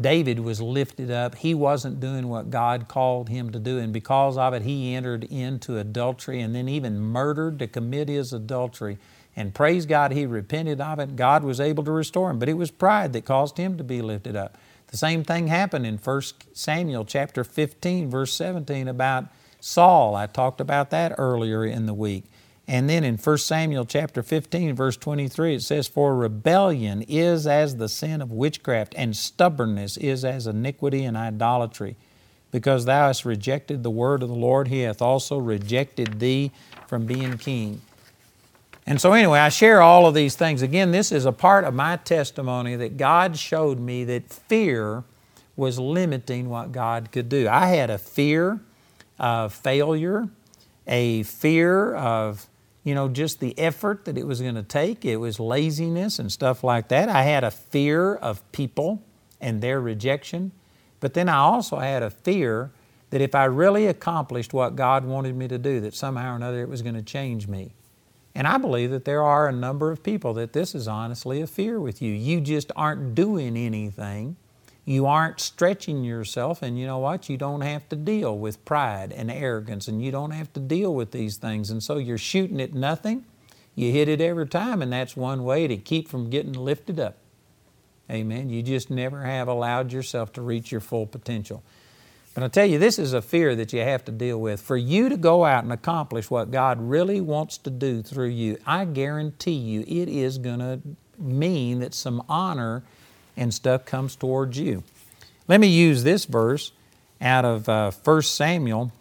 David 0.01 0.39
was 0.39 0.61
lifted 0.61 1.11
up. 1.11 1.35
He 1.35 1.53
wasn't 1.53 1.99
doing 1.99 2.27
what 2.27 2.49
God 2.49 2.87
called 2.87 3.29
him 3.29 3.51
to 3.51 3.59
do, 3.59 3.77
and 3.77 3.93
because 3.93 4.37
of 4.37 4.53
it, 4.53 4.63
he 4.63 4.95
entered 4.95 5.23
into 5.25 5.77
adultery 5.77 6.41
and 6.41 6.55
then 6.55 6.67
even 6.67 6.99
murdered 6.99 7.59
to 7.59 7.67
commit 7.67 8.09
his 8.09 8.33
adultery. 8.33 8.97
And 9.35 9.53
praise 9.53 9.85
God, 9.85 10.11
he 10.11 10.25
repented 10.25 10.81
of 10.81 10.99
it. 10.99 11.15
God 11.15 11.43
was 11.43 11.59
able 11.59 11.83
to 11.85 11.91
restore 11.91 12.29
him, 12.29 12.39
but 12.39 12.49
it 12.49 12.55
was 12.57 12.71
pride 12.71 13.13
that 13.13 13.25
caused 13.25 13.57
him 13.57 13.77
to 13.77 13.83
be 13.83 14.01
lifted 14.01 14.35
up. 14.35 14.57
The 14.87 14.97
same 14.97 15.23
thing 15.23 15.47
happened 15.47 15.85
in 15.85 15.97
1 15.97 16.21
Samuel 16.53 17.05
chapter 17.05 17.43
15, 17.43 18.09
verse 18.09 18.33
17 18.33 18.89
about 18.89 19.27
Saul. 19.61 20.15
I 20.15 20.27
talked 20.27 20.59
about 20.59 20.89
that 20.89 21.15
earlier 21.17 21.63
in 21.65 21.85
the 21.85 21.93
week. 21.93 22.25
And 22.67 22.89
then 22.89 23.03
in 23.03 23.17
1 23.17 23.37
Samuel 23.39 23.85
chapter 23.85 24.23
15, 24.23 24.75
verse 24.75 24.95
23, 24.95 25.55
it 25.55 25.61
says, 25.61 25.87
For 25.87 26.15
rebellion 26.15 27.01
is 27.03 27.45
as 27.47 27.75
the 27.75 27.89
sin 27.89 28.21
of 28.21 28.31
witchcraft, 28.31 28.93
and 28.97 29.15
stubbornness 29.15 29.97
is 29.97 30.23
as 30.23 30.47
iniquity 30.47 31.03
and 31.03 31.17
idolatry. 31.17 31.97
Because 32.51 32.85
thou 32.85 33.07
hast 33.07 33.25
rejected 33.25 33.83
the 33.83 33.89
word 33.89 34.23
of 34.23 34.29
the 34.29 34.35
Lord, 34.35 34.67
he 34.67 34.81
hath 34.81 35.01
also 35.01 35.37
rejected 35.37 36.19
thee 36.19 36.51
from 36.87 37.05
being 37.05 37.37
king. 37.37 37.81
And 38.85 38.99
so, 38.99 39.13
anyway, 39.13 39.39
I 39.39 39.49
share 39.49 39.81
all 39.81 40.07
of 40.07 40.13
these 40.13 40.35
things. 40.35 40.61
Again, 40.61 40.91
this 40.91 41.11
is 41.11 41.25
a 41.25 41.31
part 41.31 41.63
of 41.63 41.73
my 41.73 41.97
testimony 41.97 42.75
that 42.75 42.97
God 42.97 43.37
showed 43.37 43.79
me 43.79 44.03
that 44.05 44.29
fear 44.29 45.03
was 45.55 45.79
limiting 45.79 46.49
what 46.49 46.71
God 46.71 47.11
could 47.11 47.29
do. 47.29 47.47
I 47.47 47.67
had 47.67 47.89
a 47.89 47.97
fear 47.97 48.59
of 49.19 49.53
failure, 49.53 50.27
a 50.87 51.23
fear 51.23 51.93
of 51.95 52.47
you 52.83 52.95
know, 52.95 53.07
just 53.07 53.39
the 53.39 53.57
effort 53.59 54.05
that 54.05 54.17
it 54.17 54.25
was 54.25 54.41
going 54.41 54.55
to 54.55 54.63
take. 54.63 55.05
It 55.05 55.17
was 55.17 55.39
laziness 55.39 56.19
and 56.19 56.31
stuff 56.31 56.63
like 56.63 56.87
that. 56.89 57.09
I 57.09 57.23
had 57.23 57.43
a 57.43 57.51
fear 57.51 58.15
of 58.15 58.49
people 58.51 59.03
and 59.39 59.61
their 59.61 59.79
rejection. 59.79 60.51
But 60.99 61.13
then 61.13 61.29
I 61.29 61.37
also 61.37 61.77
had 61.77 62.03
a 62.03 62.09
fear 62.09 62.71
that 63.11 63.21
if 63.21 63.35
I 63.35 63.45
really 63.45 63.87
accomplished 63.87 64.53
what 64.53 64.75
God 64.75 65.05
wanted 65.05 65.35
me 65.35 65.47
to 65.47 65.57
do, 65.57 65.79
that 65.81 65.93
somehow 65.93 66.33
or 66.33 66.35
another 66.37 66.61
it 66.61 66.69
was 66.69 66.81
going 66.81 66.95
to 66.95 67.01
change 67.01 67.47
me. 67.47 67.73
And 68.33 68.47
I 68.47 68.57
believe 68.57 68.91
that 68.91 69.05
there 69.05 69.23
are 69.23 69.49
a 69.49 69.51
number 69.51 69.91
of 69.91 70.03
people 70.03 70.33
that 70.35 70.53
this 70.53 70.73
is 70.73 70.87
honestly 70.87 71.41
a 71.41 71.47
fear 71.47 71.79
with 71.79 72.01
you. 72.01 72.13
You 72.13 72.39
just 72.39 72.71
aren't 72.75 73.13
doing 73.13 73.57
anything 73.57 74.37
you 74.85 75.05
aren't 75.05 75.39
stretching 75.39 76.03
yourself, 76.03 76.61
and 76.61 76.79
you 76.79 76.87
know 76.87 76.97
what? 76.97 77.29
You 77.29 77.37
don't 77.37 77.61
have 77.61 77.87
to 77.89 77.95
deal 77.95 78.37
with 78.37 78.65
pride 78.65 79.11
and 79.11 79.29
arrogance, 79.29 79.87
and 79.87 80.03
you 80.03 80.11
don't 80.11 80.31
have 80.31 80.51
to 80.53 80.59
deal 80.59 80.93
with 80.93 81.11
these 81.11 81.37
things. 81.37 81.69
And 81.69 81.83
so 81.83 81.97
you're 81.97 82.17
shooting 82.17 82.59
at 82.59 82.73
nothing. 82.73 83.25
You 83.75 83.91
hit 83.91 84.09
it 84.09 84.19
every 84.19 84.47
time, 84.47 84.81
and 84.81 84.91
that's 84.91 85.15
one 85.15 85.43
way 85.43 85.67
to 85.67 85.77
keep 85.77 86.07
from 86.07 86.29
getting 86.29 86.53
lifted 86.53 86.99
up. 86.99 87.17
Amen. 88.09 88.49
You 88.49 88.61
just 88.61 88.89
never 88.89 89.23
have 89.23 89.47
allowed 89.47 89.93
yourself 89.93 90.33
to 90.33 90.41
reach 90.41 90.71
your 90.71 90.81
full 90.81 91.05
potential. 91.05 91.63
But 92.33 92.43
I 92.43 92.47
tell 92.47 92.65
you, 92.65 92.79
this 92.79 92.97
is 92.97 93.13
a 93.13 93.21
fear 93.21 93.55
that 93.55 93.73
you 93.73 93.81
have 93.81 94.03
to 94.05 94.11
deal 94.11 94.39
with. 94.39 94.61
For 94.61 94.77
you 94.77 95.09
to 95.09 95.17
go 95.17 95.45
out 95.45 95.63
and 95.63 95.71
accomplish 95.71 96.29
what 96.29 96.49
God 96.49 96.81
really 96.81 97.21
wants 97.21 97.57
to 97.59 97.69
do 97.69 98.01
through 98.01 98.29
you, 98.29 98.57
I 98.65 98.85
guarantee 98.85 99.51
you 99.51 99.81
it 99.81 100.09
is 100.09 100.37
going 100.37 100.59
to 100.59 100.79
mean 101.17 101.79
that 101.79 101.93
some 101.93 102.23
honor 102.27 102.83
and 103.35 103.53
stuff 103.53 103.85
comes 103.85 104.15
towards 104.15 104.57
you. 104.57 104.83
Let 105.47 105.59
me 105.59 105.67
use 105.67 106.03
this 106.03 106.25
verse 106.25 106.71
out 107.19 107.45
of 107.45 107.67
uh, 107.69 107.91
1 107.91 108.21
Samuel 108.23 108.91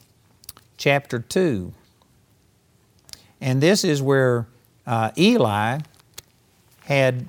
chapter 0.76 1.18
2. 1.18 1.72
And 3.40 3.62
this 3.62 3.84
is 3.84 4.02
where 4.02 4.46
uh, 4.86 5.10
Eli 5.16 5.78
had 6.84 7.26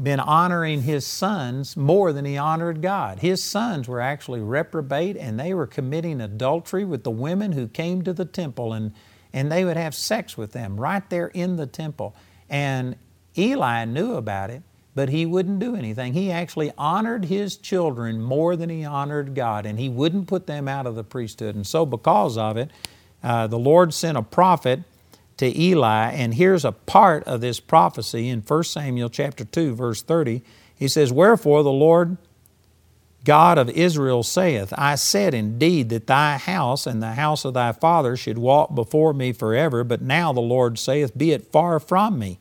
been 0.00 0.20
honoring 0.20 0.82
his 0.82 1.04
sons 1.06 1.76
more 1.76 2.12
than 2.12 2.24
he 2.24 2.36
honored 2.36 2.82
God. 2.82 3.18
His 3.18 3.42
sons 3.42 3.88
were 3.88 4.00
actually 4.00 4.40
reprobate 4.40 5.16
and 5.16 5.40
they 5.40 5.54
were 5.54 5.66
committing 5.66 6.20
adultery 6.20 6.84
with 6.84 7.02
the 7.02 7.10
women 7.10 7.52
who 7.52 7.66
came 7.66 8.02
to 8.02 8.12
the 8.12 8.24
temple 8.24 8.72
and, 8.72 8.92
and 9.32 9.50
they 9.50 9.64
would 9.64 9.76
have 9.76 9.94
sex 9.94 10.36
with 10.36 10.52
them 10.52 10.78
right 10.78 11.08
there 11.10 11.28
in 11.28 11.56
the 11.56 11.66
temple. 11.66 12.14
And 12.48 12.94
Eli 13.36 13.84
knew 13.86 14.14
about 14.14 14.50
it 14.50 14.62
but 14.98 15.10
he 15.10 15.24
wouldn't 15.24 15.60
do 15.60 15.76
anything. 15.76 16.12
He 16.12 16.32
actually 16.32 16.72
honored 16.76 17.26
his 17.26 17.56
children 17.56 18.20
more 18.20 18.56
than 18.56 18.68
he 18.68 18.84
honored 18.84 19.32
God, 19.32 19.64
and 19.64 19.78
he 19.78 19.88
wouldn't 19.88 20.26
put 20.26 20.48
them 20.48 20.66
out 20.66 20.88
of 20.88 20.96
the 20.96 21.04
priesthood. 21.04 21.54
And 21.54 21.64
so, 21.64 21.86
because 21.86 22.36
of 22.36 22.56
it, 22.56 22.68
uh, 23.22 23.46
the 23.46 23.60
Lord 23.60 23.94
sent 23.94 24.18
a 24.18 24.22
prophet 24.22 24.82
to 25.36 25.56
Eli, 25.56 26.10
and 26.10 26.34
here's 26.34 26.64
a 26.64 26.72
part 26.72 27.22
of 27.28 27.40
this 27.40 27.60
prophecy 27.60 28.28
in 28.28 28.40
1 28.40 28.64
Samuel 28.64 29.08
chapter 29.08 29.44
2, 29.44 29.76
verse 29.76 30.02
30. 30.02 30.42
He 30.74 30.88
says, 30.88 31.12
Wherefore 31.12 31.62
the 31.62 31.70
Lord 31.70 32.16
God 33.22 33.56
of 33.56 33.70
Israel 33.70 34.24
saith, 34.24 34.74
I 34.76 34.96
said 34.96 35.32
indeed 35.32 35.90
that 35.90 36.08
thy 36.08 36.38
house 36.38 36.88
and 36.88 37.00
the 37.00 37.12
house 37.12 37.44
of 37.44 37.54
thy 37.54 37.70
father 37.70 38.16
should 38.16 38.38
walk 38.38 38.74
before 38.74 39.14
me 39.14 39.32
forever, 39.32 39.84
but 39.84 40.02
now 40.02 40.32
the 40.32 40.40
Lord 40.40 40.76
saith, 40.76 41.16
Be 41.16 41.30
it 41.30 41.52
far 41.52 41.78
from 41.78 42.18
me. 42.18 42.40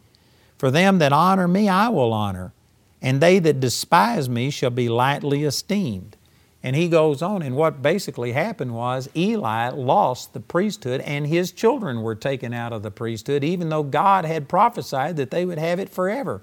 For 0.58 0.72
them 0.72 1.00
that 1.00 1.14
honor 1.14 1.48
me, 1.48 1.70
I 1.70 1.90
will 1.90 2.14
honor, 2.14 2.54
and 3.02 3.22
they 3.22 3.40
that 3.40 3.60
despise 3.60 4.28
me 4.28 4.50
shall 4.50 4.72
be 4.72 4.90
lightly 4.90 5.44
esteemed. 5.44 6.18
And 6.64 6.76
he 6.76 6.90
goes 6.90 7.22
on, 7.22 7.44
and 7.44 7.56
what 7.56 7.82
basically 7.82 8.32
happened 8.32 8.74
was 8.74 9.10
Eli 9.16 9.70
lost 9.70 10.34
the 10.34 10.40
priesthood, 10.40 11.02
and 11.02 11.28
his 11.28 11.52
children 11.52 12.02
were 12.02 12.16
taken 12.16 12.54
out 12.54 12.74
of 12.74 12.82
the 12.82 12.92
priesthood, 12.92 13.44
even 13.44 13.70
though 13.70 13.84
God 13.84 14.26
had 14.26 14.50
prophesied 14.50 15.16
that 15.18 15.32
they 15.32 15.46
would 15.46 15.60
have 15.60 15.80
it 15.80 15.90
forever. 15.90 16.42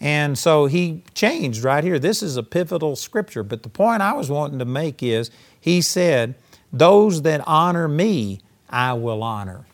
And 0.00 0.36
so 0.36 0.66
he 0.66 1.04
changed 1.14 1.62
right 1.62 1.84
here. 1.84 2.00
This 2.00 2.24
is 2.24 2.36
a 2.36 2.42
pivotal 2.42 2.96
scripture, 2.96 3.44
but 3.44 3.62
the 3.62 3.68
point 3.68 4.02
I 4.02 4.12
was 4.14 4.28
wanting 4.28 4.58
to 4.58 4.64
make 4.64 5.00
is 5.00 5.30
he 5.60 5.80
said, 5.80 6.34
Those 6.72 7.22
that 7.22 7.40
honor 7.46 7.86
me, 7.86 8.40
I 8.68 8.94
will 8.94 9.22
honor. 9.22 9.66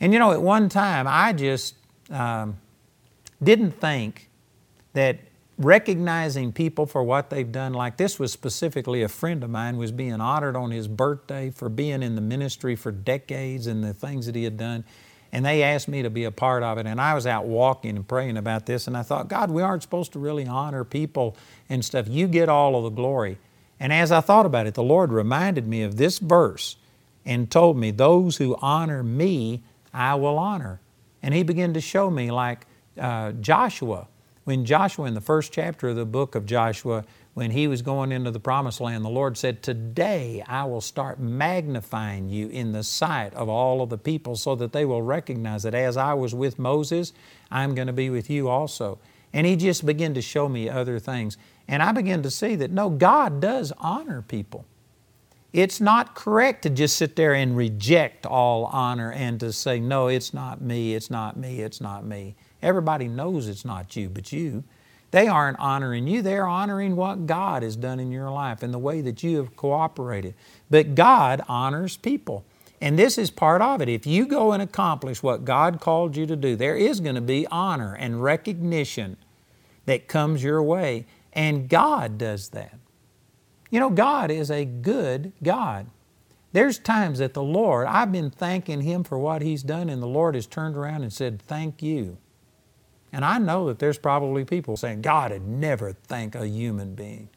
And 0.00 0.12
you 0.12 0.18
know, 0.18 0.32
at 0.32 0.42
one 0.42 0.68
time, 0.68 1.06
I 1.08 1.32
just 1.32 1.76
um, 2.10 2.58
didn't 3.42 3.72
think 3.72 4.28
that 4.92 5.18
recognizing 5.60 6.52
people 6.52 6.86
for 6.86 7.02
what 7.02 7.30
they've 7.30 7.52
done. 7.52 7.74
Like 7.74 7.98
this 7.98 8.18
was 8.18 8.32
specifically 8.32 9.02
a 9.02 9.08
friend 9.08 9.44
of 9.44 9.50
mine 9.50 9.76
was 9.76 9.92
being 9.92 10.20
honored 10.20 10.56
on 10.56 10.70
his 10.70 10.88
birthday 10.88 11.50
for 11.50 11.68
being 11.68 12.02
in 12.02 12.14
the 12.14 12.22
ministry 12.22 12.74
for 12.74 12.90
decades 12.90 13.66
and 13.66 13.84
the 13.84 13.92
things 13.92 14.26
that 14.26 14.34
he 14.34 14.44
had 14.44 14.56
done. 14.56 14.84
And 15.32 15.44
they 15.44 15.62
asked 15.62 15.86
me 15.86 16.02
to 16.02 16.10
be 16.10 16.24
a 16.24 16.32
part 16.32 16.62
of 16.62 16.78
it. 16.78 16.86
And 16.86 17.00
I 17.00 17.14
was 17.14 17.26
out 17.26 17.44
walking 17.44 17.94
and 17.96 18.08
praying 18.08 18.36
about 18.36 18.66
this. 18.66 18.86
And 18.86 18.96
I 18.96 19.02
thought, 19.02 19.28
God, 19.28 19.50
we 19.50 19.62
aren't 19.62 19.82
supposed 19.82 20.12
to 20.14 20.18
really 20.18 20.46
honor 20.46 20.82
people 20.82 21.36
and 21.68 21.84
stuff. 21.84 22.08
You 22.08 22.26
get 22.26 22.48
all 22.48 22.74
of 22.74 22.84
the 22.84 22.90
glory. 22.90 23.38
And 23.78 23.92
as 23.92 24.10
I 24.10 24.20
thought 24.20 24.46
about 24.46 24.66
it, 24.66 24.74
the 24.74 24.82
Lord 24.82 25.12
reminded 25.12 25.68
me 25.68 25.82
of 25.82 25.96
this 25.96 26.18
verse 26.18 26.76
and 27.24 27.50
told 27.50 27.76
me, 27.76 27.92
Those 27.92 28.38
who 28.38 28.56
honor 28.60 29.02
me, 29.04 29.62
I 29.94 30.16
will 30.16 30.38
honor. 30.38 30.80
And 31.22 31.34
He 31.34 31.42
began 31.42 31.74
to 31.74 31.80
show 31.80 32.10
me, 32.10 32.30
like 32.30 32.66
uh, 32.98 33.32
Joshua, 33.32 34.08
when 34.44 34.64
Joshua, 34.64 35.06
in 35.06 35.14
the 35.14 35.20
first 35.20 35.52
chapter 35.52 35.90
of 35.90 35.96
the 35.96 36.06
book 36.06 36.34
of 36.34 36.46
Joshua, 36.46 37.04
when 37.34 37.52
he 37.52 37.68
was 37.68 37.82
going 37.82 38.10
into 38.10 38.30
the 38.30 38.40
promised 38.40 38.80
land, 38.80 39.04
the 39.04 39.10
Lord 39.10 39.36
said, 39.36 39.62
Today 39.62 40.42
I 40.46 40.64
will 40.64 40.80
start 40.80 41.20
magnifying 41.20 42.28
you 42.28 42.48
in 42.48 42.72
the 42.72 42.82
sight 42.82 43.32
of 43.34 43.48
all 43.48 43.82
of 43.82 43.90
the 43.90 43.98
people 43.98 44.34
so 44.36 44.56
that 44.56 44.72
they 44.72 44.84
will 44.84 45.02
recognize 45.02 45.62
that 45.62 45.74
as 45.74 45.96
I 45.96 46.14
was 46.14 46.34
with 46.34 46.58
Moses, 46.58 47.12
I'm 47.50 47.74
going 47.74 47.86
to 47.86 47.92
be 47.92 48.10
with 48.10 48.28
you 48.28 48.48
also. 48.48 48.98
And 49.32 49.46
He 49.46 49.54
just 49.56 49.86
began 49.86 50.14
to 50.14 50.22
show 50.22 50.48
me 50.48 50.68
other 50.68 50.98
things. 50.98 51.36
And 51.68 51.82
I 51.82 51.92
began 51.92 52.22
to 52.22 52.30
see 52.30 52.56
that 52.56 52.72
no, 52.72 52.90
God 52.90 53.40
does 53.40 53.72
honor 53.78 54.22
people. 54.22 54.66
It's 55.52 55.80
not 55.80 56.14
correct 56.14 56.62
to 56.62 56.70
just 56.70 56.96
sit 56.96 57.16
there 57.16 57.34
and 57.34 57.56
reject 57.56 58.24
all 58.24 58.66
honor 58.66 59.12
and 59.12 59.40
to 59.40 59.52
say, 59.52 59.80
no, 59.80 60.06
it's 60.06 60.32
not 60.32 60.60
me, 60.60 60.94
it's 60.94 61.10
not 61.10 61.36
me, 61.36 61.60
it's 61.60 61.80
not 61.80 62.04
me. 62.04 62.36
Everybody 62.62 63.08
knows 63.08 63.48
it's 63.48 63.64
not 63.64 63.96
you, 63.96 64.08
but 64.08 64.32
you. 64.32 64.62
They 65.10 65.26
aren't 65.26 65.58
honoring 65.58 66.06
you, 66.06 66.22
they're 66.22 66.46
honoring 66.46 66.94
what 66.94 67.26
God 67.26 67.64
has 67.64 67.74
done 67.74 67.98
in 67.98 68.12
your 68.12 68.30
life 68.30 68.62
and 68.62 68.72
the 68.72 68.78
way 68.78 69.00
that 69.00 69.24
you 69.24 69.38
have 69.38 69.56
cooperated. 69.56 70.34
But 70.70 70.94
God 70.94 71.42
honors 71.48 71.96
people. 71.96 72.44
And 72.80 72.98
this 72.98 73.18
is 73.18 73.30
part 73.30 73.60
of 73.60 73.82
it. 73.82 73.88
If 73.88 74.06
you 74.06 74.26
go 74.26 74.52
and 74.52 74.62
accomplish 74.62 75.22
what 75.22 75.44
God 75.44 75.80
called 75.80 76.16
you 76.16 76.26
to 76.26 76.36
do, 76.36 76.56
there 76.56 76.76
is 76.76 77.00
going 77.00 77.16
to 77.16 77.20
be 77.20 77.46
honor 77.50 77.94
and 77.94 78.22
recognition 78.22 79.16
that 79.86 80.08
comes 80.08 80.42
your 80.42 80.62
way. 80.62 81.06
And 81.32 81.68
God 81.68 82.16
does 82.16 82.50
that. 82.50 82.79
You 83.70 83.80
know, 83.80 83.90
God 83.90 84.30
is 84.30 84.50
a 84.50 84.64
good 84.64 85.32
God. 85.42 85.86
There's 86.52 86.78
times 86.78 87.20
that 87.20 87.34
the 87.34 87.42
Lord, 87.42 87.86
I've 87.86 88.10
been 88.10 88.30
thanking 88.30 88.80
Him 88.80 89.04
for 89.04 89.18
what 89.18 89.42
He's 89.42 89.62
done, 89.62 89.88
and 89.88 90.02
the 90.02 90.06
Lord 90.06 90.34
has 90.34 90.46
turned 90.46 90.76
around 90.76 91.02
and 91.02 91.12
said, 91.12 91.40
Thank 91.40 91.82
you. 91.82 92.18
And 93.12 93.24
I 93.24 93.38
know 93.38 93.66
that 93.68 93.78
there's 93.78 93.98
probably 93.98 94.44
people 94.44 94.76
saying, 94.76 95.02
God 95.02 95.32
would 95.32 95.46
never 95.46 95.92
thank 95.92 96.34
a 96.34 96.46
human 96.46 96.94
being. 96.94 97.28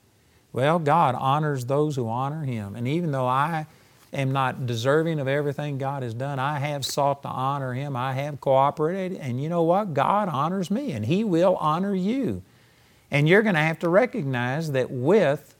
Well, 0.52 0.78
God 0.78 1.16
honors 1.16 1.66
those 1.66 1.96
who 1.96 2.08
honor 2.08 2.44
Him. 2.44 2.76
And 2.76 2.88
even 2.88 3.12
though 3.12 3.28
I 3.28 3.66
am 4.12 4.32
not 4.32 4.68
deserving 4.68 5.20
of 5.20 5.28
everything 5.28 5.80
God 5.80 6.04
has 6.04 6.14
done, 6.14 6.38
I 6.38 6.60
have 6.60 6.86
sought 6.86 7.24
to 7.24 7.28
honor 7.28 7.74
Him. 7.74 7.96
I 7.96 8.14
have 8.14 8.40
cooperated. 8.40 9.18
And 9.18 9.42
you 9.42 9.50
know 9.50 9.64
what? 9.64 9.94
God 9.94 10.30
honors 10.30 10.70
me, 10.70 10.92
and 10.92 11.06
He 11.06 11.24
will 11.24 11.56
honor 11.56 11.96
you. 11.96 12.44
And 13.10 13.28
you're 13.28 13.44
going 13.44 13.56
to 13.56 13.62
have 13.62 13.80
to 13.80 13.90
recognize 13.90 14.72
that 14.72 14.90
with 14.90 15.56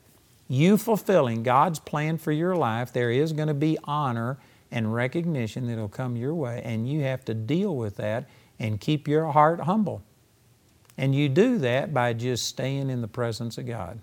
you 0.48 0.78
fulfilling 0.78 1.44
God's 1.44 1.80
plan 1.80 2.18
for 2.18 2.32
your 2.32 2.56
life, 2.56 2.92
there 2.94 3.12
is 3.12 3.34
going 3.34 3.48
to 3.48 3.54
be 3.54 3.78
honor 3.84 4.38
and 4.72 4.94
recognition 4.94 5.68
that 5.68 5.78
will 5.78 5.88
come 5.88 6.16
your 6.16 6.34
way, 6.34 6.62
and 6.64 6.90
you 6.90 7.02
have 7.02 7.24
to 7.26 7.34
deal 7.34 7.76
with 7.76 7.98
that 7.98 8.28
and 8.60 8.82
keep 8.82 9.08
your 9.08 9.32
heart 9.32 9.62
humble. 9.62 10.04
And 10.98 11.16
you 11.16 11.30
do 11.30 11.58
that 11.60 11.94
by 11.94 12.14
just 12.14 12.46
staying 12.46 12.90
in 12.90 13.02
the 13.02 13.08
presence 13.08 13.58
of 13.58 13.66
God. 13.66 14.00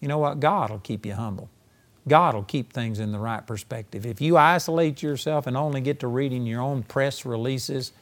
You 0.00 0.08
know 0.08 0.18
what? 0.18 0.40
God 0.40 0.70
will 0.70 0.78
keep 0.78 1.04
you 1.06 1.14
humble. 1.14 1.50
God 2.08 2.34
will 2.34 2.42
keep 2.42 2.72
things 2.72 2.98
in 2.98 3.12
the 3.12 3.18
right 3.18 3.46
perspective. 3.46 4.04
If 4.04 4.20
you 4.20 4.36
isolate 4.36 5.02
yourself 5.02 5.46
and 5.46 5.56
only 5.56 5.80
get 5.80 6.00
to 6.00 6.08
reading 6.08 6.46
your 6.46 6.60
own 6.60 6.82
press 6.82 7.24
releases, 7.24 7.92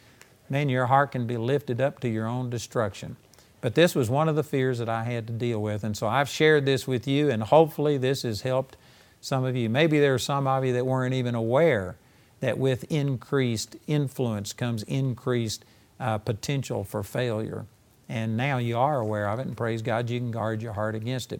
man, 0.49 0.69
your 0.69 0.87
heart 0.87 1.13
can 1.13 1.27
be 1.27 1.37
lifted 1.37 1.81
up 1.81 2.01
to 2.01 2.09
your 2.09 2.27
own 2.27 2.51
destruction. 2.51 3.17
But 3.61 3.75
this 3.75 3.95
was 3.95 4.09
one 4.09 4.29
of 4.29 4.37
the 4.37 4.43
fears 4.43 4.79
that 4.79 4.89
I 4.89 5.05
had 5.05 5.27
to 5.27 5.33
deal 5.33 5.61
with. 5.61 5.85
And 5.85 5.97
so 5.97 6.07
I've 6.07 6.29
shared 6.29 6.65
this 6.65 6.87
with 6.87 7.07
you, 7.07 7.31
and 7.31 7.43
hopefully 7.43 7.99
this 7.99 8.23
has 8.23 8.41
helped 8.41 8.77
some 9.21 9.45
of 9.45 9.55
you. 9.55 9.69
Maybe 9.69 10.01
there 10.01 10.15
are 10.15 10.19
some 10.19 10.47
of 10.47 10.65
you 10.65 10.73
that 10.73 10.87
weren't 10.87 11.15
even 11.15 11.35
aware 11.35 11.97
that 12.41 12.57
with 12.59 12.91
increased 12.91 13.77
influence 13.87 14.53
comes 14.55 14.83
increased 14.85 15.65
uh, 16.01 16.19
potential 16.19 16.85
for 16.85 17.03
failure. 17.03 17.67
And 18.09 18.37
now 18.37 18.59
you 18.59 18.77
are 18.77 18.99
aware 18.99 19.29
of 19.29 19.39
it, 19.39 19.47
and 19.47 19.57
praise 19.57 19.83
God, 19.83 20.11
you 20.11 20.19
can 20.19 20.33
guard 20.33 20.63
your 20.63 20.73
heart 20.73 20.95
against 20.97 21.33
it. 21.33 21.39